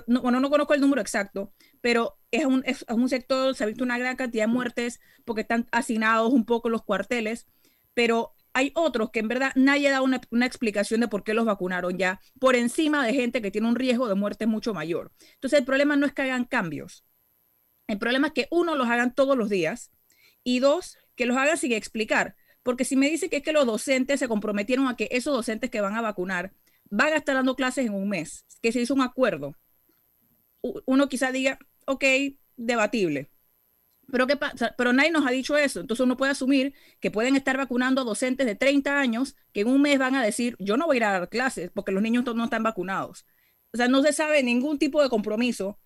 bueno, 0.07 0.41
no 0.41 0.49
conozco 0.49 0.73
el 0.73 0.81
número 0.81 1.01
exacto, 1.01 1.53
pero 1.79 2.17
es 2.31 2.45
un, 2.45 2.63
es 2.65 2.83
un 2.89 3.07
sector, 3.07 3.55
se 3.55 3.63
ha 3.63 3.67
visto 3.67 3.83
una 3.83 3.97
gran 3.97 4.17
cantidad 4.17 4.43
de 4.43 4.51
muertes 4.51 4.99
porque 5.23 5.41
están 5.41 5.67
asignados 5.71 6.33
un 6.33 6.45
poco 6.45 6.69
los 6.69 6.83
cuarteles, 6.83 7.47
pero 7.93 8.33
hay 8.51 8.71
otros 8.75 9.11
que 9.11 9.19
en 9.19 9.29
verdad 9.29 9.53
nadie 9.55 9.89
da 9.89 10.01
una, 10.01 10.19
una, 10.31 10.45
explicación 10.45 10.99
de 11.01 11.07
por 11.07 11.23
qué 11.23 11.33
los 11.33 11.45
vacunaron 11.45 11.97
ya 11.97 12.19
por 12.39 12.55
encima 12.55 13.05
de 13.05 13.13
gente 13.13 13.41
que 13.41 13.51
tiene 13.51 13.67
un 13.67 13.75
riesgo 13.75 14.07
de 14.07 14.15
muerte 14.15 14.47
mucho 14.47 14.73
mayor. 14.73 15.13
Entonces 15.35 15.59
el 15.59 15.65
problema 15.65 15.95
no 15.95 16.05
es 16.05 16.13
que 16.13 16.23
hagan 16.23 16.45
cambios, 16.45 17.05
el 17.87 17.99
problema 17.99 18.27
es 18.27 18.33
que 18.33 18.47
uno 18.51 18.75
los 18.75 18.87
hagan 18.87 19.13
todos 19.13 19.37
los 19.37 19.49
días 19.49 19.91
y 20.43 20.59
dos, 20.59 20.97
que 21.15 21.25
los 21.25 21.37
hagan 21.37 21.57
sin 21.57 21.71
explicar. 21.71 22.35
Porque 22.65 22.83
si 22.83 22.95
me 22.95 23.07
dice 23.07 23.29
que 23.29 23.37
es 23.37 23.43
que 23.43 23.53
los 23.53 23.67
docentes 23.67 24.19
se 24.19 24.27
comprometieron 24.27 24.87
a 24.87 24.95
que 24.95 25.07
esos 25.11 25.31
docentes 25.31 25.69
que 25.69 25.81
van 25.81 25.93
a 25.93 26.01
vacunar 26.01 26.51
van 26.89 27.13
a 27.13 27.17
estar 27.17 27.35
dando 27.35 27.55
clases 27.55 27.85
en 27.85 27.93
un 27.93 28.09
mes, 28.09 28.43
que 28.59 28.71
se 28.71 28.81
hizo 28.81 28.95
un 28.95 29.03
acuerdo, 29.03 29.55
uno 30.87 31.07
quizá 31.07 31.31
diga, 31.31 31.59
ok, 31.85 32.03
debatible. 32.57 33.29
Pero, 34.11 34.25
¿qué 34.25 34.35
pasa? 34.35 34.73
Pero 34.79 34.93
nadie 34.93 35.11
nos 35.11 35.27
ha 35.27 35.29
dicho 35.29 35.55
eso. 35.55 35.79
Entonces 35.79 36.03
uno 36.03 36.17
puede 36.17 36.31
asumir 36.31 36.73
que 36.99 37.11
pueden 37.11 37.35
estar 37.35 37.55
vacunando 37.55 38.01
a 38.01 38.03
docentes 38.03 38.47
de 38.47 38.55
30 38.55 38.99
años 38.99 39.35
que 39.53 39.61
en 39.61 39.67
un 39.67 39.83
mes 39.83 39.99
van 39.99 40.15
a 40.15 40.23
decir, 40.23 40.55
yo 40.57 40.75
no 40.75 40.87
voy 40.87 40.95
a 40.95 40.97
ir 40.97 41.03
a 41.03 41.11
dar 41.11 41.29
clases 41.29 41.69
porque 41.71 41.91
los 41.91 42.01
niños 42.01 42.25
no 42.25 42.45
están 42.45 42.63
vacunados. 42.63 43.27
O 43.73 43.77
sea, 43.77 43.87
no 43.89 44.01
se 44.01 44.11
sabe 44.11 44.41
ningún 44.41 44.79
tipo 44.79 45.03
de 45.03 45.09
compromiso 45.09 45.77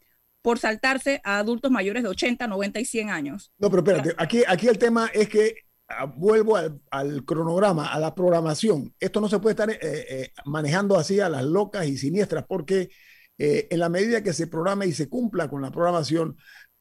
por 0.42 0.60
saltarse 0.60 1.20
a 1.26 1.40
adultos 1.40 1.72
mayores 1.72 2.04
de 2.04 2.10
80, 2.10 2.48
90 2.48 2.80
y 2.80 2.86
100 2.86 3.10
años. 3.10 3.52
No, 3.58 3.70
pero 3.70 3.84
espérate, 3.84 4.16
aquí, 4.18 4.44
aquí 4.48 4.70
el 4.70 4.78
tema 4.78 5.08
es 5.14 5.28
que 5.28 5.69
vuelvo 6.16 6.58
al, 6.58 7.26
cronograma, 7.26 7.92
a 7.92 8.00
la 8.00 8.14
programación. 8.14 8.94
Esto 9.00 9.22
no 9.22 9.30
se 9.30 9.40
puede 9.40 9.54
estar 9.54 9.70
eh, 9.70 9.78
eh, 9.82 10.32
manejando 10.46 10.98
así 10.98 11.20
a 11.20 11.30
las 11.30 11.44
locas 11.44 11.88
y 11.88 11.98
siniestras 11.98 12.46
porque 12.48 12.90
eh, 13.38 13.68
en 13.70 13.80
la 13.80 13.90
medida 13.90 14.24
que 14.24 14.34
se 14.34 14.48
programa 14.48 14.86
y 14.86 14.94
se 14.94 15.10
cumpla 15.10 15.50
con 15.50 15.62
la 15.62 15.72
programación, 15.72 16.38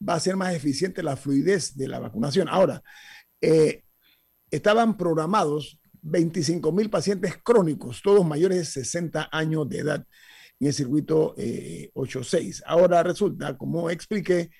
va 0.06 0.14
a 0.14 0.20
ser 0.20 0.36
más 0.36 0.54
eficiente 0.54 1.02
la 1.02 1.16
fluidez 1.16 1.76
de 1.76 1.88
la 1.88 1.98
vacunación. 1.98 2.48
Ahora, 2.48 2.82
estaban 4.50 4.96
programados 4.96 5.80
25 6.02 6.72
mil 6.72 6.90
pacientes 6.90 7.36
crónicos, 7.42 8.02
todos 8.02 8.24
mayores 8.26 8.58
de 8.58 8.64
60 8.64 9.28
años 9.32 9.68
de 9.68 9.78
edad 9.78 10.06
en 10.60 10.66
el 10.66 10.74
circuito 10.74 11.34
8.6. 11.36 12.60
Eh, 12.60 12.62
Ahora 12.66 13.02
resulta, 13.02 13.56
como 13.56 13.90
expliqué, 13.90 14.50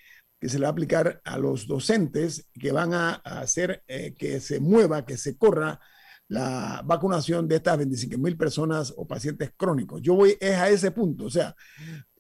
que 0.40 0.48
se 0.48 0.59
le 0.59 0.62
va 0.62 0.68
a 0.68 0.72
aplicar 0.72 1.20
a 1.24 1.38
los 1.38 1.66
docentes 1.66 2.48
que 2.55 2.72
van 2.72 2.94
a, 2.94 3.14
hacer 3.14 3.83
eh, 3.88 4.14
que 4.16 4.40
se 4.40 4.61
mueva, 4.61 5.05
que 5.05 5.16
se 5.16 5.37
corra 5.37 5.81
la 6.29 6.83
vacunación 6.85 7.48
de 7.48 7.57
estas 7.57 7.79
25 7.79 8.18
mil 8.18 8.37
personas 8.37 8.92
o 8.96 9.07
pacientes 9.07 9.53
crónicos. 9.57 10.03
Yo 10.03 10.14
voy 10.14 10.37
a 10.40 10.68
ese 10.68 10.90
punto, 10.90 11.24
o 11.24 11.31
sea, 11.31 11.55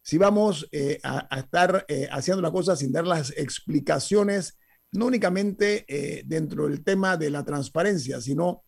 si 0.02 0.16
vamos 0.16 0.66
eh, 0.72 0.98
a, 1.02 1.38
estar 1.38 1.84
haciendo 2.10 2.40
la 2.40 2.50
cosa 2.50 2.74
sin 2.74 2.90
dar 2.90 3.06
las 3.06 3.30
explicaciones, 3.36 4.58
no 4.92 5.06
únicamente 5.06 5.84
dentro 6.26 6.66
del 6.66 6.82
tema 6.82 7.18
de 7.18 7.28
la 7.28 7.44
transparencia, 7.44 8.22
sino 8.22 8.64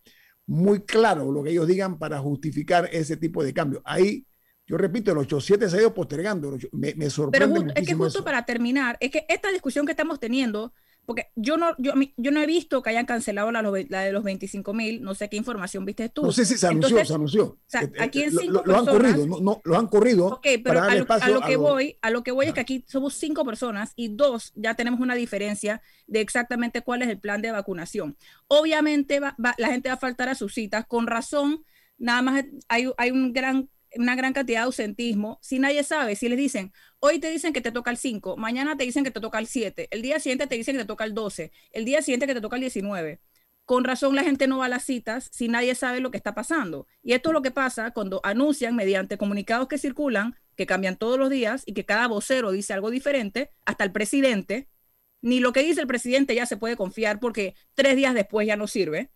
muy 0.47 0.85
claro 0.85 1.33
lo 1.33 1.43
que 1.43 1.51
ellos 1.51 1.67
digan 1.67 1.99
para 1.99 2.19
justificar 2.19 2.91
ese 2.93 3.17
tipo 3.17 3.43
de 3.43 3.55
cambio. 3.55 3.81
Ahí 3.87 4.27
yo 4.71 4.77
repito, 4.77 5.11
el 5.11 5.19
8-7 5.19 5.69
se 5.69 5.77
ha 5.77 5.81
ido 5.81 5.93
postergando. 5.93 6.57
Me, 6.71 6.95
me 6.95 7.11
sorprende. 7.11 7.61
Pero 7.61 7.73
es 7.75 7.89
que 7.89 7.95
justo 7.95 8.23
para 8.23 8.45
terminar, 8.45 8.97
es 9.01 9.11
que 9.11 9.27
esta 9.29 9.51
discusión 9.51 9.85
que 9.85 9.91
estamos 9.91 10.21
teniendo, 10.21 10.73
porque 11.07 11.27
yo 11.35 11.57
no, 11.57 11.75
yo, 11.79 11.93
yo 12.17 12.31
no 12.31 12.41
he 12.41 12.47
visto 12.47 12.81
que 12.81 12.91
hayan 12.91 13.05
cancelado 13.05 13.51
la, 13.51 13.63
de 13.69 14.13
los 14.13 14.23
25 14.23 14.73
mil, 14.73 15.03
no 15.03 15.17
sé 15.17 15.29
qué 15.29 15.37
información 15.37 15.85
viste 15.85 16.09
tú. 16.09 16.23
No 16.23 16.31
sé 16.31 16.45
si 16.45 16.57
se 16.57 16.69
anunció, 16.69 17.05
se 17.05 17.13
anunció. 17.13 17.47
O 17.47 17.59
sea, 17.67 17.83
eh, 17.83 17.93
aquí 17.99 18.23
en 18.23 18.31
cinco 18.31 18.63
lo, 18.65 18.79
han 18.79 18.87
corrido, 18.87 19.27
no, 19.27 19.61
lo 19.65 19.77
han 19.77 19.89
corrido. 19.89 20.27
Ok, 20.29 20.47
pero 20.63 20.81
a 20.81 20.95
lo, 20.95 21.41
que 21.41 21.57
voy, 21.57 21.99
a 22.01 22.11
lo 22.11 22.23
que 22.23 22.31
voy 22.31 22.47
es 22.47 22.55
que 22.55 22.61
aquí 22.61 22.85
somos 22.87 23.15
cinco 23.15 23.45
personas 23.45 23.93
y 23.97 24.15
dos 24.15 24.53
ya 24.55 24.75
tenemos 24.77 25.01
una 25.01 25.17
diferencia 25.17 25.83
de 26.07 26.21
exactamente 26.21 26.83
cuál 26.83 27.03
es 27.03 27.09
el 27.09 27.19
plan 27.19 27.43
de 27.43 27.51
vacunación. 27.51 28.17
Obviamente 28.47 29.19
la 29.19 29.69
gente 29.69 29.89
va 29.89 29.97
a 29.97 29.99
faltar 29.99 30.29
a 30.29 30.37
sus 30.37 30.55
citas, 30.55 30.87
con 30.87 31.09
razón, 31.09 31.65
nada 31.99 32.23
más 32.23 32.45
hay, 32.69 32.89
hay 32.97 33.11
un 33.11 33.33
gran 33.33 33.69
una 33.97 34.15
gran 34.15 34.33
cantidad 34.33 34.61
de 34.61 34.65
ausentismo, 34.65 35.39
si 35.43 35.59
nadie 35.59 35.83
sabe, 35.85 36.17
si 36.17 36.29
les 36.29 36.39
dicen, 36.39 36.73
hoy 37.01 37.19
te 37.19 37.31
dicen 37.31 37.53
que 37.53 37.61
te 37.61 37.73
toca 37.73 37.91
el 37.91 37.97
5, 37.97 38.37
mañana 38.37 38.77
te 38.77 38.85
dicen 38.85 39.05
que 39.05 39.11
te 39.11 39.21
toca 39.21 39.39
el 39.39 39.47
7, 39.47 39.89
el 39.91 40.03
día 40.03 40.21
siguiente 40.21 40.47
te 40.47 40.55
dicen 40.57 40.77
que 40.77 40.83
te 40.83 40.87
toca 40.87 41.05
el 41.05 41.15
12, 41.15 41.53
el 41.73 41.85
día 41.85 42.03
siguiente 42.03 42.27
que 42.27 42.35
te 42.35 42.41
toca 42.41 42.57
el 42.57 42.61
19. 42.61 43.21
Con 43.65 43.85
razón 43.85 44.17
la 44.17 44.25
gente 44.25 44.49
no 44.49 44.59
va 44.59 44.67
a 44.67 44.69
las 44.69 44.85
citas 44.85 45.29
si 45.33 45.47
nadie 45.47 45.77
sabe 45.77 46.01
lo 46.01 46.11
que 46.11 46.17
está 46.17 46.35
pasando. 46.35 46.89
Y 47.05 47.13
esto 47.13 47.31
es 47.31 47.35
lo 47.35 47.43
que 47.43 47.53
pasa 47.53 47.93
cuando 47.93 48.21
anuncian 48.25 48.75
mediante 48.75 49.17
comunicados 49.17 49.69
que 49.69 49.79
circulan, 49.79 50.35
que 50.57 50.67
cambian 50.67 50.97
todos 50.97 51.19
los 51.19 51.31
días 51.31 51.63
y 51.67 51.75
que 51.75 51.85
cada 51.85 52.09
vocero 52.09 52.51
dice 52.51 52.73
algo 52.73 52.91
diferente, 52.91 53.53
hasta 53.65 53.85
el 53.85 53.93
presidente, 53.93 54.69
ni 55.23 55.39
lo 55.41 55.53
que 55.53 55.63
dice 55.63 55.81
el 55.81 55.87
presidente 55.87 56.35
ya 56.35 56.47
se 56.47 56.57
puede 56.57 56.77
confiar 56.77 57.21
porque 57.21 57.55
tres 57.75 57.95
días 57.97 58.15
después 58.15 58.47
ya 58.47 58.57
no 58.57 58.67
sirve. 58.67 59.11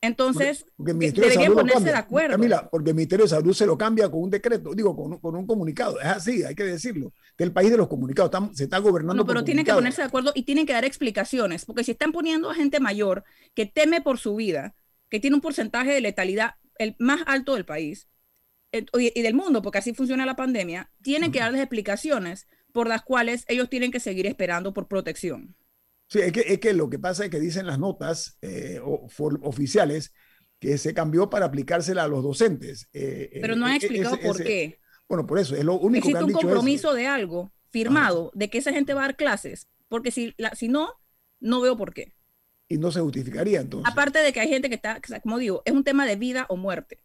Entonces, 0.00 0.64
porque, 0.76 0.92
deberían 0.92 1.54
ponerse 1.54 1.84
de 1.84 1.94
acuerdo. 1.94 2.36
Camila, 2.36 2.68
porque 2.70 2.90
el 2.90 2.96
Ministerio 2.96 3.24
de 3.24 3.30
Salud 3.30 3.52
se 3.52 3.66
lo 3.66 3.76
cambia 3.76 4.08
con 4.08 4.22
un 4.22 4.30
decreto, 4.30 4.72
digo, 4.72 4.94
con, 4.94 5.18
con 5.18 5.34
un 5.34 5.46
comunicado. 5.46 6.00
Es 6.00 6.06
así, 6.06 6.44
hay 6.44 6.54
que 6.54 6.64
decirlo. 6.64 7.12
Del 7.36 7.52
país 7.52 7.70
de 7.70 7.76
los 7.76 7.88
comunicados, 7.88 8.56
se 8.56 8.64
está 8.64 8.78
gobernando. 8.78 9.22
No, 9.22 9.26
pero 9.26 9.42
tienen 9.42 9.64
que 9.64 9.74
ponerse 9.74 10.02
de 10.02 10.06
acuerdo 10.06 10.32
y 10.34 10.44
tienen 10.44 10.66
que 10.66 10.72
dar 10.72 10.84
explicaciones, 10.84 11.64
porque 11.64 11.82
si 11.82 11.92
están 11.92 12.12
poniendo 12.12 12.48
a 12.50 12.54
gente 12.54 12.78
mayor 12.78 13.24
que 13.54 13.66
teme 13.66 14.00
por 14.00 14.18
su 14.18 14.36
vida, 14.36 14.76
que 15.08 15.18
tiene 15.18 15.34
un 15.34 15.42
porcentaje 15.42 15.92
de 15.92 16.00
letalidad 16.00 16.54
el 16.78 16.94
más 16.98 17.22
alto 17.26 17.54
del 17.54 17.64
país 17.64 18.08
y 18.72 19.22
del 19.22 19.34
mundo, 19.34 19.62
porque 19.62 19.78
así 19.78 19.94
funciona 19.94 20.26
la 20.26 20.36
pandemia, 20.36 20.92
tienen 21.02 21.32
que 21.32 21.40
darles 21.40 21.60
explicaciones 21.60 22.46
por 22.72 22.86
las 22.86 23.02
cuales 23.02 23.44
ellos 23.48 23.68
tienen 23.68 23.90
que 23.90 23.98
seguir 23.98 24.26
esperando 24.26 24.72
por 24.72 24.86
protección. 24.86 25.56
Sí, 26.08 26.20
es 26.20 26.32
que, 26.32 26.40
es 26.40 26.58
que 26.58 26.72
lo 26.72 26.88
que 26.88 26.98
pasa 26.98 27.24
es 27.24 27.30
que 27.30 27.38
dicen 27.38 27.66
las 27.66 27.78
notas 27.78 28.38
eh, 28.40 28.80
oficiales 28.82 30.14
que 30.58 30.78
se 30.78 30.94
cambió 30.94 31.28
para 31.28 31.46
aplicársela 31.46 32.04
a 32.04 32.08
los 32.08 32.22
docentes. 32.22 32.88
Eh, 32.92 33.30
eh, 33.32 33.38
Pero 33.40 33.56
no 33.56 33.66
han 33.66 33.74
explicado 33.74 34.18
por 34.18 34.42
qué. 34.42 34.80
Bueno, 35.06 35.26
por 35.26 35.38
eso, 35.38 35.54
es 35.54 35.64
lo 35.64 35.74
único 35.74 36.08
Existe 36.08 36.12
que 36.12 36.18
han 36.18 36.24
un 36.24 36.32
compromiso 36.32 36.94
de 36.94 37.06
algo 37.06 37.52
firmado 37.70 38.30
de 38.34 38.48
que 38.48 38.58
esa 38.58 38.72
gente 38.72 38.94
va 38.94 39.02
a 39.02 39.06
dar 39.08 39.16
clases, 39.16 39.68
porque 39.88 40.10
si, 40.10 40.34
la, 40.38 40.54
si 40.54 40.68
no, 40.68 40.94
no 41.40 41.60
veo 41.60 41.76
por 41.76 41.92
qué. 41.92 42.14
Y 42.68 42.78
no 42.78 42.90
se 42.90 43.00
justificaría 43.00 43.60
entonces. 43.60 43.90
Aparte 43.90 44.18
de 44.18 44.32
que 44.32 44.40
hay 44.40 44.48
gente 44.48 44.68
que 44.68 44.74
está, 44.74 45.00
como 45.22 45.38
digo, 45.38 45.62
es 45.66 45.72
un 45.72 45.84
tema 45.84 46.06
de 46.06 46.16
vida 46.16 46.46
o 46.48 46.56
muerte. 46.56 47.00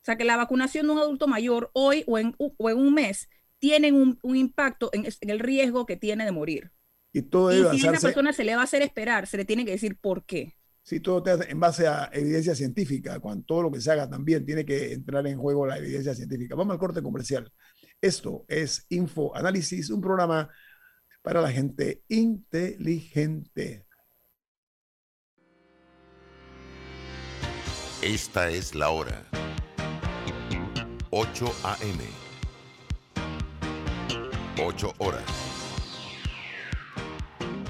O 0.00 0.04
sea, 0.04 0.16
que 0.16 0.24
la 0.24 0.36
vacunación 0.36 0.86
de 0.86 0.92
un 0.92 0.98
adulto 0.98 1.26
mayor 1.26 1.70
hoy 1.74 2.04
o 2.06 2.18
en, 2.18 2.34
o 2.38 2.70
en 2.70 2.78
un 2.78 2.94
mes 2.94 3.28
tiene 3.58 3.92
un, 3.92 4.18
un 4.22 4.36
impacto 4.36 4.90
en, 4.92 5.06
en 5.06 5.30
el 5.30 5.40
riesgo 5.40 5.86
que 5.86 5.96
tiene 5.96 6.24
de 6.24 6.32
morir. 6.32 6.72
Y 7.12 7.22
todo 7.22 7.52
y 7.52 7.78
si 7.78 7.86
a 7.86 7.92
esa 7.92 8.00
persona 8.08 8.32
se 8.32 8.44
le 8.44 8.54
va 8.54 8.62
a 8.62 8.64
hacer 8.64 8.82
esperar, 8.82 9.26
se 9.26 9.36
le 9.36 9.44
tiene 9.44 9.64
que 9.64 9.72
decir 9.72 9.98
por 9.98 10.24
qué. 10.24 10.54
Sí, 10.82 11.00
todo 11.00 11.22
en 11.42 11.60
base 11.60 11.86
a 11.86 12.08
evidencia 12.12 12.54
científica. 12.54 13.20
Cuando 13.20 13.44
todo 13.44 13.62
lo 13.64 13.70
que 13.70 13.80
se 13.80 13.90
haga 13.90 14.08
también 14.08 14.46
tiene 14.46 14.64
que 14.64 14.92
entrar 14.92 15.26
en 15.26 15.38
juego 15.38 15.66
la 15.66 15.78
evidencia 15.78 16.14
científica. 16.14 16.54
Vamos 16.54 16.72
al 16.72 16.78
corte 16.78 17.02
comercial. 17.02 17.52
Esto 18.00 18.44
es 18.48 18.86
Info 18.88 19.34
Análisis, 19.36 19.90
un 19.90 20.00
programa 20.00 20.48
para 21.22 21.42
la 21.42 21.50
gente 21.50 22.04
inteligente. 22.08 23.86
Esta 28.00 28.48
es 28.48 28.74
la 28.74 28.90
hora. 28.90 29.26
8 31.10 31.54
a.m. 31.64 32.04
8 34.62 34.94
horas. 34.98 35.47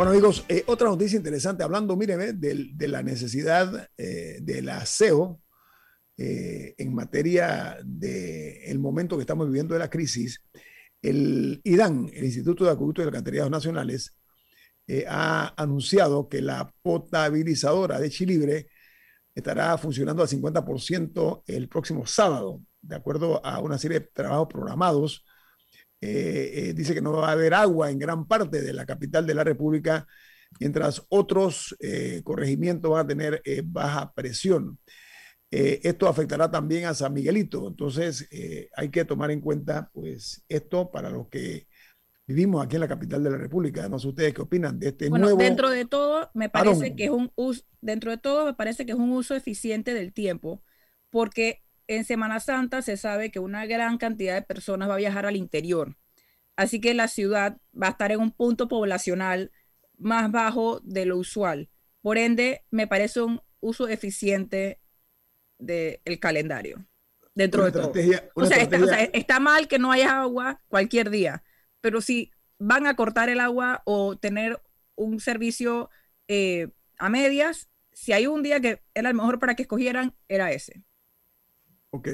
Bueno, 0.00 0.12
amigos, 0.12 0.46
eh, 0.48 0.64
otra 0.66 0.88
noticia 0.88 1.18
interesante, 1.18 1.62
hablando, 1.62 1.94
míreme, 1.94 2.32
de, 2.32 2.70
de 2.72 2.88
la 2.88 3.02
necesidad 3.02 3.86
eh, 3.98 4.38
del 4.40 4.70
aseo 4.70 5.42
eh, 6.16 6.74
en 6.78 6.94
materia 6.94 7.76
del 7.84 8.78
momento 8.78 9.16
que 9.16 9.24
estamos 9.24 9.46
viviendo 9.48 9.74
de 9.74 9.80
la 9.80 9.90
crisis. 9.90 10.42
El 11.02 11.60
IDAN, 11.64 12.10
el 12.14 12.24
Instituto 12.24 12.64
de 12.64 12.70
Acueductos 12.70 13.04
y 13.04 13.08
Alcantarillados 13.08 13.50
Nacionales, 13.50 14.16
ha 15.06 15.52
anunciado 15.62 16.30
que 16.30 16.40
la 16.40 16.72
potabilizadora 16.80 18.00
de 18.00 18.08
Chilibre 18.08 18.68
estará 19.34 19.76
funcionando 19.76 20.22
al 20.22 20.28
50% 20.28 21.42
el 21.46 21.68
próximo 21.68 22.06
sábado, 22.06 22.62
de 22.80 22.96
acuerdo 22.96 23.44
a 23.44 23.58
una 23.60 23.76
serie 23.76 24.00
de 24.00 24.06
trabajos 24.06 24.48
programados 24.48 25.26
eh, 26.00 26.52
eh, 26.54 26.74
dice 26.74 26.94
que 26.94 27.02
no 27.02 27.12
va 27.12 27.28
a 27.28 27.32
haber 27.32 27.52
agua 27.52 27.90
en 27.90 27.98
gran 27.98 28.26
parte 28.26 28.62
de 28.62 28.72
la 28.72 28.86
capital 28.86 29.26
de 29.26 29.34
la 29.34 29.44
República, 29.44 30.06
mientras 30.58 31.04
otros 31.08 31.76
eh, 31.80 32.22
corregimientos 32.24 32.90
van 32.90 33.04
a 33.04 33.08
tener 33.08 33.42
baja 33.64 34.12
presión. 34.14 34.78
esto 35.50 36.08
afectará 36.08 36.50
también 36.50 36.86
a 36.86 36.94
San 36.94 37.12
Miguelito, 37.12 37.66
entonces 37.68 38.28
hay 38.76 38.88
que 38.88 39.04
tomar 39.04 39.30
en 39.30 39.40
cuenta 39.40 39.90
pues 39.92 40.44
esto 40.48 40.90
para 40.90 41.10
los 41.10 41.28
que 41.28 41.66
vivimos 42.26 42.64
aquí 42.64 42.76
en 42.76 42.80
la 42.80 42.88
capital 42.88 43.24
de 43.24 43.30
la 43.30 43.36
República. 43.36 43.88
No 43.88 43.98
sé 43.98 44.08
ustedes 44.08 44.32
qué 44.32 44.42
opinan 44.42 44.78
de 44.78 44.88
este 44.88 45.08
bueno, 45.08 45.24
nuevo. 45.24 45.40
Dentro 45.40 45.68
de 45.68 45.84
todo, 45.84 46.30
me 46.34 46.48
parece 46.48 46.94
que 46.94 47.04
es 47.06 47.10
un 47.10 47.32
uso, 47.34 47.64
dentro 47.80 48.12
de 48.12 48.18
todo 48.18 48.44
me 48.44 48.54
parece 48.54 48.86
que 48.86 48.92
es 48.92 48.98
un 48.98 49.10
uso 49.10 49.34
eficiente 49.34 49.92
del 49.92 50.12
tiempo, 50.12 50.62
porque 51.10 51.62
en 51.90 52.04
Semana 52.04 52.38
Santa 52.38 52.82
se 52.82 52.96
sabe 52.96 53.32
que 53.32 53.40
una 53.40 53.66
gran 53.66 53.98
cantidad 53.98 54.36
de 54.36 54.42
personas 54.42 54.88
va 54.88 54.94
a 54.94 54.98
viajar 54.98 55.26
al 55.26 55.34
interior. 55.34 55.96
Así 56.54 56.80
que 56.80 56.94
la 56.94 57.08
ciudad 57.08 57.58
va 57.74 57.88
a 57.88 57.90
estar 57.90 58.12
en 58.12 58.20
un 58.20 58.30
punto 58.30 58.68
poblacional 58.68 59.50
más 59.98 60.30
bajo 60.30 60.78
de 60.84 61.04
lo 61.04 61.16
usual. 61.16 61.68
Por 62.00 62.16
ende, 62.16 62.64
me 62.70 62.86
parece 62.86 63.22
un 63.22 63.42
uso 63.58 63.88
eficiente 63.88 64.80
del 65.58 66.20
calendario. 66.20 66.86
Dentro 67.34 67.64
de 67.64 67.72
todo. 67.72 67.92
O 68.34 68.46
sea, 68.46 68.62
está, 69.12 69.40
mal 69.40 69.66
que 69.66 69.80
no 69.80 69.90
haya 69.90 70.20
agua 70.20 70.62
cualquier 70.68 71.10
día, 71.10 71.42
pero 71.80 72.00
si 72.00 72.30
van 72.58 72.86
a 72.86 72.94
cortar 72.94 73.30
el 73.30 73.40
agua 73.40 73.82
o 73.84 74.16
tener 74.16 74.62
un 74.94 75.18
servicio 75.18 75.90
eh, 76.28 76.68
a 76.98 77.08
medias, 77.08 77.68
si 77.92 78.12
hay 78.12 78.28
un 78.28 78.44
día 78.44 78.60
que 78.60 78.80
era 78.94 79.08
el 79.08 79.16
mejor 79.16 79.40
para 79.40 79.56
que 79.56 79.62
escogieran, 79.62 80.14
era 80.28 80.52
ese. 80.52 80.84
Ok. 81.90 82.08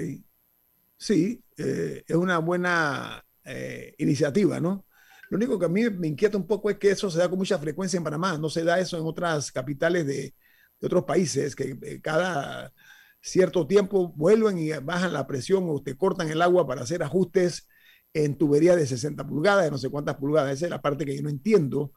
Sí, 0.99 1.45
eh, 1.59 2.05
es 2.07 2.17
una 2.17 2.39
buena 2.39 3.25
eh, 3.45 3.95
iniciativa, 3.99 4.61
¿no? 4.61 4.87
Lo 5.31 5.37
único 5.37 5.59
que 5.59 5.67
a 5.67 5.69
mí 5.69 5.89
me 5.91 6.09
inquieta 6.09 6.39
un 6.39 6.47
poco 6.47 6.71
es 6.71 6.79
que 6.79 6.91
eso 6.91 7.11
se 7.11 7.19
da 7.19 7.29
con 7.29 7.39
mucha 7.39 7.59
frecuencia 7.59 7.99
en 7.99 8.05
Panamá, 8.05 8.39
no 8.39 8.49
se 8.49 8.65
da 8.65 8.79
eso 8.81 8.97
en 8.99 9.05
otras 9.07 9.53
capitales 9.53 10.07
de, 10.07 10.35
otros 10.81 11.05
países, 11.05 11.57
que 11.57 11.77
eh, 11.83 12.01
cada 12.01 12.73
cierto 13.21 13.67
tiempo 13.67 14.13
vuelven 14.17 14.59
y 14.59 14.71
bajan 14.73 15.13
la 15.13 15.27
presión 15.27 15.65
o 15.69 15.83
te 15.83 15.97
cortan 15.97 16.29
el 16.31 16.43
agua 16.43 16.67
para 16.67 16.83
hacer 16.83 17.03
ajustes 17.03 17.69
en 18.15 18.37
tubería 18.39 18.77
de 18.77 18.87
60 18.87 19.27
pulgadas, 19.27 19.65
de 19.65 19.71
no 19.71 19.79
sé 19.79 19.91
cuántas 19.91 20.17
pulgadas. 20.17 20.55
Esa 20.55 20.67
es 20.67 20.71
la 20.71 20.83
parte 20.83 21.05
que 21.05 21.17
yo 21.17 21.23
no 21.23 21.29
entiendo. 21.31 21.93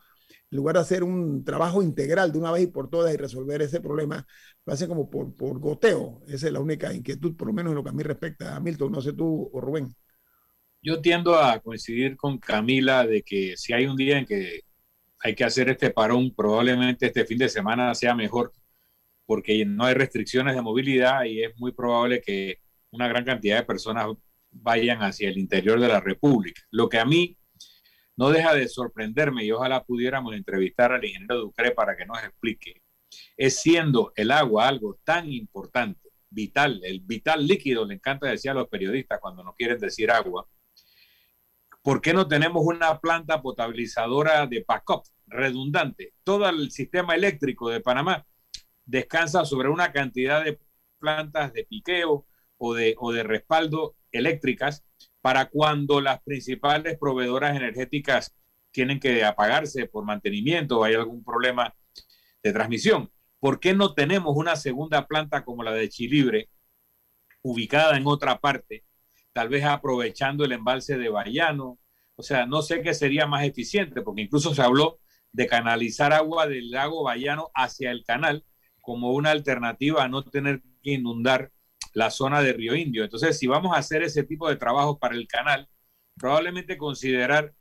En 0.51 0.57
lugar 0.57 0.75
de 0.75 0.81
hacer 0.81 1.03
un 1.03 1.43
trabajo 1.43 1.83
integral 1.83 2.31
de 2.31 2.39
una 2.39 2.51
vez 2.51 2.63
y 2.63 2.67
por 2.67 2.89
todas 2.89 3.13
y 3.13 3.17
resolver 3.17 3.61
ese 3.61 3.81
problema, 3.81 4.25
lo 4.65 4.73
hacen 4.73 4.87
como 4.87 5.09
por, 5.09 5.35
por 5.35 5.59
goteo. 5.59 6.21
Esa 6.27 6.47
es 6.47 6.53
la 6.53 6.59
única 6.59 6.93
inquietud, 6.93 7.35
por 7.35 7.47
lo 7.47 7.53
menos 7.53 7.71
en 7.71 7.75
lo 7.75 7.83
que 7.83 7.89
a 7.89 7.93
mí 7.93 8.03
respecta. 8.03 8.55
A 8.55 8.59
Milton, 8.59 8.91
no 8.91 9.01
sé 9.01 9.13
tú 9.13 9.49
o 9.53 9.61
Rubén. 9.61 9.93
Yo 10.81 11.01
tiendo 11.01 11.35
a 11.35 11.59
coincidir 11.59 12.15
con 12.17 12.37
Camila 12.37 13.05
de 13.05 13.21
que 13.21 13.55
si 13.57 13.73
hay 13.73 13.85
un 13.85 13.95
día 13.95 14.17
en 14.17 14.25
que 14.25 14.61
hay 15.19 15.35
que 15.35 15.43
hacer 15.43 15.69
este 15.69 15.91
parón, 15.91 16.33
probablemente 16.33 17.07
este 17.07 17.25
fin 17.25 17.37
de 17.37 17.49
semana 17.49 17.93
sea 17.93 18.15
mejor 18.15 18.53
porque 19.29 19.63
no 19.63 19.83
hay 19.85 19.93
restricciones 19.93 20.55
de 20.55 20.61
movilidad 20.63 21.23
y 21.25 21.43
es 21.43 21.55
muy 21.59 21.71
probable 21.71 22.19
que 22.19 22.57
una 22.89 23.07
gran 23.07 23.23
cantidad 23.23 23.57
de 23.57 23.63
personas 23.63 24.07
vayan 24.49 25.03
hacia 25.03 25.29
el 25.29 25.37
interior 25.37 25.79
de 25.79 25.87
la 25.87 25.99
República. 25.99 26.63
Lo 26.71 26.89
que 26.89 26.97
a 26.97 27.05
mí 27.05 27.37
no 28.19 28.31
deja 28.31 28.53
de 28.53 28.67
sorprenderme 28.67 29.45
y 29.45 29.51
ojalá 29.53 29.81
pudiéramos 29.81 30.35
entrevistar 30.35 30.91
al 30.91 31.05
ingeniero 31.05 31.37
Ducre 31.37 31.71
para 31.71 31.95
que 31.95 32.05
nos 32.05 32.21
explique, 32.21 32.81
es 33.37 33.61
siendo 33.61 34.11
el 34.13 34.31
agua 34.31 34.67
algo 34.67 34.99
tan 35.05 35.31
importante, 35.31 36.09
vital, 36.29 36.81
el 36.83 36.99
vital 36.99 37.47
líquido, 37.47 37.85
le 37.85 37.93
encanta 37.93 38.27
decir 38.27 38.51
a 38.51 38.55
los 38.55 38.67
periodistas 38.67 39.21
cuando 39.21 39.41
no 39.41 39.53
quieren 39.53 39.79
decir 39.79 40.11
agua, 40.11 40.45
¿por 41.81 42.01
qué 42.01 42.13
no 42.13 42.27
tenemos 42.27 42.61
una 42.65 42.99
planta 42.99 43.41
potabilizadora 43.41 44.45
de 44.47 44.65
backup 44.67 45.05
redundante? 45.25 46.13
Todo 46.25 46.49
el 46.49 46.71
sistema 46.71 47.15
eléctrico 47.15 47.69
de 47.69 47.79
Panamá 47.79 48.27
descansa 48.83 49.45
sobre 49.45 49.69
una 49.69 49.93
cantidad 49.93 50.43
de 50.43 50.59
plantas 50.99 51.53
de 51.53 51.63
piqueo 51.63 52.27
o 52.57 52.73
de, 52.73 52.95
o 52.97 53.13
de 53.13 53.23
respaldo 53.23 53.95
eléctricas 54.11 54.83
para 55.21 55.49
cuando 55.49 56.01
las 56.01 56.21
principales 56.21 56.97
proveedoras 56.97 57.55
energéticas 57.55 58.35
tienen 58.71 58.99
que 58.99 59.23
apagarse 59.23 59.85
por 59.87 60.05
mantenimiento 60.05 60.79
o 60.79 60.83
hay 60.83 60.93
algún 60.93 61.23
problema 61.23 61.73
de 62.43 62.53
transmisión. 62.53 63.11
¿Por 63.39 63.59
qué 63.59 63.73
no 63.73 63.93
tenemos 63.93 64.35
una 64.35 64.55
segunda 64.55 65.07
planta 65.07 65.43
como 65.43 65.63
la 65.63 65.71
de 65.71 65.89
Chilibre 65.89 66.49
ubicada 67.41 67.97
en 67.97 68.05
otra 68.05 68.39
parte, 68.39 68.85
tal 69.33 69.49
vez 69.49 69.63
aprovechando 69.63 70.45
el 70.45 70.51
embalse 70.51 70.97
de 70.97 71.09
Bayano? 71.09 71.79
O 72.15 72.23
sea, 72.23 72.45
no 72.45 72.61
sé 72.61 72.81
qué 72.81 72.93
sería 72.93 73.27
más 73.27 73.43
eficiente, 73.45 74.01
porque 74.01 74.23
incluso 74.23 74.53
se 74.53 74.61
habló 74.61 74.99
de 75.31 75.47
canalizar 75.47 76.11
agua 76.11 76.47
del 76.47 76.71
lago 76.71 77.03
Bayano 77.03 77.49
hacia 77.53 77.91
el 77.91 78.03
canal 78.03 78.43
como 78.81 79.13
una 79.13 79.31
alternativa 79.31 80.03
a 80.03 80.09
no 80.09 80.23
tener 80.23 80.61
que 80.81 80.93
inundar 80.93 81.51
la 81.99 82.09
zona 82.09 82.41
de 82.41 82.53
Río 82.53 82.75
Indio. 82.75 83.03
Entonces, 83.03 83.37
si 83.37 83.45
vamos 83.45 83.75
a 83.75 83.79
hacer 83.79 84.01
ese 84.01 84.23
tipo 84.23 84.49
de 84.49 84.55
trabajo 84.55 84.97
para 84.97 85.15
el 85.15 85.27
canal, 85.27 85.67
probablemente 86.17 86.77
considerar 86.77 87.53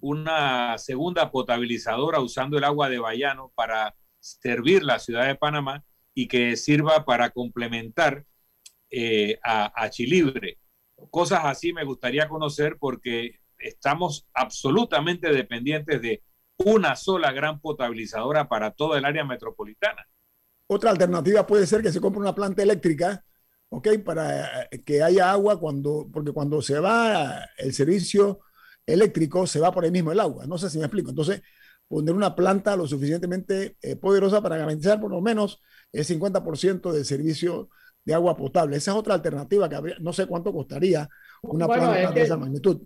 una 0.00 0.78
segunda 0.78 1.30
potabilizadora 1.30 2.18
usando 2.20 2.56
el 2.56 2.64
agua 2.64 2.88
de 2.88 2.98
Bayano 2.98 3.52
para 3.54 3.94
servir 4.20 4.82
la 4.82 4.98
ciudad 4.98 5.26
de 5.26 5.34
Panamá 5.34 5.84
y 6.14 6.28
que 6.28 6.56
sirva 6.56 7.04
para 7.04 7.28
complementar 7.28 8.24
eh, 8.90 9.38
a, 9.44 9.70
a 9.74 9.90
Chilibre. 9.90 10.58
Cosas 11.10 11.40
así 11.44 11.74
me 11.74 11.84
gustaría 11.84 12.26
conocer 12.26 12.78
porque 12.78 13.40
estamos 13.58 14.26
absolutamente 14.32 15.30
dependientes 15.30 16.00
de 16.00 16.22
una 16.56 16.96
sola 16.96 17.32
gran 17.32 17.60
potabilizadora 17.60 18.48
para 18.48 18.70
toda 18.70 18.96
el 18.96 19.04
área 19.04 19.24
metropolitana. 19.24 20.08
Otra 20.68 20.90
alternativa 20.90 21.46
puede 21.46 21.66
ser 21.66 21.82
que 21.82 21.92
se 21.92 22.00
compre 22.00 22.22
una 22.22 22.34
planta 22.34 22.62
eléctrica 22.62 23.22
¿ok? 23.74 23.88
Para 24.04 24.64
eh, 24.64 24.82
que 24.84 25.02
haya 25.02 25.30
agua 25.30 25.58
cuando, 25.58 26.08
porque 26.12 26.32
cuando 26.32 26.62
se 26.62 26.78
va 26.78 27.44
el 27.58 27.72
servicio 27.72 28.40
eléctrico, 28.86 29.46
se 29.46 29.60
va 29.60 29.72
por 29.72 29.84
ahí 29.84 29.90
mismo 29.90 30.12
el 30.12 30.20
agua. 30.20 30.46
No 30.46 30.58
sé 30.58 30.70
si 30.70 30.78
me 30.78 30.84
explico. 30.84 31.10
Entonces, 31.10 31.42
poner 31.88 32.14
una 32.14 32.34
planta 32.34 32.76
lo 32.76 32.86
suficientemente 32.86 33.76
eh, 33.82 33.96
poderosa 33.96 34.40
para 34.42 34.56
garantizar 34.56 35.00
por 35.00 35.10
lo 35.10 35.20
menos 35.20 35.60
el 35.92 36.04
50% 36.04 36.92
del 36.92 37.04
servicio 37.04 37.68
de 38.04 38.14
agua 38.14 38.36
potable. 38.36 38.76
Esa 38.76 38.92
es 38.92 38.96
otra 38.96 39.14
alternativa 39.14 39.68
que 39.68 39.76
habría, 39.76 39.96
no 40.00 40.12
sé 40.12 40.26
cuánto 40.26 40.52
costaría 40.52 41.08
una 41.42 41.66
planta 41.66 42.12
de 42.12 42.22
esa 42.22 42.36
magnitud. 42.36 42.82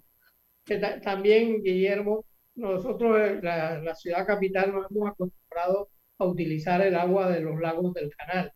también, 1.03 1.62
Guillermo, 1.62 2.24
nosotros, 2.55 3.18
eh, 3.20 3.41
la, 3.43 3.80
la, 3.80 3.95
ciudad 3.95 4.26
capital, 4.26 4.72
nos 4.72 4.91
hemos 4.91 5.11
acostumbrado 5.11 5.91
a 6.18 6.24
utilizar 6.24 6.80
el 6.82 6.95
agua 6.95 7.30
de 7.30 7.41
los 7.41 7.61
lagos 7.61 7.95
del 7.95 8.11
canal. 8.16 8.53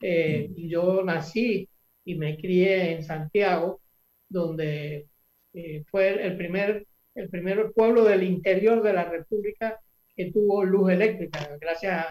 Eh, 0.00 0.50
yo 0.56 1.02
nací 1.02 1.68
y 2.06 2.14
me 2.14 2.38
crié 2.38 2.92
en 2.94 3.04
Santiago, 3.04 3.82
donde 4.28 5.08
eh, 5.52 5.84
fue 5.90 6.26
el 6.26 6.36
primer, 6.38 6.86
el 7.14 7.28
primer 7.28 7.72
pueblo 7.72 8.04
del 8.04 8.22
interior 8.22 8.82
de 8.82 8.94
la 8.94 9.04
República 9.04 9.78
que 10.16 10.32
tuvo 10.32 10.64
luz 10.64 10.90
eléctrica, 10.92 11.46
gracias 11.60 12.06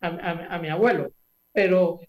a, 0.00 0.06
a, 0.06 0.56
a, 0.56 0.58
mi 0.58 0.68
abuelo. 0.68 1.12
Pero 1.52 2.00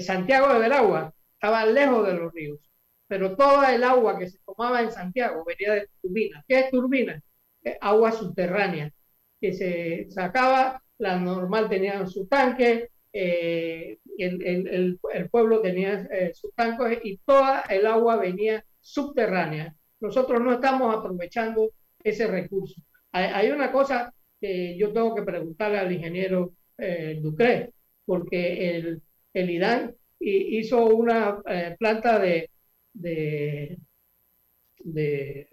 Santiago 0.00 0.52
de 0.52 0.58
Belagua 0.58 1.14
estaba 1.34 1.64
lejos 1.66 2.06
de 2.06 2.14
los 2.14 2.32
ríos, 2.32 2.58
pero 3.06 3.36
toda 3.36 3.74
el 3.74 3.84
agua 3.84 4.18
que 4.18 4.28
se 4.28 4.38
tomaba 4.44 4.82
en 4.82 4.90
Santiago 4.90 5.44
venía 5.44 5.74
de 5.74 5.88
turbinas. 6.00 6.44
¿Qué 6.48 6.60
es 6.60 6.70
turbina? 6.70 7.22
agua 7.80 8.12
subterránea, 8.12 8.92
que 9.40 9.52
se 9.52 10.10
sacaba, 10.10 10.82
la 10.98 11.18
normal 11.18 11.68
tenía 11.68 12.06
su 12.06 12.26
tanque, 12.26 12.88
eh, 13.12 13.98
el, 14.24 14.98
pueblo 15.30 15.60
tenía 15.60 16.06
eh, 16.10 16.32
sus 16.34 16.54
tanques 16.54 17.00
y 17.04 17.18
toda 17.18 17.62
el 17.68 17.86
agua 17.86 18.16
venía 18.16 18.64
subterránea. 18.80 19.74
Nosotros 20.00 20.40
no 20.40 20.54
estamos 20.54 20.94
aprovechando 20.94 21.70
ese 22.02 22.26
recurso. 22.26 22.80
Hay, 23.12 23.50
una 23.50 23.70
cosa 23.70 24.12
que 24.40 24.76
yo 24.76 24.92
tengo 24.92 25.14
que 25.14 25.22
preguntarle 25.22 25.78
al 25.78 25.92
ingeniero 25.92 26.54
eh, 26.78 27.18
Ducre, 27.20 27.72
porque 28.04 28.76
el, 28.76 29.02
el 29.34 29.94
hizo 30.18 30.86
una 30.86 31.42
eh, 31.46 31.76
planta 31.78 32.18
de, 32.18 32.50
de, 32.92 33.78
de 34.78 35.48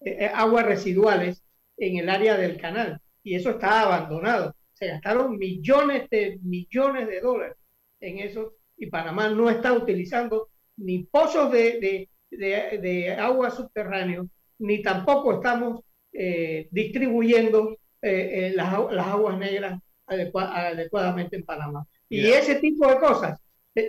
eh, 0.00 0.30
aguas 0.32 0.66
residuales 0.66 1.42
en 1.76 1.98
el 1.98 2.08
área 2.08 2.36
del 2.36 2.56
canal 2.56 3.00
y 3.22 3.34
eso 3.34 3.50
está 3.50 3.82
abandonado. 3.82 4.54
Se 4.78 4.86
gastaron 4.86 5.38
millones 5.38 6.08
de 6.10 6.38
millones 6.42 7.08
de 7.08 7.20
dólares 7.20 7.56
en 8.00 8.18
eso 8.18 8.54
y 8.76 8.86
Panamá 8.86 9.28
no 9.28 9.50
está 9.50 9.72
utilizando 9.72 10.48
ni 10.76 11.04
pozos 11.04 11.50
de, 11.50 12.08
de, 12.30 12.78
de, 12.78 13.12
agua 13.12 13.50
subterráneo, 13.50 14.28
ni 14.58 14.80
tampoco 14.80 15.34
estamos 15.34 15.80
eh, 16.12 16.68
distribuyendo 16.70 17.76
las, 18.00 18.92
las, 18.92 19.06
aguas 19.08 19.36
negras 19.38 19.80
adecuadamente 20.06 21.34
en 21.34 21.44
Panamá. 21.44 21.84
Y 22.08 22.28
ese 22.28 22.56
tipo 22.56 22.86
de 22.86 22.98
cosas, 22.98 23.40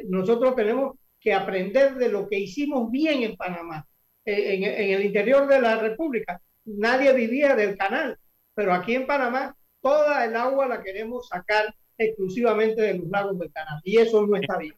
nosotros 0.06 0.56
tenemos 0.56 0.98
que 1.20 1.34
aprender 1.34 1.94
de 1.96 2.10
lo 2.10 2.28
que 2.28 2.40
hicimos 2.40 2.90
bien 2.90 3.22
en 3.22 3.36
Panamá 3.36 3.86
en, 4.26 4.64
el 4.64 5.06
interior 5.06 5.48
de 5.48 5.62
la 5.62 5.78
República 5.78 6.42
nadie 6.66 7.14
vivía 7.14 7.56
del 7.56 7.78
canal, 7.78 8.18
pero 8.54 8.74
aquí 8.74 8.96
en 8.96 9.08
Panamá 9.08 9.56
toda 9.82 10.26
el 10.26 10.36
agua 10.36 10.68
la 10.68 10.82
queremos 10.82 11.28
sacar 11.28 11.74
exclusivamente 11.98 12.82
de 12.82 12.98
los 12.98 13.08
lagos 13.10 13.38
del 13.40 13.52
canal 13.52 13.80
y 13.84 13.98
eso 13.98 14.26
no 14.26 14.36
está 14.36 14.58
bien. 14.58 14.76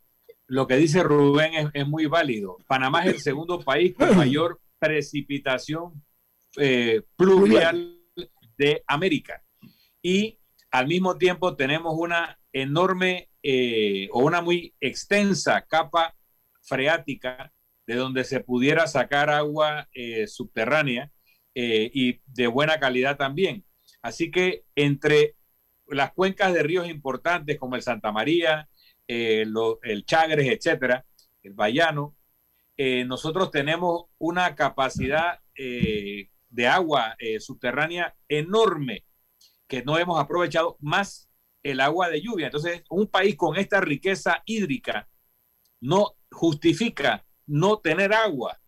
Lo 0.47 0.67
que 0.67 0.75
dice 0.75 1.01
Rubén 1.03 1.71
es, 1.73 1.87
muy 1.87 2.07
válido. 2.07 2.57
Panamá 2.67 3.05
es 3.05 3.15
el 3.15 3.19
segundo 3.19 3.59
país 3.59 3.95
con 3.95 4.17
mayor 4.17 4.59
precipitación 4.79 6.03
eh, 6.57 7.03
pluvial 7.15 7.97
de 8.57 8.83
América 8.87 9.43
y 10.01 10.39
al 10.71 10.87
mismo 10.87 11.17
tiempo 11.17 11.55
tenemos 11.55 11.93
una 11.97 12.39
enorme 12.53 13.29
eh, 13.43 14.09
o 14.11 14.23
una 14.23 14.41
muy 14.41 14.73
extensa 14.79 15.65
capa 15.67 16.15
freática 16.61 17.51
de 17.87 17.95
donde 17.95 18.23
se 18.23 18.39
pudiera 18.39 18.87
sacar 18.87 19.29
agua 19.29 19.89
eh, 19.93 20.27
subterránea 20.27 21.11
eh, 21.55 21.89
y 21.93 22.21
de 22.25 22.47
buena 22.47 22.79
calidad 22.79 23.17
también. 23.17 23.65
Así 24.01 24.31
que 24.31 24.65
entre 24.75 25.35
las 25.87 26.13
cuencas 26.13 26.53
de 26.53 26.63
ríos 26.63 26.87
importantes 26.87 27.59
como 27.59 27.75
el 27.75 27.81
Santa 27.81 28.11
María, 28.11 28.69
eh, 29.07 29.45
el 29.83 30.05
Chagres, 30.05 30.47
etcétera, 30.47 31.05
el 31.43 31.53
Bayano, 31.53 32.15
nosotros 33.05 33.51
tenemos 33.51 34.05
una 34.17 34.55
capacidad 34.55 35.39
de 35.55 36.67
agua 36.67 37.15
subterránea 37.39 38.15
enorme 38.27 39.05
que 39.67 39.83
no 39.83 39.99
hemos 39.99 40.19
aprovechado 40.19 40.77
más 40.79 41.29
el 41.63 41.79
agua 41.79 42.09
de 42.09 42.21
lluvia. 42.21 42.47
Entonces, 42.47 42.83
un 42.89 43.07
país 43.07 43.35
con 43.35 43.55
esta 43.55 43.81
riqueza 43.81 44.41
hídrica 44.45 45.07
no 45.79 46.15
justifica 46.29 47.25
no 47.47 47.79
tener 47.79 48.13
agua 48.13 48.59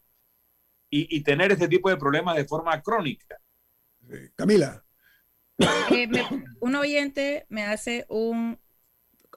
y, 0.89 1.23
tener 1.23 1.51
este 1.51 1.67
tipo 1.67 1.89
de 1.89 1.97
problemas 1.97 2.35
de 2.35 2.45
forma 2.45 2.79
crónica. 2.81 3.39
Camila. 4.35 4.82
Eh, 5.91 6.09
un 6.59 6.75
oyente 6.75 7.45
me 7.49 7.63
hace 7.63 8.05
un 8.09 8.59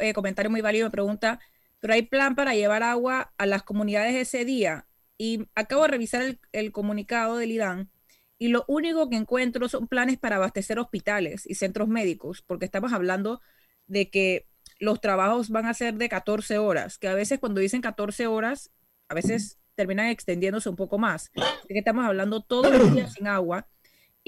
eh, 0.00 0.12
comentario 0.12 0.50
muy 0.50 0.60
válido, 0.60 0.86
me 0.86 0.90
pregunta, 0.90 1.40
pero 1.80 1.94
hay 1.94 2.02
plan 2.02 2.34
para 2.34 2.54
llevar 2.54 2.82
agua 2.82 3.32
a 3.38 3.46
las 3.46 3.62
comunidades 3.62 4.14
ese 4.14 4.44
día. 4.44 4.86
Y 5.18 5.48
acabo 5.54 5.82
de 5.82 5.88
revisar 5.88 6.22
el, 6.22 6.40
el 6.52 6.72
comunicado 6.72 7.36
del 7.36 7.52
IDAN 7.52 7.90
y 8.38 8.48
lo 8.48 8.64
único 8.68 9.08
que 9.08 9.16
encuentro 9.16 9.68
son 9.68 9.88
planes 9.88 10.18
para 10.18 10.36
abastecer 10.36 10.78
hospitales 10.78 11.46
y 11.46 11.54
centros 11.54 11.88
médicos, 11.88 12.42
porque 12.42 12.66
estamos 12.66 12.92
hablando 12.92 13.40
de 13.86 14.10
que 14.10 14.46
los 14.78 15.00
trabajos 15.00 15.48
van 15.48 15.66
a 15.66 15.74
ser 15.74 15.94
de 15.94 16.08
14 16.08 16.58
horas, 16.58 16.98
que 16.98 17.08
a 17.08 17.14
veces 17.14 17.38
cuando 17.38 17.60
dicen 17.60 17.80
14 17.80 18.26
horas 18.26 18.70
a 19.08 19.14
veces 19.14 19.58
terminan 19.74 20.06
extendiéndose 20.08 20.68
un 20.68 20.76
poco 20.76 20.98
más. 20.98 21.30
que 21.30 21.78
estamos 21.78 22.04
hablando 22.04 22.42
todos 22.42 22.76
los 22.76 22.92
días 22.92 23.12
sin 23.14 23.26
agua 23.26 23.68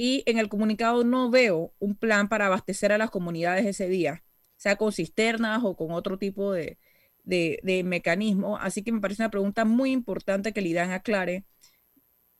y 0.01 0.23
en 0.27 0.39
el 0.39 0.49
comunicado 0.49 1.03
no 1.03 1.29
veo 1.29 1.75
un 1.81 1.97
plan 1.97 2.29
para 2.29 2.47
abastecer 2.47 2.93
a 2.93 2.99
las 2.99 3.11
comunidades 3.11 3.67
ese 3.67 3.89
día, 3.89 4.23
sea 4.57 4.77
con 4.77 4.93
cisternas 4.93 5.63
o 5.65 5.75
con 5.75 5.91
otro 5.91 6.19
tipo 6.19 6.53
de, 6.53 6.79
de, 7.25 7.83
mecanismo. 7.85 8.59
Así 8.59 8.85
que 8.85 8.93
me 8.93 9.01
parece 9.01 9.23
una 9.23 9.31
pregunta 9.33 9.65
muy 9.65 9.91
importante 9.91 10.53
que 10.53 10.61
le 10.61 10.79
aclare 10.79 11.47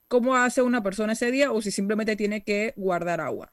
cómo 0.07 0.37
hace 0.37 0.63
una 0.63 0.85
persona 0.85 1.15
ese 1.15 1.33
día 1.33 1.51
o 1.51 1.61
si 1.61 1.73
simplemente 1.73 2.15
tiene 2.15 2.45
que 2.45 2.75
guardar 2.77 3.21
agua. 3.21 3.53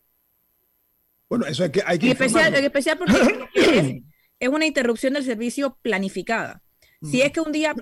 Bueno, 1.28 1.47
eso 1.47 1.64
hay 1.64 1.72
que... 1.72 1.82
Hay 1.84 1.97
que 1.97 2.06
en, 2.06 2.12
especial, 2.12 2.53
en 2.53 2.64
especial 2.64 2.99
porque 2.99 4.03
es 4.39 4.49
una 4.49 4.68
interrupción 4.68 5.14
del 5.14 5.24
servicio 5.24 5.80
planificada. 5.82 6.62
Si 7.10 7.22
es 7.22 7.32
que 7.32 7.41
un 7.41 7.51
día 7.51 7.74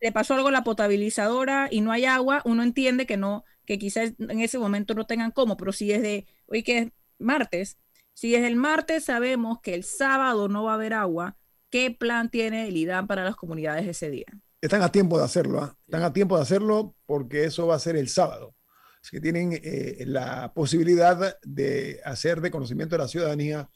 le 0.00 0.12
pasó 0.12 0.34
algo 0.34 0.48
a 0.48 0.52
la 0.52 0.64
potabilizadora 0.64 1.68
y 1.70 1.80
no 1.80 1.92
hay 1.92 2.04
agua, 2.04 2.42
uno 2.44 2.62
entiende 2.62 3.06
que 3.06 3.16
no, 3.16 3.44
que 3.64 3.78
quizás 3.78 4.12
en 4.18 4.40
ese 4.40 4.58
momento 4.58 4.94
no 4.94 5.06
tengan 5.06 5.30
cómo, 5.30 5.56
pero 5.56 5.72
si 5.72 5.92
es 5.92 6.02
de 6.02 6.26
hoy 6.46 6.62
que 6.62 6.78
es 6.78 6.88
martes, 7.18 7.78
si 8.14 8.34
es 8.34 8.44
el 8.44 8.56
martes 8.56 9.04
sabemos 9.04 9.60
que 9.62 9.74
el 9.74 9.84
sábado 9.84 10.48
no 10.48 10.64
va 10.64 10.72
a 10.72 10.74
haber 10.74 10.94
agua, 10.94 11.36
¿qué 11.70 11.90
plan 11.90 12.30
tiene 12.30 12.68
el 12.68 12.76
IDAN 12.76 13.06
para 13.06 13.24
las 13.24 13.36
comunidades 13.36 13.86
ese 13.86 14.10
día? 14.10 14.26
Están 14.60 14.82
a 14.82 14.92
tiempo 14.92 15.18
de 15.18 15.24
hacerlo, 15.24 15.60
¿ah? 15.60 15.76
están 15.86 16.02
a 16.02 16.12
tiempo 16.12 16.36
de 16.36 16.42
hacerlo 16.42 16.94
porque 17.06 17.44
eso 17.44 17.66
va 17.66 17.76
a 17.76 17.80
ser 17.80 17.96
el 17.96 18.08
sábado. 18.08 18.54
Es 19.02 19.10
que 19.10 19.20
tienen 19.20 19.52
eh, 19.52 20.04
la 20.06 20.52
posibilidad 20.54 21.36
de 21.42 22.00
hacer 22.04 22.40
de 22.40 22.52
conocimiento 22.52 22.94
de 22.94 23.02
la 23.02 23.08
ciudadanía 23.08 23.68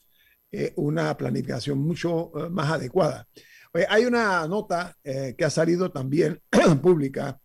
eh, 0.53 0.72
una 0.76 1.16
planificación 1.16 1.78
mucho 1.78 2.30
eh, 2.38 2.49
más 2.49 2.70
adecuada 2.70 3.26
hay 3.89 4.05
una 4.05 4.47
nota 4.47 4.97
eh, 5.03 5.35
que 5.37 5.45
ha 5.45 5.51
salido 5.51 5.91
también 5.91 6.41
pública 6.83 7.41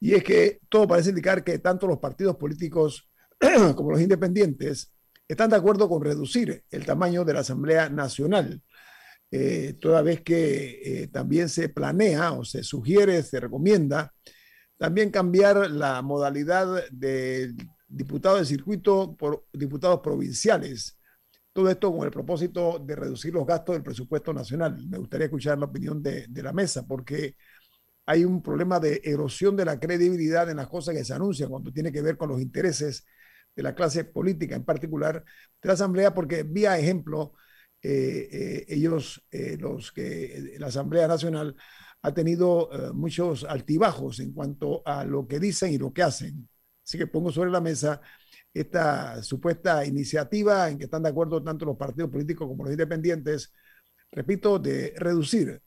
y 0.00 0.14
es 0.14 0.22
que 0.22 0.60
todo 0.68 0.86
parece 0.86 1.10
indicar 1.10 1.42
que 1.44 1.58
tanto 1.58 1.86
los 1.86 1.98
partidos 1.98 2.36
políticos 2.36 3.08
como 3.76 3.92
los 3.92 4.00
independientes 4.00 4.92
están 5.26 5.50
de 5.50 5.56
acuerdo 5.56 5.88
con 5.88 6.02
reducir 6.02 6.64
el 6.70 6.84
tamaño 6.84 7.24
de 7.24 7.32
la 7.32 7.40
Asamblea 7.40 7.88
Nacional, 7.88 8.62
eh, 9.30 9.74
toda 9.80 10.02
vez 10.02 10.20
que 10.20 10.80
eh, 10.84 11.06
también 11.08 11.48
se 11.48 11.68
planea 11.68 12.32
o 12.32 12.44
se 12.44 12.62
sugiere, 12.62 13.22
se 13.22 13.40
recomienda 13.40 14.12
también 14.76 15.10
cambiar 15.10 15.70
la 15.70 16.02
modalidad 16.02 16.88
de 16.90 17.54
diputados 17.88 18.40
de 18.40 18.46
circuito 18.46 19.16
por 19.16 19.46
diputados 19.52 20.00
provinciales 20.00 20.98
todo 21.54 21.70
esto 21.70 21.92
con 21.96 22.04
el 22.04 22.10
propósito 22.10 22.80
de 22.80 22.96
reducir 22.96 23.32
los 23.32 23.46
gastos 23.46 23.76
del 23.76 23.84
presupuesto 23.84 24.34
nacional. 24.34 24.76
Me 24.88 24.98
gustaría 24.98 25.26
escuchar 25.26 25.56
la 25.58 25.66
opinión 25.66 26.02
de, 26.02 26.26
la 26.42 26.52
mesa, 26.52 26.84
porque 26.86 27.36
hay 28.06 28.24
un 28.24 28.42
problema 28.42 28.80
de 28.80 29.00
erosión 29.04 29.56
de 29.56 29.64
la 29.64 29.78
credibilidad 29.80 30.50
en 30.50 30.58
las 30.58 30.68
cosas 30.68 30.96
que 30.96 31.04
se 31.04 31.14
anuncian 31.14 31.50
cuando 31.50 31.72
tiene 31.72 31.92
que 31.92 32.02
ver 32.02 32.16
con 32.16 32.30
los 32.30 32.40
intereses 32.40 33.06
de 33.54 33.62
la 33.62 33.74
clase 33.74 34.04
política, 34.04 34.56
en 34.56 34.64
particular 34.64 35.24
de 35.62 35.68
la 35.68 35.74
Asamblea, 35.74 36.12
porque 36.12 36.42
vía 36.42 36.76
ejemplo, 36.78 37.34
eh, 37.82 38.28
eh, 38.32 38.64
ellos, 38.68 39.24
eh, 39.30 39.56
los 39.58 39.92
que 39.92 40.56
la 40.58 40.66
Asamblea 40.68 41.06
Nacional 41.06 41.54
ha 42.02 42.12
tenido 42.12 42.68
muchos 42.94 43.44
altibajos 43.44 44.20
en 44.20 44.32
cuanto 44.32 44.82
a 44.86 45.04
lo 45.04 45.26
que 45.28 45.40
dicen 45.40 45.72
y 45.72 45.78
lo 45.78 45.92
que 45.92 46.02
hacen. 46.02 46.48
Así 46.84 46.98
que 46.98 47.06
pongo 47.06 47.32
sobre 47.32 47.50
la 47.50 47.60
mesa 47.60 48.00
esta 48.54 49.22
supuesta 49.22 49.84
iniciativa 49.84 50.70
en 50.70 50.78
que 50.78 50.84
están 50.84 51.02
de 51.02 51.10
acuerdo 51.10 51.42
tanto 51.42 51.66
los 51.66 51.76
partidos 51.76 52.10
políticos 52.10 52.48
como 52.48 52.64
los 52.64 52.72
independientes, 52.72 53.52
repito, 54.12 54.58
de 54.58 54.94
reducir 54.96 55.60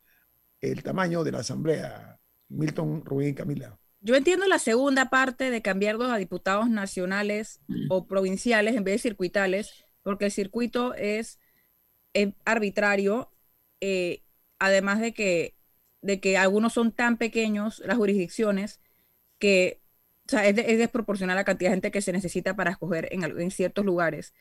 el 0.62 0.82
tamaño 0.82 1.24
de 1.24 1.32
la 1.34 1.40
Asamblea. 1.40 2.18
Milton, 2.50 3.04
Rubén 3.06 3.30
y 3.30 3.34
Camila. 3.34 3.78
Yo 4.00 4.16
entiendo 4.16 4.48
la 4.48 4.60
segunda 4.60 5.10
parte 5.10 5.50
de 5.50 5.62
cambiarlos 5.62 6.12
a 6.12 6.18
diputados 6.18 6.70
nacionales 6.70 7.60
o 7.90 8.08
provinciales 8.08 8.76
en 8.76 8.84
vez 8.84 8.96
de 8.96 9.10
circuitales, 9.10 9.86
porque 10.04 10.26
el 10.26 10.32
circuito 10.32 10.94
es, 10.94 11.40
es 12.14 12.34
arbitrario, 12.46 13.32
eh, 13.82 14.24
además 14.60 15.02
de 15.02 15.14
que, 15.14 15.56
de 16.02 16.20
que 16.20 16.38
algunos 16.38 16.74
son 16.74 16.92
tan 16.92 17.18
pequeños, 17.18 17.82
las 17.86 17.98
jurisdicciones, 17.98 18.80
que 19.40 19.82
o 20.28 20.30
sea, 20.30 20.46
es, 20.48 20.56
de- 20.56 20.72
es 20.72 20.78
desproporcional 20.78 21.36
la 21.36 21.44
cantidad 21.46 21.70
de 21.72 21.76
gente 21.76 21.92
que 21.92 22.02
se 22.02 22.12
necesita 22.12 22.56
para 22.56 22.72
escoger 22.72 23.08
en, 23.12 23.24
en 23.24 23.52
ciertos 23.52 23.86
lugares. 23.86 24.34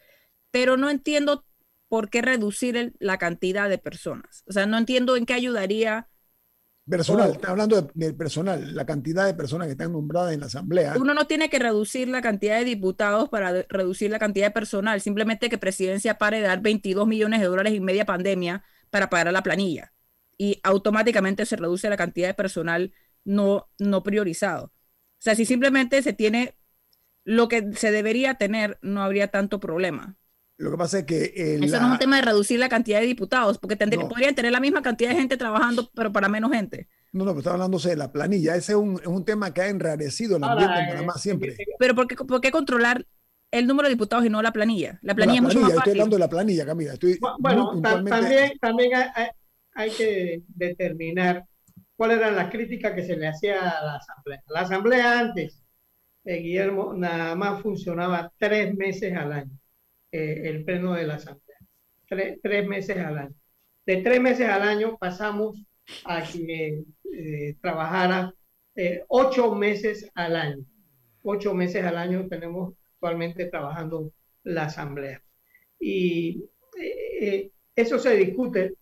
Pero 0.51 0.76
no 0.76 0.91
entiendo 0.91 1.45
por 1.89 2.11
qué 2.11 2.22
reducir 2.22 2.76
el- 2.76 2.95
la 2.99 3.18
cantidad 3.18 3.68
de 3.68 3.78
personas. 3.78 4.43
O 4.49 4.53
sea, 4.53 4.66
no 4.66 4.76
entiendo 4.78 5.16
en 5.16 5.26
qué 5.26 5.34
ayudaría. 5.34 6.09
Personal, 6.89 7.30
Oh. 7.30 7.32
está 7.32 7.51
hablando 7.51 7.82
de- 7.82 7.91
del 7.95 8.14
personal, 8.14 8.74
la 8.74 8.87
cantidad 8.87 9.26
de 9.26 9.34
personas 9.34 9.66
que 9.66 9.72
están 9.72 9.91
nombradas 9.93 10.32
en 10.34 10.41
la 10.41 10.47
asamblea. 10.47 10.95
Uno 10.99 11.14
no 11.14 11.26
tiene 11.26 11.51
que 11.51 11.59
reducir 11.59 12.07
la 12.09 12.22
cantidad 12.22 12.59
de 12.59 12.64
diputados 12.64 13.28
para 13.28 13.53
de- 13.53 13.66
reducir 13.68 14.11
la 14.11 14.20
cantidad 14.20 14.47
de 14.47 14.51
personal. 14.53 15.01
Simplemente 15.01 15.49
que 15.51 15.59
presidencia 15.59 16.16
pare 16.18 16.37
de 16.41 16.47
dar 16.47 16.61
22 16.61 17.09
millones 17.09 17.41
de 17.41 17.47
dólares 17.47 17.72
en 17.74 17.82
media 17.84 18.05
pandemia 18.07 18.62
para 18.91 19.11
pagar 19.11 19.26
a 19.28 19.32
la 19.32 19.43
planilla. 19.43 19.93
Y 20.39 20.61
automáticamente 20.62 21.45
se 21.45 21.57
reduce 21.57 21.89
la 21.91 21.97
cantidad 21.97 22.28
de 22.28 22.34
personal 22.34 22.93
no, 23.24 23.68
no 23.78 24.05
priorizado. 24.05 24.72
O 25.19 25.23
sea, 25.27 25.35
si 25.35 25.45
simplemente 25.45 26.03
se 26.03 26.12
tiene 26.12 26.55
lo 27.25 27.49
que 27.49 27.73
se 27.75 27.91
debería 27.91 28.35
tener, 28.35 28.79
no 28.83 29.03
habría 29.03 29.29
tanto 29.29 29.59
problema. 29.61 30.17
Lo 30.59 30.71
que 30.71 30.77
pasa 30.79 30.99
es 31.01 31.05
que 31.05 31.25
eh, 31.37 31.59
Eso 31.62 31.75
la- 31.75 31.81
no 31.81 31.87
es 31.89 31.93
un 31.93 31.99
tema 31.99 32.17
de 32.17 32.23
reducir 32.23 32.59
la 32.59 32.69
cantidad 32.69 33.01
de 33.01 33.07
diputados, 33.07 33.59
porque 33.59 33.77
tendría- 33.77 34.03
No. 34.03 34.09
podrían 34.09 34.35
tener 34.35 34.53
la 34.53 34.61
misma 34.61 34.81
cantidad 34.83 35.11
de 35.11 35.17
gente 35.17 35.37
trabajando, 35.37 35.91
pero 35.95 36.12
para 36.12 36.29
menos 36.29 36.51
gente. 36.53 36.89
no, 37.12 37.25
no, 37.25 37.31
pero 37.31 37.39
está 37.41 37.53
hablándose 37.53 37.89
de 37.91 37.97
la 37.97 38.12
planilla. 38.12 38.57
Ese 38.57 38.73
es 38.73 38.79
un, 38.79 39.01
es 39.01 39.07
un 39.07 39.25
tema 39.25 39.53
que 39.55 39.62
ha 39.62 39.69
enrarecido 39.69 40.37
el 40.37 40.45
ambiente 40.45 40.75
en 40.79 40.85
eh, 40.85 40.89
Panamá 40.93 41.14
siempre. 41.14 41.57
Pero 41.79 41.95
¿por 41.95 42.07
qué, 42.09 42.14
por 42.17 42.41
qué 42.43 42.51
controlar 42.51 43.07
el 43.51 43.67
número 43.67 43.89
de 43.89 43.95
diputados 43.95 44.25
y 44.27 44.29
no 44.29 44.43
la 44.43 44.53
planilla? 44.53 44.99
La 45.03 45.14
No, 45.14 45.17
planilla 45.17 45.41
la 45.41 45.49
es 45.49 45.55
mucho 45.55 45.59
planilla, 45.61 45.62
más 45.62 45.71
estoy 45.71 45.79
fácil. 45.79 46.01
hablando 46.03 46.17
de 46.17 46.21
la 46.21 46.29
planilla, 46.29 46.67
Camila. 46.67 46.93
Estoy 46.93 47.19
Bueno, 47.39 47.81
también, 47.81 48.53
también 48.61 48.95
hay, 48.95 49.09
hay- 49.14 49.29
hay 49.75 49.91
que 49.93 50.43
determinar 50.49 51.45
cuáles 51.97 52.19
eran 52.19 52.37
las 52.37 52.51
críticas 52.51 52.95
que 52.95 53.05
se 53.05 53.17
le 53.17 53.29
hacía 53.29 53.71
a 53.71 53.85
la 53.85 53.97
asamblea. 53.97 54.43
La 54.49 54.61
asamblea 54.61 55.19
antes, 55.21 55.63
eh, 56.25 56.37
Guillermo, 56.37 56.95
nada 56.95 57.35
más 57.35 57.63
funcionaba 57.63 58.33
tres 58.39 58.75
meses 58.75 59.15
al 59.17 59.33
año, 59.33 59.59
eh, 60.13 60.43
el 60.45 60.65
pleno 60.65 60.95
de 60.95 61.07
la 61.07 61.15
asamblea. 61.15 61.59
Tres, 62.09 62.39
tres 62.43 62.67
meses 62.67 62.99
al 62.99 63.19
año. 63.19 63.35
De 63.87 63.99
tres 63.99 64.21
meses 64.21 64.49
al 64.49 64.63
año 64.63 64.97
pasamos 64.99 65.63
a 66.05 66.23
que 66.23 66.85
eh, 67.13 67.57
trabajara 67.61 68.33
eh, 68.75 69.05
ocho 69.09 69.55
meses 69.55 70.11
al 70.15 70.37
año. 70.37 70.65
Ocho 71.23 71.55
meses 71.55 71.85
al 71.85 71.97
año 71.97 72.27
tenemos 72.29 72.75
actualmente 72.95 73.47
trabajando 73.47 74.13
la 74.45 74.65
asamblea. 74.65 75.23
Y 75.81 76.45
eh, 76.81 77.19
eh, 77.21 77.51
eso 77.75 77.99
se 77.99 78.17
discute 78.17 78.75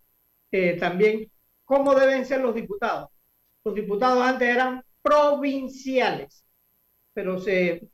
también 0.78 1.28
cómo 1.64 1.94
deben 1.94 2.26
ser 2.26 2.40
los 2.40 2.54
diputados. 2.54 3.10
Los 3.64 3.74
diputados 3.74 4.22
antes 4.22 4.48
eran 4.48 4.82
provinciales, 5.02 6.44
pero 7.12 7.38
se, 7.38 7.88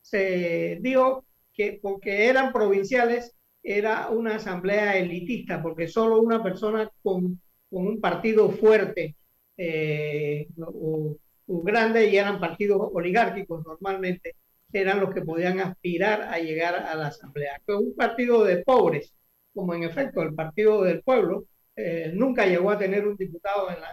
se 0.00 0.78
dijo 0.80 1.26
que 1.52 1.78
porque 1.82 2.26
eran 2.28 2.52
provinciales 2.52 3.36
era 3.62 4.10
una 4.10 4.36
asamblea 4.36 4.96
elitista, 4.96 5.62
porque 5.62 5.88
solo 5.88 6.20
una 6.20 6.42
persona 6.42 6.90
con, 7.02 7.40
con 7.68 7.86
un 7.86 8.00
partido 8.00 8.50
fuerte 8.50 9.16
eh, 9.56 10.48
o, 10.58 11.16
grande 11.46 12.08
y 12.08 12.16
eran 12.16 12.40
partidos 12.40 12.90
oligárquicos 12.92 13.64
normalmente, 13.64 14.36
eran 14.72 15.00
los 15.00 15.14
que 15.14 15.22
podían 15.22 15.60
aspirar 15.60 16.22
a 16.22 16.38
llegar 16.38 16.74
a 16.76 16.94
la 16.94 17.08
asamblea. 17.08 17.60
Que 17.66 17.74
un 17.74 17.94
partido 17.94 18.44
de 18.44 18.58
pobres, 18.58 19.14
como 19.54 19.74
en 19.74 19.84
efecto 19.84 20.22
el 20.22 20.34
Partido 20.34 20.82
del 20.82 21.02
Pueblo, 21.02 21.46
eh, 21.76 22.10
nunca 22.14 22.46
llegó 22.46 22.70
a 22.70 22.78
tener 22.78 23.06
un 23.06 23.16
diputado 23.16 23.70
en 23.70 23.80
la, 23.80 23.88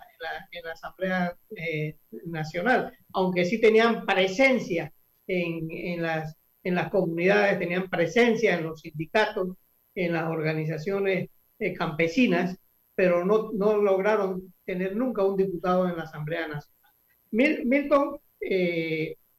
en 0.52 0.64
la- 0.64 0.72
Asamblea 0.72 1.36
eh, 1.56 1.98
Nacional, 2.26 2.92
aunque 3.14 3.46
sí 3.46 3.60
tenían 3.62 4.06
presencia 4.06 4.92
en, 5.28 5.68
en 5.72 6.02
las, 6.02 6.36
en 6.64 6.76
las 6.76 6.90
comunidades, 6.90 7.60
tenían 7.60 7.90
presencia 7.90 8.56
en 8.58 8.64
los 8.66 8.82
sindicatos, 8.82 9.50
en 9.96 10.14
las 10.14 10.30
organizaciones 10.30 11.30
eh, 11.60 11.74
campesinas, 11.74 12.58
pero 12.96 13.26
no, 13.26 13.52
no 13.54 13.78
lograron 13.78 14.54
tener 14.66 14.96
nunca 14.96 15.24
un 15.24 15.36
diputado 15.38 15.88
en 15.90 15.98
la 15.98 16.04
Asamblea 16.04 16.48
Nacional. 16.48 16.94
Mil- 17.32 17.66
Milton 17.66 18.20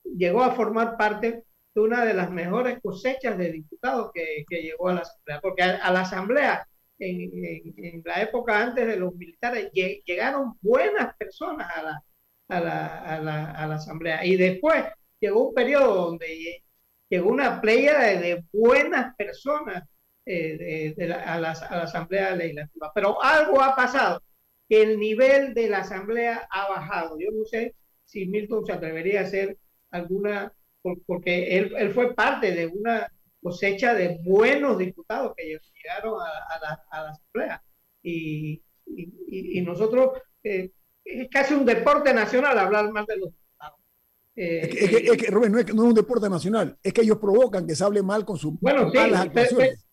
llegó 0.02 0.42
a 0.42 0.52
formar 0.54 0.96
parte 0.96 1.44
de 1.74 1.80
una 1.80 2.04
de 2.04 2.14
las 2.14 2.30
mejores 2.30 2.78
cosechas 2.80 3.36
de 3.38 3.50
diputados 3.52 4.10
que, 4.14 4.44
que 4.48 4.62
llegó 4.62 4.88
a 4.88 4.94
la 4.94 5.00
Asamblea, 5.00 5.40
porque 5.40 5.62
a 5.62 5.92
la 5.92 6.00
Asamblea, 6.00 6.66
en, 6.98 7.20
en- 7.44 7.74
en 7.84 8.02
la 8.04 8.22
época 8.22 8.60
antes 8.62 8.86
de 8.86 8.96
los 8.96 9.14
militares, 9.14 9.70
lle- 9.72 10.02
llegaron 10.04 10.54
buenas 10.60 11.14
personas 11.16 11.68
a 11.76 11.82
la, 11.82 12.00
a 12.48 12.60
la, 12.60 12.98
a 13.16 13.20
la, 13.20 13.50
a 13.52 13.66
la 13.66 13.74
Asamblea. 13.76 14.24
Y 14.24 14.36
después 14.36 14.84
llegó 15.20 15.48
un 15.48 15.54
periodo 15.54 15.94
donde 16.06 16.26
lle- 16.28 16.62
llegó 17.10 17.30
una 17.30 17.60
playa 17.60 17.98
de, 17.98 18.18
de 18.18 18.44
buenas 18.52 19.14
personas 19.16 19.84
eh, 20.26 20.56
de- 20.58 20.94
de 20.96 21.08
la- 21.08 21.22
a, 21.22 21.38
la, 21.40 21.52
a 21.52 21.76
la 21.76 21.82
Asamblea 21.84 22.34
Legislativa. 22.36 22.92
Pero 22.94 23.22
algo 23.22 23.60
ha 23.62 23.74
pasado, 23.76 24.22
que 24.68 24.82
el 24.82 24.98
nivel 24.98 25.52
de 25.54 25.68
la 25.68 25.78
Asamblea 25.78 26.46
ha 26.50 26.68
bajado. 26.68 27.18
Yo 27.18 27.30
no 27.32 27.44
sé 27.44 27.74
si 28.04 28.26
Milton 28.26 28.64
se 28.66 28.72
atrevería 28.72 29.20
a 29.20 29.24
hacer 29.24 29.58
alguna, 29.90 30.52
por- 30.82 31.02
porque 31.06 31.56
él, 31.58 31.74
él 31.76 31.90
fue 31.92 32.14
parte 32.14 32.52
de 32.52 32.66
una 32.66 33.10
cosecha 33.44 33.92
de 33.92 34.20
buenos 34.24 34.78
diputados 34.78 35.34
que 35.36 35.44
llegaron 35.44 36.18
a, 36.18 36.24
a 36.24 36.60
la, 36.60 36.84
a 36.90 37.02
la 37.04 37.10
Asamblea. 37.10 37.62
Y, 38.02 38.62
y- 38.86 39.12
y- 39.28 39.58
y 39.58 39.60
nosotros, 39.60 40.18
eh, 40.42 40.70
es 41.04 41.28
casi 41.30 41.52
un 41.52 41.66
deporte 41.66 42.14
nacional 42.14 42.58
hablar 42.58 42.90
más 42.90 43.06
de 43.06 43.18
los 43.18 43.28
diputados. 43.30 43.80
Eh, 44.34 44.60
Es 44.62 44.68
que, 44.68 44.84
es 44.84 44.90
que- 44.90 44.96
es 45.12 45.16
que, 45.22 45.30
Rubén, 45.30 45.52
no 45.52 45.58
es, 45.58 45.74
no 45.74 45.82
es 45.82 45.88
un 45.90 45.94
deporte 45.94 46.30
nacional, 46.30 46.78
es 46.82 46.92
que 46.94 47.02
ellos 47.02 47.18
provocan 47.18 47.66
que 47.66 47.74
se 47.76 47.84
hable 47.84 48.02
mal 48.02 48.24
con 48.24 48.38
sus 48.38 48.54
Bueno, 48.60 48.90
sí, 48.90 48.98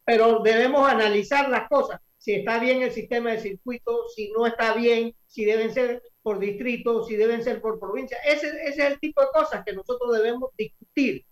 pero 0.05 0.39
debemos 0.39 0.89
analizar 0.89 1.49
las 1.49 1.67
cosas. 1.67 1.99
Si 2.17 2.33
está 2.35 2.57
bien 2.59 2.81
el 2.81 2.91
sistema 2.91 3.31
de 3.31 3.39
circuito, 3.39 4.07
si 4.15 4.31
no 4.31 4.47
está 4.47 4.73
bien, 4.75 5.13
si 5.25 5.43
deben 5.43 5.73
ser 5.73 6.01
por 6.21 6.39
distrito, 6.39 7.03
si 7.03 7.15
deben 7.17 7.43
ser 7.43 7.59
por 7.61 7.79
provincia. 7.79 8.17
Ese, 8.25 8.47
ese 8.65 8.85
es 8.87 8.93
el 8.93 8.99
tipo 8.99 9.21
de 9.21 9.27
cosas 9.33 9.63
que 9.65 9.73
nosotros 9.73 10.13
debemos 10.15 10.51
discutir 10.57 11.25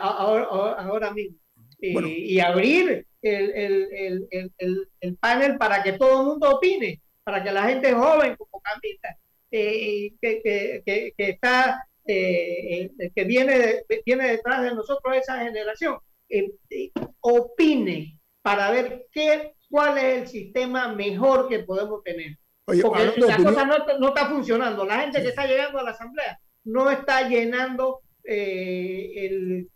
ahora, 0.00 0.44
ahora- 0.44 0.82
ahora 0.82 1.10
mismo. 1.12 1.36
Y, 1.80 1.92
Bueno. 1.92 2.08
y 2.08 2.40
abrir 2.40 3.06
el, 3.22 3.50
el- 3.50 3.88
el- 3.92 4.28
el- 4.30 4.52
el- 4.58 4.88
el 5.00 5.16
panel 5.16 5.56
para 5.58 5.82
que 5.82 5.92
todo 5.92 6.20
el 6.20 6.26
mundo 6.28 6.56
opine, 6.56 7.00
para 7.24 7.42
que 7.42 7.52
la 7.52 7.64
gente 7.64 7.92
joven 7.92 8.36
como 8.36 8.62
Camila, 8.62 9.16
eh, 9.50 10.12
que, 10.20 10.40
que- 10.42 10.82
que- 10.86 11.12
que 11.16 11.30
está, 11.30 11.86
eh, 12.06 12.90
eh, 12.98 13.10
que 13.14 13.24
viene, 13.24 13.58
de- 13.58 13.84
viene 14.06 14.28
detrás 14.28 14.62
de 14.62 14.74
nosotros 14.74 15.16
esa 15.16 15.38
generación, 15.42 15.98
eh, 16.28 16.50
eh, 16.70 16.90
opine 17.20 18.18
para 18.42 18.70
ver 18.70 19.06
qué, 19.12 19.54
cuál 19.68 19.98
es 19.98 20.04
el 20.22 20.26
sistema 20.28 20.88
mejor 20.94 21.48
que 21.48 21.60
podemos 21.60 22.02
tener. 22.04 22.36
Oye, 22.66 22.82
Porque 22.82 23.04
la 23.04 23.10
opinión- 23.10 23.44
cosa 23.44 23.64
no, 23.64 23.98
no 23.98 24.08
está 24.08 24.26
funcionando. 24.26 24.84
La 24.84 25.00
gente 25.00 25.20
que 25.22 25.28
está 25.28 25.46
llegando 25.46 25.78
a 25.78 25.82
la 25.84 25.90
asamblea 25.90 26.38
no 26.64 26.90
está 26.90 27.28
llenando 27.28 28.00
eh, 28.26 29.12
el, 29.26 29.70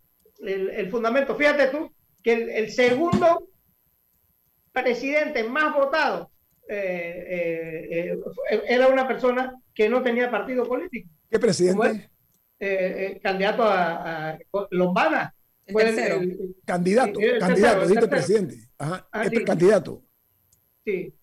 el- 0.47 0.71
el 0.71 0.91
fundamento. 0.91 1.37
Fíjate 1.37 1.69
tú 1.69 1.91
que 2.23 2.33
el, 2.33 2.49
el 2.51 2.71
segundo 2.71 3.49
presidente 4.73 5.45
más 5.45 5.75
votado 5.75 6.31
eh, 6.69 7.89
eh, 7.91 8.19
era 8.69 8.89
una 8.89 9.07
persona 9.09 9.55
que 9.75 9.89
no 9.89 10.03
tenía 10.03 10.31
partido 10.31 10.65
político. 10.65 11.09
¿Qué 11.29 11.39
presidente? 11.39 12.11
Eh, 12.59 13.13
eh, 13.17 13.21
candidato 13.23 13.63
a, 13.65 14.31
a 14.33 14.39
Lombana. 14.71 15.35
El 15.67 15.73
Fue 15.73 15.89
el- 15.89 15.95
tercero. 15.97 16.21
el- 16.21 16.57
Candidato, 16.65 17.21
el 17.21 17.39
candidato, 17.39 17.83
dijiste 17.87 18.09
presidente. 18.09 18.57
Ajá, 18.79 19.09
Ah, 19.13 19.25
es 19.25 19.31
sí. 19.31 19.45
candidato. 19.45 20.03
sí. 20.85 21.15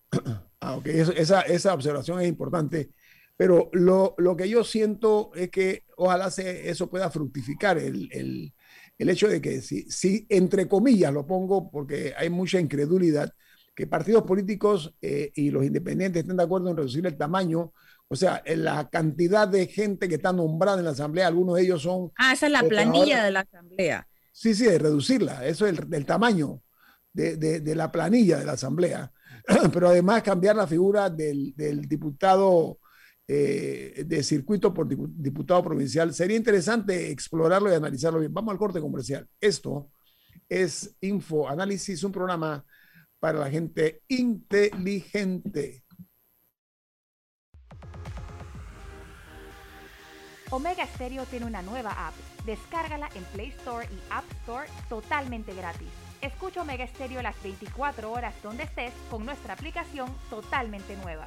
Ah, 0.60 0.76
ok, 0.76 0.86
eso- 0.86 1.12
esa, 1.12 1.42
esa 1.42 1.72
observación 1.74 2.20
es 2.20 2.28
importante. 2.28 2.90
Pero 3.38 3.70
lo, 3.74 4.16
lo 4.18 4.36
que 4.36 4.50
yo 4.50 4.64
siento 4.64 5.32
es 5.36 5.50
que 5.50 5.84
ojalá 5.96 6.30
se, 6.32 6.70
eso 6.70 6.90
pueda 6.90 7.10
fructificar 7.10 7.78
el, 7.78 8.10
el- 8.12 8.54
el 8.98 9.10
hecho 9.10 9.28
de 9.28 9.40
que 9.40 9.62
si, 9.62 9.84
si, 9.90 10.26
entre 10.28 10.68
comillas, 10.68 11.12
lo 11.14 11.26
pongo 11.26 11.70
porque 11.70 12.14
hay 12.18 12.30
mucha 12.30 12.60
incredulidad, 12.60 13.32
que 13.74 13.86
partidos 13.86 14.24
políticos 14.24 14.94
eh, 15.00 15.30
y 15.36 15.52
los 15.52 15.64
independientes 15.64 16.22
estén 16.22 16.36
de 16.36 16.42
acuerdo 16.44 16.70
en 16.70 16.76
reducir 16.78 17.06
el 17.06 17.16
tamaño, 17.16 17.72
o 18.08 18.16
sea, 18.16 18.42
en 18.44 18.64
la 18.64 18.88
cantidad 18.90 19.46
de 19.48 19.68
gente 19.68 20.08
que 20.08 20.16
está 20.16 20.32
nombrada 20.32 20.78
en 20.80 20.84
la 20.86 20.90
asamblea, 20.92 21.28
algunos 21.28 21.56
de 21.56 21.62
ellos 21.62 21.82
son, 21.82 22.10
Ah, 22.18 22.32
esa 22.32 22.46
es 22.46 22.52
la 22.52 22.64
planilla 22.64 23.22
de 23.24 23.30
la 23.30 23.40
asamblea. 23.40 24.08
sí, 24.32 24.54
sí, 24.54 24.64
de 24.66 24.78
reducirla, 24.80 25.46
eso 25.46 25.66
es 25.66 25.78
el, 25.78 25.88
del 25.90 26.06
tamaño 26.06 26.62
de, 27.12 27.36
de- 27.36 27.60
de 27.60 27.74
la 27.76 27.90
planilla 27.92 28.38
de 28.38 28.46
la 28.46 28.52
asamblea, 28.52 29.12
pero 29.72 29.88
además 29.88 30.22
cambiar 30.24 30.56
la 30.56 30.66
figura 30.66 31.10
del, 31.10 31.54
del 31.56 31.82
diputado 31.88 32.78
eh, 33.30 34.04
de 34.06 34.22
circuito 34.22 34.72
por 34.72 34.88
diputado 34.88 35.62
provincial. 35.62 36.14
Sería 36.14 36.36
interesante 36.36 37.10
explorarlo 37.10 37.70
y 37.70 37.74
analizarlo 37.74 38.20
bien. 38.20 38.32
Vamos 38.32 38.52
al 38.52 38.58
corte 38.58 38.80
comercial. 38.80 39.28
Esto 39.38 39.90
es 40.48 40.96
Info 41.02 41.46
Análisis, 41.46 42.02
un 42.04 42.12
programa 42.12 42.64
para 43.20 43.40
la 43.40 43.50
gente 43.50 44.02
inteligente. 44.08 45.84
Omega 50.50 50.86
Stereo 50.86 51.26
tiene 51.26 51.44
una 51.44 51.60
nueva 51.60 52.08
app. 52.08 52.14
Descárgala 52.46 53.10
en 53.14 53.24
Play 53.24 53.48
Store 53.48 53.86
y 53.92 53.98
App 54.10 54.24
Store 54.40 54.66
totalmente 54.88 55.54
gratis. 55.54 55.88
Escucha 56.22 56.62
Omega 56.62 56.86
Stereo 56.86 57.20
las 57.20 57.40
24 57.42 58.10
horas 58.10 58.34
donde 58.42 58.62
estés 58.62 58.94
con 59.10 59.26
nuestra 59.26 59.52
aplicación 59.52 60.08
totalmente 60.30 60.96
nueva. 60.96 61.26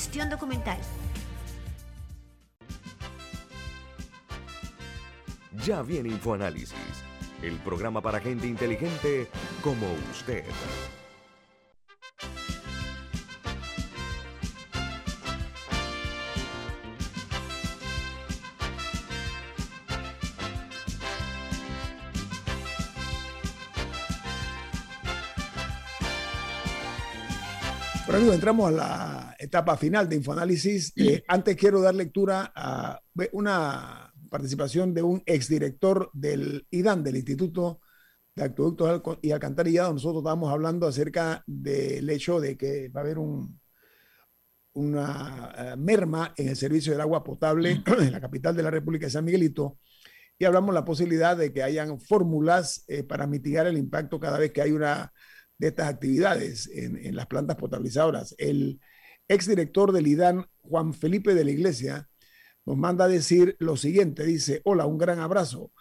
documental. 0.29 0.77
Ya 5.63 5.83
viene 5.83 6.09
InfoAnálisis, 6.09 6.75
el 7.43 7.57
programa 7.57 8.01
para 8.01 8.19
gente 8.19 8.47
inteligente 8.47 9.27
como 9.61 9.85
usted. 10.11 10.43
Bueno, 28.07 28.33
entramos 28.33 28.67
a 28.67 28.71
la 28.71 29.20
etapa 29.41 29.77
final 29.77 30.07
de 30.07 30.15
Infoanálisis. 30.17 30.93
Eh, 31.01 31.23
antes 31.27 31.55
quiero 31.55 31.81
dar 31.81 31.95
lectura 31.95 32.51
a 32.55 33.01
una 33.31 34.13
participación 34.29 34.93
de 34.93 35.01
un 35.01 35.23
exdirector 35.25 36.09
del 36.13 36.67
IDAN, 36.69 37.03
del 37.03 37.17
Instituto 37.17 37.81
de 38.35 38.43
Acueductos 38.43 39.19
y 39.21 39.31
Alcantarillado. 39.31 39.93
Nosotros 39.93 40.21
estábamos 40.21 40.51
hablando 40.51 40.87
acerca 40.87 41.43
del 41.47 42.09
hecho 42.09 42.39
de 42.39 42.55
que 42.55 42.89
va 42.89 43.01
a 43.01 43.03
haber 43.03 43.17
un, 43.17 43.59
una 44.73 45.53
eh, 45.57 45.75
merma 45.77 46.33
en 46.37 46.49
el 46.49 46.55
servicio 46.55 46.91
del 46.91 47.01
agua 47.01 47.23
potable 47.23 47.81
en 47.99 48.11
la 48.11 48.21
capital 48.21 48.55
de 48.55 48.63
la 48.63 48.71
República 48.71 49.07
de 49.07 49.11
San 49.11 49.25
Miguelito 49.25 49.79
y 50.37 50.45
hablamos 50.45 50.73
la 50.73 50.85
posibilidad 50.85 51.37
de 51.37 51.53
que 51.53 51.61
hayan 51.61 51.99
fórmulas 51.99 52.83
eh, 52.87 53.03
para 53.03 53.27
mitigar 53.27 53.67
el 53.67 53.77
impacto 53.77 54.19
cada 54.19 54.39
vez 54.39 54.51
que 54.51 54.61
hay 54.61 54.71
una 54.71 55.13
de 55.59 55.67
estas 55.67 55.87
actividades 55.87 56.67
en, 56.73 57.15
las 57.15 57.27
plantas 57.27 57.55
potabilizadoras. 57.57 58.33
El 58.39 58.79
exdirector 59.31 59.93
del 59.93 60.07
IDAN, 60.07 60.45
Juan 60.61 60.93
Felipe 60.93 61.33
de 61.33 61.45
la 61.45 61.51
Iglesia, 61.51 62.09
nos 62.65 62.77
manda 62.77 63.05
a 63.05 63.07
decir 63.07 63.55
lo 63.59 63.77
siguiente. 63.77 64.25
Dice, 64.25 64.61
hola, 64.65 64.85
un 64.85 64.97
gran 64.97 65.19
abrazo. 65.19 65.71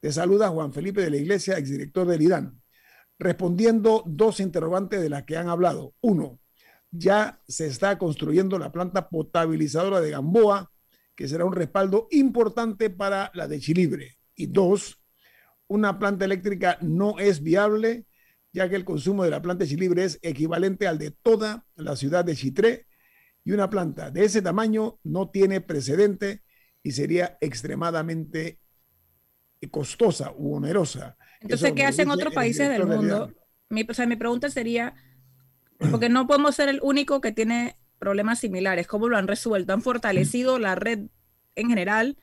Te 0.00 0.12
saluda 0.12 0.48
Juan 0.48 0.72
Felipe 0.72 1.02
de 1.02 1.10
la 1.10 1.16
Iglesia, 1.18 1.58
exdirector 1.58 2.06
del 2.06 2.22
IDAN. 2.22 2.62
Respondiendo 3.18 4.02
dos 4.06 4.40
interrogantes 4.40 5.00
de 5.00 5.10
las 5.10 5.24
que 5.24 5.36
han 5.36 5.48
hablado. 5.48 5.94
Uno, 6.00 6.40
ya 6.90 7.40
se 7.46 7.66
está 7.66 7.98
construyendo 7.98 8.58
la 8.58 8.72
planta 8.72 9.08
potabilizadora 9.08 10.00
de 10.00 10.10
Gamboa, 10.10 10.72
que 11.14 11.28
será 11.28 11.44
un 11.44 11.52
respaldo 11.52 12.08
importante 12.10 12.90
para 12.90 13.30
la 13.34 13.46
de 13.46 13.60
Chilibre. 13.60 14.18
Y 14.34 14.46
dos, 14.46 15.02
una 15.66 15.98
planta 15.98 16.24
eléctrica 16.24 16.78
no 16.80 17.18
es 17.18 17.42
viable 17.42 18.06
ya 18.56 18.70
que 18.70 18.76
el 18.76 18.86
consumo 18.86 19.22
de 19.22 19.30
la 19.30 19.42
planta 19.42 19.64
de 19.64 19.68
Chilibre 19.68 20.02
es 20.02 20.18
equivalente 20.22 20.86
al 20.86 20.96
de 20.96 21.10
toda 21.10 21.66
la 21.74 21.94
ciudad 21.94 22.24
de 22.24 22.34
Chitré 22.34 22.86
y 23.44 23.52
una 23.52 23.68
planta 23.68 24.10
de 24.10 24.24
ese 24.24 24.40
tamaño 24.40 24.98
no 25.04 25.28
tiene 25.28 25.60
precedente 25.60 26.42
y 26.82 26.92
sería 26.92 27.36
extremadamente 27.42 28.58
costosa 29.70 30.32
u 30.34 30.54
onerosa. 30.54 31.18
Entonces, 31.40 31.72
¿qué 31.72 31.84
hacen 31.84 32.08
otros 32.08 32.32
países 32.32 32.70
del 32.70 32.86
mundo? 32.86 33.30
Mi, 33.68 33.86
o 33.86 33.92
sea, 33.92 34.06
mi 34.06 34.16
pregunta 34.16 34.48
sería, 34.48 34.94
porque 35.90 36.08
no 36.08 36.26
podemos 36.26 36.54
ser 36.54 36.70
el 36.70 36.80
único 36.82 37.20
que 37.20 37.32
tiene 37.32 37.76
problemas 37.98 38.38
similares, 38.38 38.86
¿cómo 38.86 39.08
lo 39.08 39.18
han 39.18 39.28
resuelto? 39.28 39.74
¿Han 39.74 39.82
fortalecido 39.82 40.58
la 40.58 40.76
red 40.76 41.00
en 41.56 41.68
general? 41.68 42.16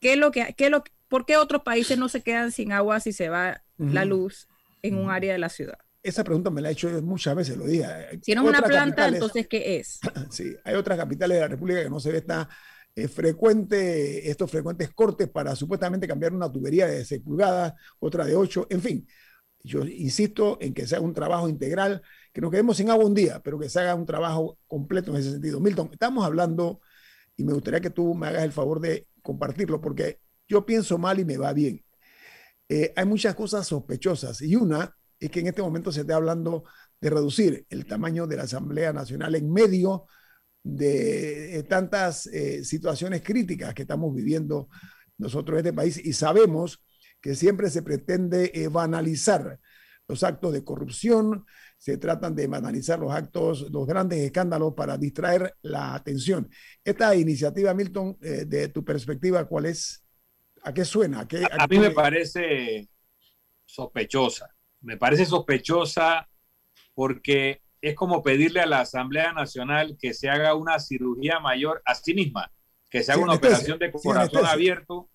¿Qué 0.00 0.12
es 0.12 0.18
lo 0.18 0.32
que, 0.32 0.54
qué 0.54 0.68
lo, 0.68 0.84
¿Por 1.08 1.24
qué 1.24 1.38
otros 1.38 1.62
países 1.62 1.96
no 1.96 2.10
se 2.10 2.22
quedan 2.22 2.52
sin 2.52 2.72
agua 2.72 3.00
si 3.00 3.14
se 3.14 3.30
va 3.30 3.62
la 3.78 4.04
luz? 4.04 4.48
En 4.88 4.98
un 4.98 5.10
área 5.10 5.32
de 5.32 5.38
la 5.38 5.48
ciudad? 5.48 5.78
Esa 6.02 6.22
pregunta 6.22 6.50
me 6.50 6.60
la 6.60 6.68
he 6.68 6.72
hecho 6.72 6.88
muchas 7.02 7.34
veces, 7.34 7.56
lo 7.56 7.66
dije. 7.66 7.84
Si 8.22 8.34
no 8.34 8.42
es 8.42 8.48
una 8.48 8.62
planta, 8.62 9.08
entonces, 9.08 9.48
¿qué 9.48 9.78
es? 9.78 9.98
Sí, 10.30 10.54
hay 10.64 10.74
otras 10.74 10.96
capitales 10.98 11.36
de 11.36 11.40
la 11.40 11.48
República 11.48 11.82
que 11.82 11.90
no 11.90 11.98
se 11.98 12.12
ve 12.12 12.18
esta 12.18 12.48
eh, 12.94 13.08
frecuente, 13.08 14.30
estos 14.30 14.50
frecuentes 14.50 14.90
cortes 14.94 15.28
para 15.28 15.54
supuestamente 15.54 16.08
cambiar 16.08 16.32
una 16.32 16.50
tubería 16.50 16.86
de 16.86 17.04
6 17.04 17.22
pulgadas, 17.22 17.74
otra 17.98 18.24
de 18.24 18.36
8, 18.36 18.68
en 18.70 18.80
fin. 18.80 19.08
Yo 19.62 19.84
insisto 19.84 20.58
en 20.60 20.72
que 20.72 20.86
sea 20.86 21.00
un 21.00 21.12
trabajo 21.12 21.48
integral, 21.48 22.00
que 22.32 22.40
nos 22.40 22.50
quedemos 22.50 22.76
sin 22.76 22.88
agua 22.88 23.04
un 23.04 23.14
día, 23.14 23.40
pero 23.42 23.58
que 23.58 23.68
se 23.68 23.80
haga 23.80 23.94
un 23.94 24.06
trabajo 24.06 24.58
completo 24.66 25.10
en 25.10 25.18
ese 25.18 25.32
sentido. 25.32 25.60
Milton, 25.60 25.90
estamos 25.92 26.24
hablando, 26.24 26.80
y 27.36 27.44
me 27.44 27.52
gustaría 27.52 27.80
que 27.80 27.90
tú 27.90 28.14
me 28.14 28.28
hagas 28.28 28.44
el 28.44 28.52
favor 28.52 28.80
de 28.80 29.08
compartirlo, 29.22 29.80
porque 29.80 30.20
yo 30.48 30.64
pienso 30.64 30.98
mal 30.98 31.18
y 31.18 31.24
me 31.24 31.36
va 31.36 31.52
bien. 31.52 31.84
Eh, 32.68 32.92
hay 32.96 33.04
muchas 33.04 33.34
cosas 33.34 33.66
sospechosas 33.66 34.42
y 34.42 34.56
una 34.56 34.92
es 35.20 35.30
que 35.30 35.40
en 35.40 35.46
este 35.46 35.62
momento 35.62 35.92
se 35.92 36.00
está 36.00 36.16
hablando 36.16 36.64
de 37.00 37.10
reducir 37.10 37.66
el 37.70 37.86
tamaño 37.86 38.26
de 38.26 38.36
la 38.36 38.42
Asamblea 38.42 38.92
Nacional 38.92 39.34
en 39.36 39.52
medio 39.52 40.06
de 40.62 41.64
tantas 41.68 42.26
eh, 42.26 42.64
situaciones 42.64 43.22
críticas 43.22 43.72
que 43.72 43.82
estamos 43.82 44.12
viviendo 44.14 44.68
nosotros 45.16 45.54
en 45.54 45.66
este 45.66 45.76
país 45.76 46.04
y 46.04 46.12
sabemos 46.12 46.82
que 47.20 47.36
siempre 47.36 47.70
se 47.70 47.82
pretende 47.82 48.50
eh, 48.52 48.68
banalizar 48.68 49.60
los 50.08 50.22
actos 50.24 50.52
de 50.52 50.64
corrupción, 50.64 51.44
se 51.78 51.98
tratan 51.98 52.34
de 52.34 52.46
banalizar 52.46 52.98
los 52.98 53.12
actos, 53.12 53.70
los 53.70 53.86
grandes 53.86 54.20
escándalos 54.20 54.74
para 54.74 54.98
distraer 54.98 55.54
la 55.62 55.94
atención. 55.94 56.48
Esta 56.84 57.14
iniciativa, 57.16 57.74
Milton, 57.74 58.16
de 58.20 58.68
tu 58.68 58.84
perspectiva, 58.84 59.44
¿cuál 59.46 59.66
es? 59.66 60.05
¿A 60.66 60.74
qué 60.74 60.84
suena? 60.84 61.20
¿A, 61.20 61.66
mí 61.68 61.78
me 61.78 61.92
parece 61.92 62.88
sospechosa. 63.64 64.52
Me 64.80 64.96
parece 64.96 65.24
sospechosa 65.24 66.28
porque 66.92 67.62
es 67.80 67.94
como 67.94 68.20
pedirle 68.20 68.60
a 68.62 68.66
la 68.66 68.80
Asamblea 68.80 69.32
Nacional 69.32 69.96
que 69.96 70.12
se 70.12 70.28
haga 70.28 70.54
una 70.54 70.80
cirugía 70.80 71.38
mayor 71.38 71.82
a 71.84 71.94
sí 71.94 72.14
misma, 72.14 72.52
que 72.90 73.04
se 73.04 73.12
haga 73.12 73.22
una 73.22 73.34
operación 73.34 73.78
de 73.78 73.92
corazón 73.92 74.44
abierto 74.44 75.08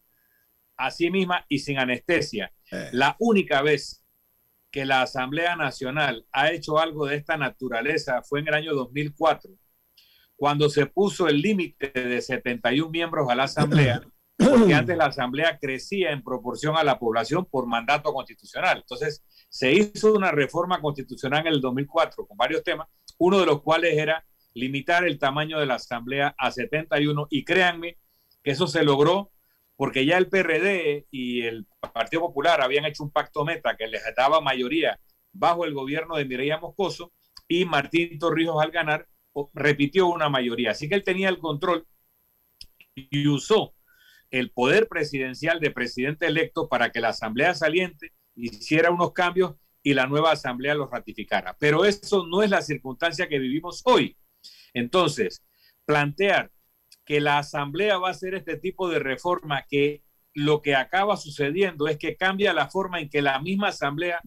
a 0.78 0.90
sí 0.90 1.12
misma 1.12 1.46
y 1.50 1.60
sin 1.60 1.80
anestesia. 1.80 2.54
Eh. 2.72 2.90
La 2.94 3.18
única 3.20 3.62
vez 3.62 4.06
que 4.72 4.86
la 4.86 5.02
Asamblea 5.02 5.58
Nacional 5.58 6.26
ha 6.32 6.50
hecho 6.54 6.80
algo 6.80 7.08
de 7.08 7.18
esta 7.18 7.36
naturaleza 7.36 8.22
fue 8.22 8.40
en 8.40 8.48
el 8.48 8.54
año 8.54 8.74
2004, 8.74 9.52
cuando 10.38 10.70
se 10.70 10.86
puso 10.86 11.28
el 11.28 11.42
límite 11.42 11.90
de 11.90 12.22
71 12.22 12.90
miembros 12.90 13.30
a 13.30 13.36
la 13.36 13.44
Asamblea 13.44 14.02
porque 14.50 14.74
antes 14.76 14.98
la 14.98 15.06
Asamblea 15.06 15.58
crecía 15.60 16.12
en 16.12 16.24
proporción 16.24 16.78
a 16.78 16.84
la 16.84 17.00
población 17.00 17.46
por 17.46 17.68
mandato 17.68 18.14
constitucional. 18.14 18.80
Entonces, 18.80 19.24
se 19.50 19.72
hizo 19.74 20.14
una 20.14 20.32
reforma 20.32 20.82
constitucional 20.82 21.42
en 21.42 21.54
el 21.54 21.62
2004 21.62 22.28
con 22.28 22.38
varios 22.38 22.64
temas, 22.64 22.88
uno 23.18 23.40
de 23.40 23.46
los 23.46 23.62
cuales 23.62 23.98
era 23.98 24.26
limitar 24.54 25.06
el 25.06 25.20
tamaño 25.20 25.60
de 25.60 25.66
la 25.66 25.76
Asamblea 25.76 26.36
a 26.38 26.52
71 26.52 27.28
y 27.30 27.44
créanme 27.44 27.98
que 28.44 28.52
eso 28.52 28.68
se 28.68 28.84
logró 28.84 29.32
porque 29.76 30.06
ya 30.06 30.18
el 30.18 30.30
PRD 30.30 31.08
y 31.10 31.42
el 31.42 31.66
Partido 31.94 32.22
Popular 32.22 32.62
habían 32.62 32.86
hecho 32.86 33.04
un 33.04 33.12
pacto 33.12 33.44
meta 33.44 33.76
que 33.76 33.88
les 33.88 34.04
daba 34.16 34.40
mayoría 34.40 35.00
bajo 35.34 35.66
el 35.66 35.74
gobierno 35.74 36.18
de 36.18 36.26
Mireya 36.26 36.60
Moscoso 36.60 37.12
y 37.48 37.66
Martín 37.66 38.20
Torrijos 38.20 38.62
al 38.64 38.72
ganar 38.72 39.08
repitió 39.54 40.08
una 40.08 40.30
mayoría. 40.30 40.72
Así 40.72 40.88
que 40.88 40.96
él 40.96 41.04
tenía 41.04 41.30
el 41.30 41.40
control 41.40 41.88
y 42.96 43.28
usó 43.28 43.74
el 44.32 44.52
poder 44.52 44.88
presidencial 44.88 45.60
de 45.60 45.72
presidente 45.72 46.26
electo 46.26 46.68
para 46.70 46.92
que 46.92 47.02
la 47.02 47.10
asamblea 47.10 47.54
saliente 47.54 48.14
hiciera 48.36 48.90
unos 48.90 49.12
cambios 49.14 49.56
y 49.84 49.94
la 49.94 50.08
nueva 50.08 50.32
asamblea 50.32 50.76
los 50.76 50.90
ratificara. 50.90 51.56
Pero 51.60 51.86
eso 51.86 52.26
no 52.28 52.42
es 52.42 52.50
la 52.50 52.62
circunstancia 52.62 53.28
que 53.28 53.40
vivimos 53.40 53.82
hoy. 53.86 54.18
Entonces, 54.74 55.44
plantear 55.86 56.52
que 57.06 57.20
la 57.20 57.40
Asamblea 57.40 57.98
va 57.98 58.10
a 58.10 58.12
hacer 58.12 58.36
este 58.36 58.58
tipo 58.58 58.90
de 58.90 59.00
reforma 59.00 59.66
que 59.68 60.04
lo 60.34 60.62
que 60.62 60.76
acaba 60.76 61.18
sucediendo 61.18 61.88
es 61.88 61.98
que 61.98 62.16
cambia 62.16 62.54
la 62.54 62.70
forma 62.70 63.02
en 63.02 63.10
que 63.10 63.22
la 63.22 63.40
misma 63.40 63.70
Asamblea 63.70 64.22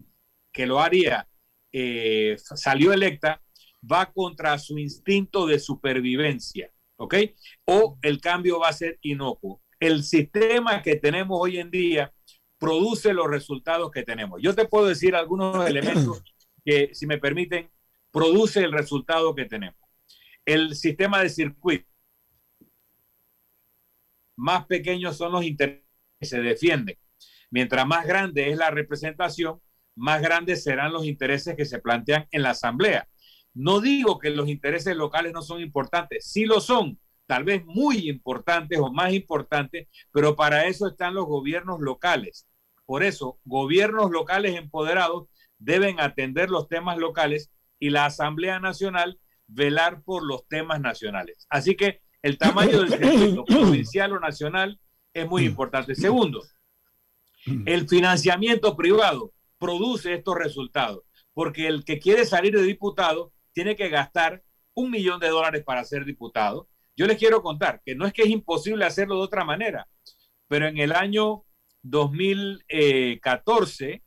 que 0.52 0.66
lo 0.66 0.80
haría 0.80 1.26
eh, 1.72 2.36
salió 2.38 2.92
electa, 2.92 3.42
va 3.90 4.12
contra 4.12 4.58
su 4.58 4.78
instinto 4.78 5.46
de 5.46 5.58
supervivencia, 5.58 6.70
¿ok? 6.96 7.14
O 7.64 7.98
el 8.02 8.20
cambio 8.20 8.60
va 8.60 8.68
a 8.68 8.72
ser 8.72 8.98
inocuo. 9.02 9.60
El 9.84 10.02
sistema 10.02 10.80
que 10.80 10.96
tenemos 10.96 11.38
hoy 11.38 11.58
en 11.58 11.70
día 11.70 12.10
produce 12.56 13.12
los 13.12 13.26
resultados 13.26 13.90
que 13.90 14.02
tenemos. 14.02 14.40
Yo 14.40 14.54
te 14.54 14.66
puedo 14.66 14.86
decir 14.86 15.14
algunos 15.14 15.66
elementos 15.68 16.22
que, 16.64 16.94
si 16.94 17.06
me 17.06 17.18
permiten, 17.18 17.70
produce 18.10 18.60
el 18.60 18.72
resultado 18.72 19.34
que 19.34 19.44
tenemos. 19.44 19.78
El 20.46 20.74
sistema 20.74 21.20
de 21.20 21.28
circuito. 21.28 21.86
Más 24.38 24.64
pequeños 24.64 25.18
son 25.18 25.32
los 25.32 25.44
intereses 25.44 25.84
que 26.18 26.26
se 26.28 26.40
defienden. 26.40 26.96
Mientras 27.50 27.86
más 27.86 28.06
grande 28.06 28.48
es 28.48 28.56
la 28.56 28.70
representación, 28.70 29.60
más 29.96 30.22
grandes 30.22 30.64
serán 30.64 30.94
los 30.94 31.04
intereses 31.04 31.56
que 31.56 31.66
se 31.66 31.78
plantean 31.78 32.26
en 32.30 32.42
la 32.42 32.52
Asamblea. 32.52 33.06
No 33.52 33.82
digo 33.82 34.18
que 34.18 34.30
los 34.30 34.48
intereses 34.48 34.96
locales 34.96 35.34
no 35.34 35.42
son 35.42 35.60
importantes, 35.60 36.26
sí 36.26 36.46
lo 36.46 36.62
son, 36.62 36.98
tal 37.26 37.44
vez 37.44 37.64
muy 37.64 38.08
importantes 38.08 38.78
o 38.78 38.92
más 38.92 39.12
importantes, 39.12 39.88
pero 40.12 40.36
para 40.36 40.66
eso 40.66 40.88
están 40.88 41.14
los 41.14 41.26
gobiernos 41.26 41.80
locales. 41.80 42.46
Por 42.86 43.02
eso, 43.02 43.38
gobiernos 43.44 44.10
locales 44.10 44.56
empoderados 44.56 45.28
deben 45.58 46.00
atender 46.00 46.50
los 46.50 46.68
temas 46.68 46.98
locales 46.98 47.50
y 47.78 47.90
la 47.90 48.06
Asamblea 48.06 48.60
Nacional 48.60 49.18
velar 49.46 50.02
por 50.02 50.24
los 50.24 50.46
temas 50.48 50.80
nacionales. 50.80 51.46
Así 51.48 51.76
que 51.76 52.00
el 52.22 52.38
tamaño 52.38 52.80
del 52.80 52.90
circuito 52.90 53.44
provincial 53.46 54.12
o 54.12 54.20
nacional 54.20 54.80
es 55.12 55.28
muy 55.28 55.44
importante. 55.44 55.94
Segundo, 55.94 56.42
el 57.66 57.88
financiamiento 57.88 58.76
privado 58.76 59.32
produce 59.58 60.14
estos 60.14 60.36
resultados, 60.36 61.02
porque 61.32 61.66
el 61.66 61.84
que 61.84 61.98
quiere 61.98 62.24
salir 62.24 62.56
de 62.56 62.62
diputado 62.62 63.32
tiene 63.52 63.76
que 63.76 63.88
gastar 63.88 64.42
un 64.74 64.90
millón 64.90 65.20
de 65.20 65.28
dólares 65.28 65.62
para 65.64 65.84
ser 65.84 66.04
diputado. 66.04 66.68
Yo 66.96 67.06
les 67.06 67.18
quiero 67.18 67.42
contar 67.42 67.80
que 67.84 67.94
no 67.94 68.06
es 68.06 68.12
que 68.12 68.22
es 68.22 68.28
imposible 68.28 68.84
hacerlo 68.84 69.16
de 69.16 69.22
otra 69.22 69.44
manera, 69.44 69.88
pero 70.48 70.66
en 70.68 70.78
el 70.78 70.92
año 70.92 71.44
2014, 71.82 74.02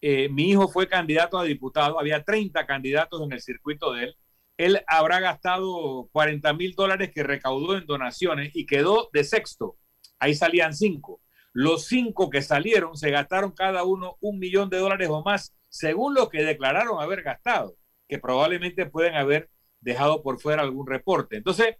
eh, 0.00 0.28
mi 0.30 0.50
hijo 0.50 0.68
fue 0.68 0.88
candidato 0.88 1.38
a 1.38 1.44
diputado, 1.44 2.00
había 2.00 2.24
30 2.24 2.66
candidatos 2.66 3.22
en 3.22 3.32
el 3.32 3.40
circuito 3.40 3.92
de 3.92 4.04
él, 4.04 4.16
él 4.56 4.80
habrá 4.86 5.20
gastado 5.20 6.08
40 6.12 6.52
mil 6.54 6.74
dólares 6.74 7.10
que 7.14 7.22
recaudó 7.22 7.76
en 7.76 7.86
donaciones 7.86 8.50
y 8.54 8.66
quedó 8.66 9.08
de 9.12 9.24
sexto. 9.24 9.76
Ahí 10.18 10.34
salían 10.34 10.74
cinco. 10.74 11.22
Los 11.52 11.86
cinco 11.86 12.28
que 12.28 12.42
salieron 12.42 12.96
se 12.96 13.10
gastaron 13.10 13.52
cada 13.52 13.84
uno 13.84 14.18
un 14.20 14.38
millón 14.38 14.68
de 14.68 14.78
dólares 14.78 15.08
o 15.10 15.22
más, 15.22 15.54
según 15.70 16.14
lo 16.14 16.28
que 16.28 16.42
declararon 16.42 17.00
haber 17.00 17.22
gastado 17.22 17.76
que 18.10 18.18
probablemente 18.18 18.86
pueden 18.86 19.14
haber 19.14 19.48
dejado 19.80 20.22
por 20.22 20.40
fuera 20.40 20.62
algún 20.62 20.86
reporte. 20.86 21.36
Entonces, 21.36 21.76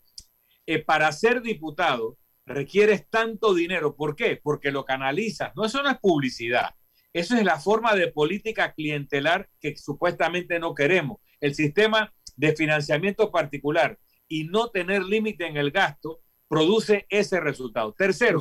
eh, 0.70 0.78
para 0.78 1.10
ser 1.10 1.42
diputado 1.42 2.16
requieres 2.46 3.10
tanto 3.10 3.54
dinero. 3.54 3.96
¿Por 3.96 4.14
qué? 4.14 4.38
Porque 4.40 4.70
lo 4.70 4.84
canalizas. 4.84 5.50
No, 5.56 5.64
eso 5.64 5.82
no 5.82 5.90
es 5.90 5.98
publicidad. 5.98 6.76
Eso 7.12 7.34
es 7.34 7.42
la 7.42 7.58
forma 7.58 7.96
de 7.96 8.06
política 8.06 8.72
clientelar 8.72 9.50
que 9.58 9.76
supuestamente 9.76 10.60
no 10.60 10.72
queremos. 10.72 11.18
El 11.40 11.56
sistema 11.56 12.14
de 12.36 12.54
financiamiento 12.54 13.32
particular 13.32 13.98
y 14.28 14.44
no 14.44 14.68
tener 14.68 15.02
límite 15.02 15.44
en 15.48 15.56
el 15.56 15.72
gasto 15.72 16.20
produce 16.46 17.04
ese 17.08 17.40
resultado. 17.40 17.92
Tercero, 17.92 18.40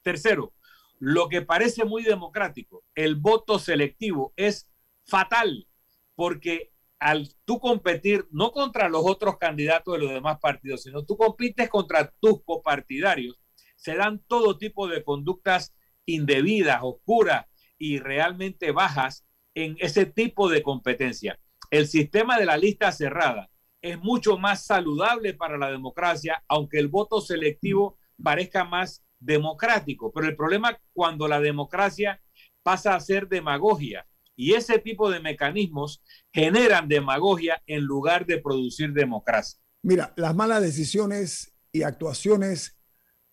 tercero, 0.00 0.54
lo 0.98 1.28
que 1.28 1.42
parece 1.42 1.84
muy 1.84 2.04
democrático, 2.04 2.84
el 2.94 3.16
voto 3.16 3.58
selectivo 3.58 4.32
es 4.34 4.66
fatal 5.04 5.68
porque 6.14 6.71
al 7.02 7.28
tú 7.44 7.58
competir 7.58 8.28
no 8.30 8.52
contra 8.52 8.88
los 8.88 9.02
otros 9.04 9.36
candidatos 9.36 9.94
de 9.94 10.00
los 10.04 10.12
demás 10.12 10.38
partidos, 10.40 10.84
sino 10.84 11.04
tú 11.04 11.16
compites 11.16 11.68
contra 11.68 12.12
tus 12.20 12.44
copartidarios, 12.44 13.40
se 13.74 13.96
dan 13.96 14.22
todo 14.28 14.56
tipo 14.56 14.86
de 14.86 15.02
conductas 15.02 15.74
indebidas, 16.06 16.78
oscuras 16.82 17.46
y 17.76 17.98
realmente 17.98 18.70
bajas 18.70 19.26
en 19.54 19.76
ese 19.80 20.06
tipo 20.06 20.48
de 20.48 20.62
competencia. 20.62 21.40
El 21.70 21.88
sistema 21.88 22.38
de 22.38 22.46
la 22.46 22.56
lista 22.56 22.92
cerrada 22.92 23.50
es 23.80 23.98
mucho 23.98 24.38
más 24.38 24.64
saludable 24.64 25.34
para 25.34 25.58
la 25.58 25.72
democracia, 25.72 26.44
aunque 26.46 26.78
el 26.78 26.86
voto 26.86 27.20
selectivo 27.20 27.98
parezca 28.22 28.64
más 28.64 29.02
democrático. 29.18 30.12
Pero 30.12 30.28
el 30.28 30.36
problema 30.36 30.78
cuando 30.92 31.26
la 31.26 31.40
democracia 31.40 32.22
pasa 32.62 32.94
a 32.94 33.00
ser 33.00 33.26
demagogia 33.26 34.06
y 34.36 34.54
ese 34.54 34.78
tipo 34.78 35.10
de 35.10 35.20
mecanismos 35.20 36.02
generan 36.32 36.88
demagogia 36.88 37.62
en 37.66 37.82
lugar 37.82 38.26
de 38.26 38.38
producir 38.38 38.92
democracia. 38.92 39.58
Mira, 39.82 40.12
las 40.16 40.34
malas 40.34 40.62
decisiones 40.62 41.52
y 41.72 41.82
actuaciones 41.82 42.78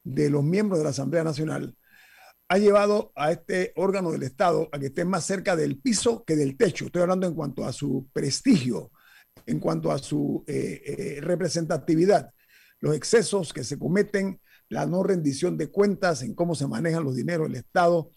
de 0.04 0.30
los 0.30 0.44
miembros 0.44 0.80
de 0.80 0.84
la 0.86 0.90
Asamblea 0.92 1.24
Nacional 1.24 1.76
ha 2.48 2.58
llevado 2.58 3.12
a 3.16 3.32
este 3.32 3.74
órgano 3.76 4.12
del 4.12 4.24
Estado 4.24 4.70
a 4.72 4.80
que 4.80 4.88
esté 4.88 5.06
más 5.06 5.24
cerca 5.24 5.56
del 5.56 5.78
piso 5.80 6.24
que 6.26 6.36
del 6.36 6.58
techo. 6.58 6.86
Estoy 6.86 7.04
hablando 7.04 7.28
en 7.28 7.36
cuanto 7.36 7.64
a 7.64 7.72
su 7.72 8.10
prestigio, 8.12 8.92
en 9.46 9.60
cuanto 9.60 9.92
a 9.92 10.00
su 10.00 10.44
eh, 10.48 10.82
eh, 10.86 11.22
representatividad, 11.22 12.34
los 12.80 12.96
excesos 12.96 13.54
que 13.54 13.64
se 13.64 13.78
cometen, 13.78 14.42
la 14.68 14.88
no 14.88 15.04
rendición 15.04 15.58
de 15.58 15.68
cuentas 15.68 16.24
en 16.24 16.34
cómo 16.34 16.56
se 16.56 16.68
manejan 16.68 17.04
los 17.04 17.16
dineros 17.16 17.48
del 17.48 17.58
Estado, 17.58 18.10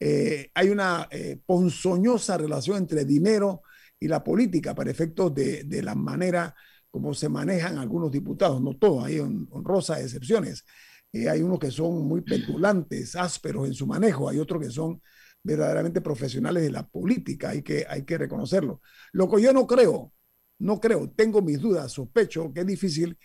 eh, 0.00 0.50
hay 0.54 0.70
una 0.70 1.08
eh, 1.10 1.38
ponzoñosa 1.44 2.36
relación 2.36 2.78
entre 2.78 3.04
dinero 3.04 3.62
y 3.98 4.08
la 4.08 4.22
política 4.22 4.74
para 4.74 4.90
efectos 4.90 5.34
de, 5.34 5.82
la 5.82 5.94
manera 5.94 6.54
como 6.90 7.14
se 7.14 7.28
manejan 7.28 7.78
algunos 7.78 8.10
diputados, 8.10 8.60
no 8.60 8.76
todos, 8.76 9.04
hay 9.04 9.18
honrosas 9.18 10.00
excepciones. 10.00 10.64
Eh, 11.12 11.28
hay 11.28 11.42
unos 11.42 11.58
que 11.58 11.70
son 11.70 12.06
muy 12.06 12.22
petulantes, 12.22 13.16
ásperos 13.16 13.66
en 13.66 13.74
su 13.74 13.86
manejo, 13.86 14.28
hay 14.28 14.38
otros 14.38 14.62
que 14.62 14.70
son 14.70 15.00
verdaderamente 15.42 16.00
profesionales 16.00 16.62
de 16.62 16.70
la 16.70 16.86
política, 16.86 17.50
hay 17.50 17.62
que, 17.62 17.86
hay 17.88 18.04
que 18.04 18.18
reconocerlo. 18.18 18.80
Lo 19.12 19.28
que 19.30 19.42
yo 19.42 19.52
no 19.52 19.66
creo, 19.66 20.12
no 20.58 20.80
creo, 20.80 21.10
tengo 21.10 21.42
mis 21.42 21.60
dudas, 21.60 21.92
sospecho 21.92 22.52
que 22.52 22.60
es 22.60 22.66
difícil 22.66 23.18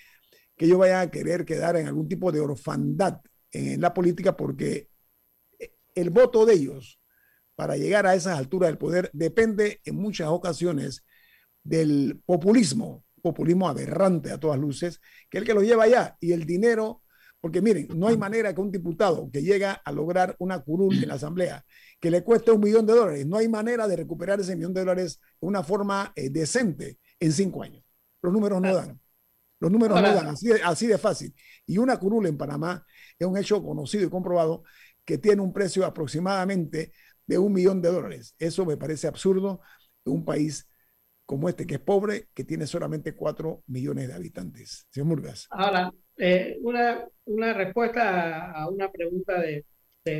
que 0.56 0.68
yo 0.68 0.78
vaya 0.78 1.02
a 1.02 1.12
querer 1.12 1.46
quedar 1.46 1.78
en 1.78 1.88
algún 1.88 2.08
tipo 2.08 2.32
de 2.32 2.42
orfandad 2.42 3.22
en 3.52 3.82
la 3.82 3.94
política 3.94 4.36
porque 4.36 4.90
el 5.96 6.10
voto 6.10 6.46
de 6.46 6.54
ellos 6.54 7.00
para 7.56 7.76
llegar 7.76 8.08
a 8.08 8.16
esas 8.16 8.38
alturas 8.38 8.70
del 8.70 8.78
poder 8.78 9.10
depende 9.12 9.82
en 9.84 9.96
muchas 9.96 10.30
ocasiones 10.30 11.04
del 11.62 12.22
populismo, 12.26 13.04
populismo 13.22 13.68
aberrante 13.68 14.32
a 14.32 14.40
todas 14.40 14.58
luces, 14.58 15.02
que 15.30 15.38
es 15.38 15.42
el 15.42 15.48
que 15.48 15.54
lo 15.54 15.62
lleva 15.62 15.84
allá. 15.84 16.16
Y 16.22 16.32
el 16.32 16.46
dinero, 16.46 17.04
porque 17.42 17.62
miren, 17.62 17.88
no 17.96 18.08
hay 18.08 18.18
manera 18.18 18.54
que 18.56 18.62
un 18.62 18.72
diputado 18.72 19.30
que 19.32 19.42
llega 19.42 19.74
a 19.74 19.92
lograr 19.92 20.36
una 20.40 20.60
curul 20.60 20.96
en 21.04 21.10
la 21.10 21.16
Asamblea, 21.16 21.66
que 22.00 22.10
le 22.10 22.24
cueste 22.24 22.52
un 22.52 22.62
millón 22.62 22.86
de 22.86 22.94
dólares, 22.94 23.26
no 23.26 23.38
hay 23.38 23.50
manera 23.50 23.88
de 23.88 23.98
recuperar 23.98 24.40
ese 24.40 24.56
millón 24.56 24.74
de 24.74 24.80
dólares 24.80 25.20
de 25.42 25.48
una 25.48 25.62
forma 25.62 26.14
eh, 26.16 26.30
decente 26.30 26.98
en 27.20 27.34
cinco 27.34 27.64
años. 27.64 27.84
Los 28.22 28.32
números 28.32 28.62
no 28.62 28.74
dan. 28.74 29.00
Los 29.60 29.70
números 29.70 30.02
no 30.02 30.14
dan, 30.14 30.28
así 30.28 30.50
así 30.64 30.88
de 30.88 30.98
fácil. 30.98 31.36
Y 31.66 31.78
una 31.78 31.98
curul 31.98 32.26
en 32.28 32.38
Panamá 32.38 32.86
es 33.18 33.28
un 33.28 33.38
hecho 33.38 33.62
conocido 33.62 34.06
y 34.06 34.10
comprobado 34.10 34.64
que 35.10 35.18
tiene 35.18 35.42
un 35.42 35.52
precio 35.52 35.88
aproximadamente 35.88 36.92
de 37.26 37.40
un 37.40 37.52
millón 37.52 37.82
de 37.82 37.90
dólares. 37.90 38.36
Eso 38.38 38.64
me 38.64 38.78
parece 38.78 39.08
absurdo 39.08 39.60
en 40.06 40.14
un 40.14 40.24
país 40.24 40.70
como 41.26 41.50
este, 41.50 41.66
que 41.66 41.76
es 41.76 41.80
pobre, 41.80 42.28
que 42.32 42.44
tiene 42.44 42.68
solamente 42.68 43.16
cuatro 43.16 43.64
millones 43.66 44.08
de 44.08 44.14
habitantes. 44.14 44.86
Señor 44.92 45.08
Murgas. 45.08 45.48
Ahora, 45.50 45.92
eh, 46.16 46.60
una, 46.62 47.08
una 47.26 47.54
respuesta 47.54 48.52
a 48.52 48.70
una 48.70 48.92
pregunta 48.92 49.42
de, 49.42 49.66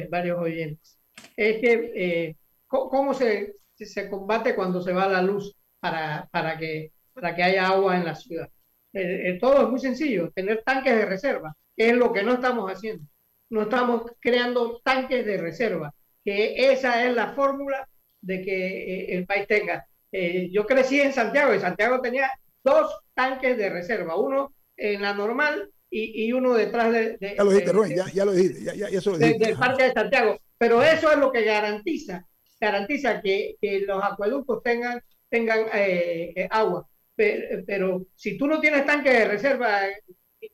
varios 0.10 0.40
oyentes. 0.40 0.98
Es 1.38 1.62
que, 1.62 1.92
eh, 1.96 2.38
¿cómo 2.66 3.14
se, 3.14 3.58
se 3.76 4.10
combate 4.10 4.56
cuando 4.56 4.82
se 4.82 4.92
va 4.92 5.08
la 5.08 5.22
luz 5.22 5.56
para, 5.80 6.28
para, 6.32 6.58
que, 6.58 6.94
para 7.14 7.36
que 7.36 7.44
haya 7.44 7.68
agua 7.68 7.96
en 7.96 8.06
la 8.06 8.16
ciudad? 8.16 8.50
Eh, 8.94 9.38
todo 9.40 9.66
es 9.66 9.70
muy 9.70 9.80
sencillo, 9.80 10.32
tener 10.32 10.64
tanques 10.66 10.96
de 10.96 11.06
reserva, 11.06 11.56
que 11.78 11.90
es 11.90 11.96
lo 11.96 12.12
que 12.12 12.24
no 12.24 12.34
estamos 12.34 12.72
haciendo 12.72 13.06
no 13.50 13.64
estamos 13.64 14.12
creando 14.20 14.80
tanques 14.84 15.26
de 15.26 15.38
reserva, 15.38 15.94
que 16.24 16.72
esa 16.72 17.06
es 17.06 17.16
la 17.16 17.34
fórmula 17.34 17.88
de 18.22 18.42
que 18.42 19.04
eh, 19.04 19.16
el 19.16 19.26
país 19.26 19.48
tenga. 19.48 19.88
Eh, 20.12 20.50
yo 20.52 20.66
crecí 20.66 21.00
en 21.00 21.14
Santiago 21.14 21.54
y 21.54 21.60
Santiago 21.60 22.02
tenía 22.02 22.32
dos 22.64 23.00
tanques 23.14 23.58
de 23.58 23.70
reserva, 23.70 24.16
uno 24.16 24.54
en 24.76 25.02
la 25.02 25.14
normal 25.14 25.70
y, 25.92 26.32
uno 26.34 26.54
detrás 26.54 26.92
de, 26.92 27.18
Ya 27.20 27.44
lo 27.44 27.50
dijiste, 27.50 27.72
Rubén, 27.72 27.96
ya, 28.14 28.26
lo 28.26 28.32
dijiste, 28.32 28.64
ya, 28.78 28.88
eso 28.88 29.12
lo 29.12 29.18
dijiste. 29.18 29.48
del 29.48 29.58
Parque 29.58 29.86
de 29.86 29.94
Santiago. 29.94 30.40
Pero 30.58 30.84
eso 30.84 31.12
es 31.12 31.18
lo 31.18 31.32
que 31.32 31.44
garantiza, 31.44 32.28
garantiza 32.60 33.22
que, 33.22 33.58
los 33.88 34.04
acueductos 34.04 34.62
tengan, 34.62 35.02
tengan 35.30 35.66
eh, 35.74 36.48
agua. 36.52 36.88
pero, 37.16 38.06
si 38.16 38.38
tú 38.38 38.46
no 38.46 38.60
tienes 38.60 38.86
tanque 38.86 39.10
de 39.10 39.26
reserva, 39.26 39.82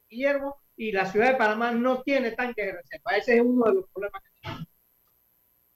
Guillermo, 0.10 0.56
y 0.78 0.92
la 0.92 1.10
ciudad 1.10 1.32
de 1.32 1.38
Panamá 1.38 1.72
no 1.72 2.02
tiene 2.02 2.32
tanque 2.32 2.66
de 2.66 2.72
reserva, 2.74 3.18
ese 3.18 3.38
es 3.38 3.42
uno 3.42 3.66
de 3.66 3.74
los 3.76 3.90
problemas 3.90 4.22
que 4.24 4.30
tenemos. 4.42 4.68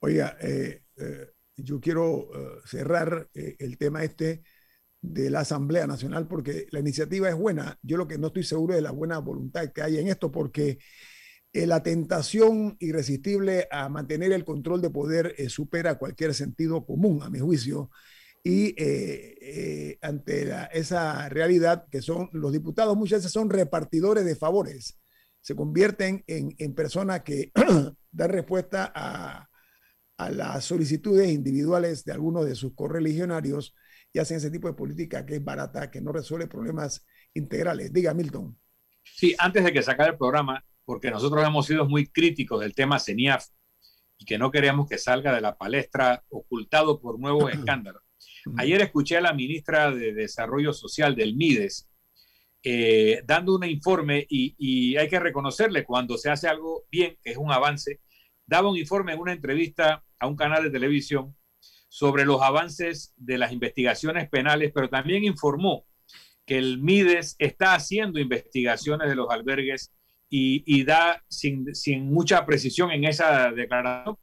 Oiga, 0.00 0.36
eh, 0.40 0.82
eh, 0.96 1.30
yo 1.56 1.80
quiero 1.80 2.30
eh, 2.34 2.60
cerrar 2.64 3.28
el 3.34 3.76
tema 3.78 4.02
este 4.02 4.42
de 5.00 5.30
la 5.30 5.40
Asamblea 5.40 5.86
Nacional 5.86 6.26
porque 6.26 6.66
la 6.70 6.80
iniciativa 6.80 7.28
es 7.28 7.34
buena. 7.34 7.78
Yo 7.82 7.96
lo 7.96 8.06
que 8.06 8.18
no 8.18 8.28
estoy 8.28 8.44
seguro 8.44 8.74
de 8.74 8.82
la 8.82 8.90
buena 8.90 9.18
voluntad 9.18 9.72
que 9.72 9.82
hay 9.82 9.98
en 9.98 10.08
esto 10.08 10.30
porque 10.30 10.78
la 11.52 11.82
tentación 11.82 12.76
irresistible 12.78 13.66
a 13.70 13.88
mantener 13.88 14.32
el 14.32 14.44
control 14.44 14.80
de 14.80 14.90
poder 14.90 15.34
supera 15.50 15.98
cualquier 15.98 16.32
sentido 16.32 16.86
común, 16.86 17.22
a 17.22 17.30
mi 17.30 17.40
juicio 17.40 17.90
y 18.42 18.68
eh, 18.82 19.36
eh, 19.40 19.98
ante 20.00 20.50
esa 20.72 21.28
realidad 21.28 21.86
que 21.90 22.00
son 22.00 22.30
los 22.32 22.52
diputados 22.52 22.96
muchas 22.96 23.18
veces 23.18 23.32
son 23.32 23.50
repartidores 23.50 24.24
de 24.24 24.36
favores, 24.36 24.98
se 25.40 25.54
convierten 25.54 26.24
en, 26.26 26.54
en 26.58 26.74
personas 26.74 27.22
que 27.22 27.52
dan 28.12 28.30
respuesta 28.30 28.90
a, 28.94 29.48
a, 30.16 30.30
las 30.30 30.64
solicitudes 30.64 31.30
individuales 31.30 32.04
de 32.04 32.12
algunos 32.12 32.46
de 32.46 32.54
sus 32.54 32.74
correligionarios 32.74 33.74
y 34.12 34.18
hacen 34.18 34.38
ese 34.38 34.50
tipo 34.50 34.68
de 34.68 34.74
política 34.74 35.24
que 35.24 35.36
es 35.36 35.44
barata, 35.44 35.90
que 35.90 36.00
no 36.00 36.12
resuelve 36.12 36.46
problemas 36.46 37.06
integrales. 37.34 37.92
Diga, 37.92 38.12
Milton. 38.12 38.58
Sí, 39.02 39.34
antes 39.38 39.64
de 39.64 39.72
que 39.72 39.82
sacar 39.82 40.10
el 40.10 40.18
programa, 40.18 40.64
porque 40.84 41.10
nosotros 41.10 41.46
hemos 41.46 41.66
sido 41.66 41.86
muy 41.86 42.06
críticos 42.06 42.60
del 42.60 42.74
tema 42.74 42.98
CENIAF 42.98 43.46
y 44.18 44.24
que 44.24 44.38
no 44.38 44.50
queremos 44.50 44.88
que 44.88 44.98
salga 44.98 45.34
de 45.34 45.40
la 45.40 45.56
palestra 45.56 46.24
ocultado 46.28 47.00
por 47.00 47.18
nuevos 47.18 47.50
escándalos. 47.54 48.02
Ayer 48.56 48.80
escuché 48.80 49.16
a 49.16 49.20
la 49.20 49.32
ministra 49.32 49.90
de 49.90 50.12
Desarrollo 50.12 50.72
Social 50.72 51.14
del 51.14 51.36
MIDES 51.36 51.90
eh, 52.62 53.22
dando 53.24 53.56
un 53.56 53.64
informe 53.64 54.26
y, 54.28 54.94
hay 54.96 55.08
que 55.08 55.18
reconocerle 55.18 55.84
cuando 55.84 56.18
se 56.18 56.30
hace 56.30 56.46
algo 56.48 56.84
bien, 56.90 57.16
que 57.22 57.30
es 57.30 57.36
un 57.38 57.50
avance, 57.50 58.00
daba 58.46 58.70
un 58.70 58.76
informe 58.76 59.12
en 59.12 59.20
una 59.20 59.32
entrevista 59.32 60.04
a 60.18 60.26
un 60.26 60.36
canal 60.36 60.64
de 60.64 60.70
televisión 60.70 61.34
sobre 61.88 62.24
los 62.24 62.42
avances 62.42 63.14
de 63.16 63.38
las 63.38 63.52
investigaciones 63.52 64.28
penales, 64.28 64.72
pero 64.74 64.90
también 64.90 65.24
informó 65.24 65.86
que 66.44 66.58
el 66.58 66.78
MIDES 66.78 67.36
está 67.38 67.74
haciendo 67.74 68.20
investigaciones 68.20 69.08
de 69.08 69.14
los 69.14 69.30
albergues 69.30 69.92
y, 70.28 70.84
da 70.84 71.24
sin, 71.28 71.74
sin 71.74 72.12
mucha 72.12 72.46
precisión 72.46 72.92
en 72.92 73.04
esa 73.04 73.50
declaración, 73.50 74.16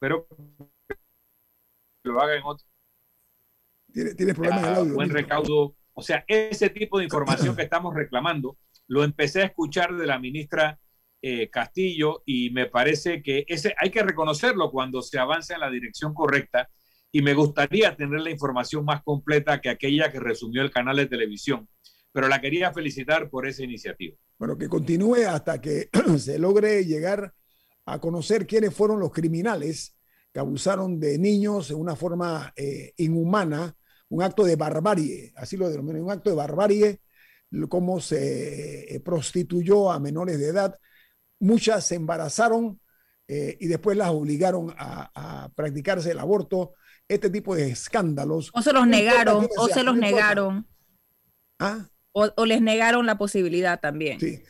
espero 0.00 0.26
que 0.88 0.96
lo 2.04 2.20
haga 2.22 2.36
en 2.36 2.42
otro. 2.42 2.66
Tiene, 3.92 4.34
problemas 4.34 4.62
el 4.64 4.74
audio. 4.74 4.94
Buen 4.94 5.10
recaudo. 5.10 5.76
O 5.92 6.02
sea, 6.02 6.24
ese 6.26 6.70
tipo 6.70 6.98
de 6.98 7.04
información 7.04 7.54
que 7.54 7.62
estamos 7.68 7.94
reclamando, 7.94 8.56
lo 8.86 9.04
empecé 9.04 9.42
a 9.42 9.46
escuchar 9.46 9.94
de 9.94 10.06
la 10.06 10.18
ministra 10.18 10.80
eh, 11.20 11.50
Castillo 11.50 12.22
y 12.24 12.48
me 12.50 12.66
parece 12.66 13.22
que 13.22 13.44
ese 13.46 13.74
hay 13.76 13.90
que 13.90 14.02
reconocerlo 14.02 14.70
cuando 14.70 15.02
se 15.02 15.18
avanza 15.18 15.52
en 15.54 15.60
la 15.60 15.70
dirección 15.70 16.14
correcta 16.14 16.70
y 17.12 17.20
me 17.20 17.34
gustaría 17.34 17.94
tener 17.94 18.20
la 18.20 18.30
información 18.30 18.86
más 18.86 19.02
completa 19.02 19.60
que 19.60 19.68
aquella 19.68 20.10
que 20.10 20.20
resumió 20.20 20.62
el 20.62 20.70
canal 20.70 20.96
de 20.96 21.06
televisión. 21.06 21.68
Pero 22.12 22.28
la 22.28 22.40
quería 22.40 22.72
felicitar 22.72 23.28
por 23.28 23.46
esa 23.46 23.64
iniciativa. 23.64 24.16
Bueno, 24.38 24.56
que 24.56 24.68
continúe 24.68 25.26
hasta 25.28 25.60
que 25.60 25.90
se 26.18 26.38
logre 26.38 26.86
llegar 26.86 27.34
a 27.92 28.00
conocer 28.00 28.46
quiénes 28.46 28.72
fueron 28.72 29.00
los 29.00 29.10
criminales 29.10 29.96
que 30.32 30.38
abusaron 30.38 31.00
de 31.00 31.18
niños 31.18 31.68
de 31.68 31.74
una 31.74 31.96
forma 31.96 32.52
eh, 32.56 32.92
inhumana, 32.98 33.76
un 34.08 34.22
acto 34.22 34.44
de 34.44 34.54
barbarie, 34.56 35.32
así 35.36 35.56
lo 35.56 35.68
denominan, 35.68 36.02
un 36.02 36.10
acto 36.10 36.30
de 36.30 36.36
barbarie, 36.36 37.00
cómo 37.68 38.00
se 38.00 38.94
eh, 38.94 39.00
prostituyó 39.00 39.90
a 39.90 39.98
menores 39.98 40.38
de 40.38 40.46
edad. 40.46 40.78
Muchas 41.40 41.84
se 41.84 41.96
embarazaron 41.96 42.80
eh, 43.26 43.56
y 43.60 43.66
después 43.66 43.96
las 43.96 44.10
obligaron 44.10 44.72
a, 44.76 45.50
practicarse 45.54 46.12
el 46.12 46.18
aborto. 46.18 46.74
Este 47.08 47.28
tipo 47.28 47.56
de 47.56 47.70
escándalos. 47.70 48.52
O 48.54 48.62
se 48.62 48.72
los 48.72 48.86
negaron, 48.86 49.48
o 49.58 49.66
se 49.66 49.82
los 49.82 49.96
negaron. 49.96 50.68
¿Ah? 51.58 51.88
O, 52.12 52.28
o, 52.36 52.46
les 52.46 52.62
negaron 52.62 53.04
la 53.04 53.18
posibilidad 53.18 53.80
también. 53.80 54.20
Sí, 54.20 54.40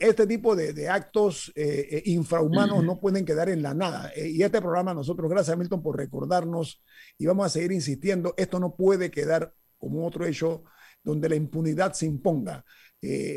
este 0.00 0.26
tipo 0.26 0.56
de, 0.56 0.88
actos 0.88 1.52
eh, 1.54 1.88
eh, 1.90 2.02
infrahumanos 2.06 2.82
no 2.82 2.98
pueden 2.98 3.24
quedar 3.24 3.50
en 3.50 3.62
la 3.62 3.74
nada. 3.74 4.10
Eh, 4.16 4.30
y 4.30 4.42
este 4.42 4.60
programa, 4.60 4.94
nosotros, 4.94 5.30
gracias 5.30 5.54
a 5.54 5.58
Milton 5.58 5.82
por 5.82 5.96
recordarnos 5.96 6.82
y 7.18 7.26
vamos 7.26 7.46
a 7.46 7.50
seguir 7.50 7.72
insistiendo, 7.72 8.34
esto 8.36 8.58
no 8.58 8.76
puede 8.76 9.10
quedar 9.10 9.52
como 9.76 10.06
otro 10.06 10.24
hecho 10.24 10.64
donde 11.02 11.28
la 11.28 11.36
impunidad 11.36 11.92
se 11.92 12.06
imponga. 12.06 12.64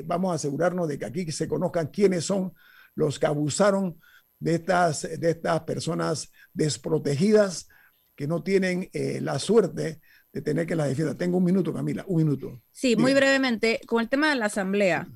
vamos 0.06 0.32
a 0.32 0.36
asegurarnos 0.36 0.88
de 0.88 0.98
que 0.98 1.06
aquí 1.06 1.30
se 1.34 1.50
conozcan 1.50 1.88
quiénes 1.88 2.24
son 2.24 2.54
los 2.96 3.20
que 3.20 3.26
abusaron 3.26 4.00
de 4.40 4.56
estas, 4.56 5.02
de 5.02 5.30
estas 5.30 5.62
personas 5.64 6.32
desprotegidas 6.54 7.68
que 8.16 8.28
no 8.28 8.42
tienen 8.42 8.90
la 8.94 9.38
suerte 9.40 10.00
de 10.32 10.42
tener 10.42 10.66
que 10.66 10.78
las 10.78 10.88
defienda. 10.88 11.16
Tengo 11.16 11.40
un 11.40 11.44
minuto, 11.44 11.74
Camila, 11.74 12.06
un 12.08 12.18
minuto. 12.24 12.62
Sí, 12.72 12.96
muy 12.96 13.14
brevemente, 13.14 13.82
con 13.86 14.00
el 14.02 14.08
tema 14.08 14.30
de 14.30 14.36
la 14.36 14.46
asamblea 14.46 15.10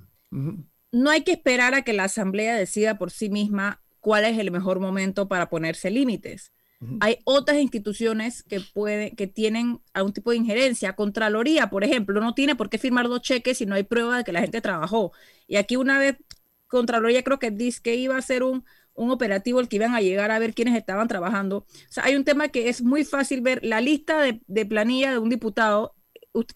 no 0.92 1.10
hay 1.10 1.24
que 1.24 1.32
esperar 1.32 1.74
a 1.74 1.84
que 1.84 1.94
la 1.94 2.06
asamblea 2.06 2.56
decida 2.56 2.98
por 2.98 3.12
sí 3.12 3.30
misma 3.30 3.82
cuál 4.00 4.26
es 4.26 4.38
el 4.38 4.52
mejor 4.52 4.80
momento 4.80 5.28
para 5.28 5.50
ponerse 5.50 5.90
límites. 5.90 6.52
Hay 7.00 7.20
otras 7.26 7.58
instituciones 7.60 8.42
que 8.42 8.60
pueden, 8.60 9.16
que 9.16 9.28
tienen 9.28 9.82
algún 9.94 10.14
tipo 10.14 10.32
de 10.32 10.38
injerencia. 10.38 10.96
Contraloría, 10.96 11.70
por 11.70 11.84
ejemplo, 11.84 12.20
no 12.20 12.34
tiene 12.34 12.56
por 12.56 12.72
qué 12.72 12.80
firmar 12.80 13.08
dos 13.08 13.22
cheques 13.22 13.60
si 13.60 13.68
no 13.68 13.76
hay 13.76 13.84
prueba 13.84 14.18
de 14.18 14.24
que 14.24 14.32
la 14.32 14.42
gente 14.42 14.62
trabajó. 14.62 15.12
Y 15.48 15.58
aquí 15.58 15.76
una 15.76 16.00
vez 16.00 16.18
Contraloría 16.66 17.22
creo 17.22 17.38
que 17.38 17.52
dice 17.52 17.82
que 17.84 17.96
iba 17.96 18.18
a 18.18 18.22
ser 18.24 18.42
un, 18.42 18.66
operativo 18.96 19.60
el 19.60 19.68
que 19.68 19.76
iban 19.76 19.94
a 19.94 20.02
llegar 20.02 20.32
a 20.32 20.40
ver 20.40 20.56
quiénes 20.56 20.76
estaban 20.76 21.08
trabajando. 21.08 21.58
O 21.58 21.66
sea, 21.90 22.06
hay 22.06 22.16
un 22.16 22.24
tema 22.24 22.48
que 22.48 22.70
es 22.70 22.82
muy 22.82 23.04
fácil 23.04 23.42
ver 23.42 23.64
la 23.64 23.80
lista 23.80 24.20
de, 24.20 24.42
de 24.48 24.66
planilla 24.66 25.12
de 25.12 25.20
un 25.20 25.30
diputado. 25.30 25.96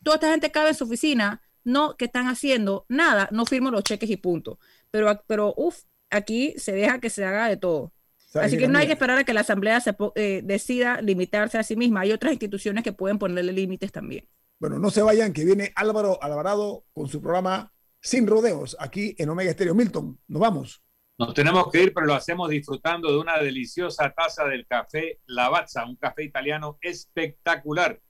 toda 0.03 0.15
esta 0.15 0.31
gente 0.31 0.51
cabe 0.51 0.69
en 0.69 0.75
su 0.75 0.85
oficina, 0.85 1.41
no, 1.65 1.97
que 1.97 2.05
están 2.05 2.27
haciendo? 2.27 2.85
Nada, 2.87 3.27
no 3.31 3.45
firmo 3.45 3.71
los 3.71 3.83
cheques 3.83 4.09
y 4.09 4.17
punto. 4.17 4.59
Pero, 4.91 5.21
pero 5.27 5.53
uff, 5.57 5.81
aquí 6.09 6.53
se 6.57 6.71
deja 6.71 6.99
que 6.99 7.09
se 7.09 7.25
haga 7.25 7.49
de 7.49 7.57
todo. 7.57 7.91
Así 8.35 8.57
que 8.57 8.67
no 8.67 8.77
hay 8.77 8.87
que 8.87 8.93
esperar 8.93 9.17
a 9.17 9.23
que 9.23 9.33
la 9.33 9.41
Asamblea 9.41 9.79
se, 9.79 9.95
eh, 10.15 10.41
decida 10.43 11.01
limitarse 11.01 11.57
a 11.57 11.63
sí 11.63 11.75
misma. 11.75 12.01
Hay 12.01 12.11
otras 12.11 12.33
instituciones 12.33 12.83
que 12.83 12.93
pueden 12.93 13.17
ponerle 13.17 13.53
límites 13.53 13.91
también. 13.91 14.27
Bueno, 14.59 14.79
no 14.79 14.89
se 14.89 15.01
vayan, 15.01 15.33
que 15.33 15.45
viene 15.45 15.71
Álvaro 15.75 16.21
Alvarado 16.21 16.85
con 16.93 17.07
su 17.07 17.21
programa 17.21 17.73
Sin 18.01 18.27
Rodeos, 18.27 18.75
aquí 18.79 19.15
en 19.17 19.29
Omega 19.29 19.51
Estéreo. 19.51 19.75
Milton, 19.75 20.19
nos 20.27 20.41
vamos. 20.41 20.81
Nos 21.17 21.33
tenemos 21.33 21.71
que 21.71 21.81
ir, 21.81 21.93
pero 21.93 22.07
lo 22.07 22.13
hacemos 22.13 22.49
disfrutando 22.49 23.09
de 23.09 23.17
una 23.17 23.37
deliciosa 23.37 24.13
taza 24.13 24.45
del 24.45 24.67
café 24.67 25.21
Lavazza, 25.27 25.85
un 25.85 25.95
café 25.95 26.23
italiano 26.23 26.77
espectacular. 26.81 28.01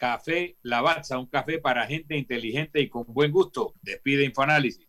Café 0.00 0.56
Lavazza, 0.62 1.18
un 1.18 1.26
café 1.26 1.58
para 1.58 1.86
gente 1.86 2.16
inteligente 2.16 2.80
y 2.80 2.88
con 2.88 3.04
buen 3.06 3.30
gusto. 3.30 3.74
Despide 3.82 4.24
Infoanálisis. 4.24 4.88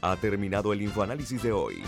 Ha 0.00 0.16
terminado 0.16 0.72
el 0.72 0.80
Infoanálisis 0.80 1.42
de 1.42 1.52
hoy. 1.52 1.82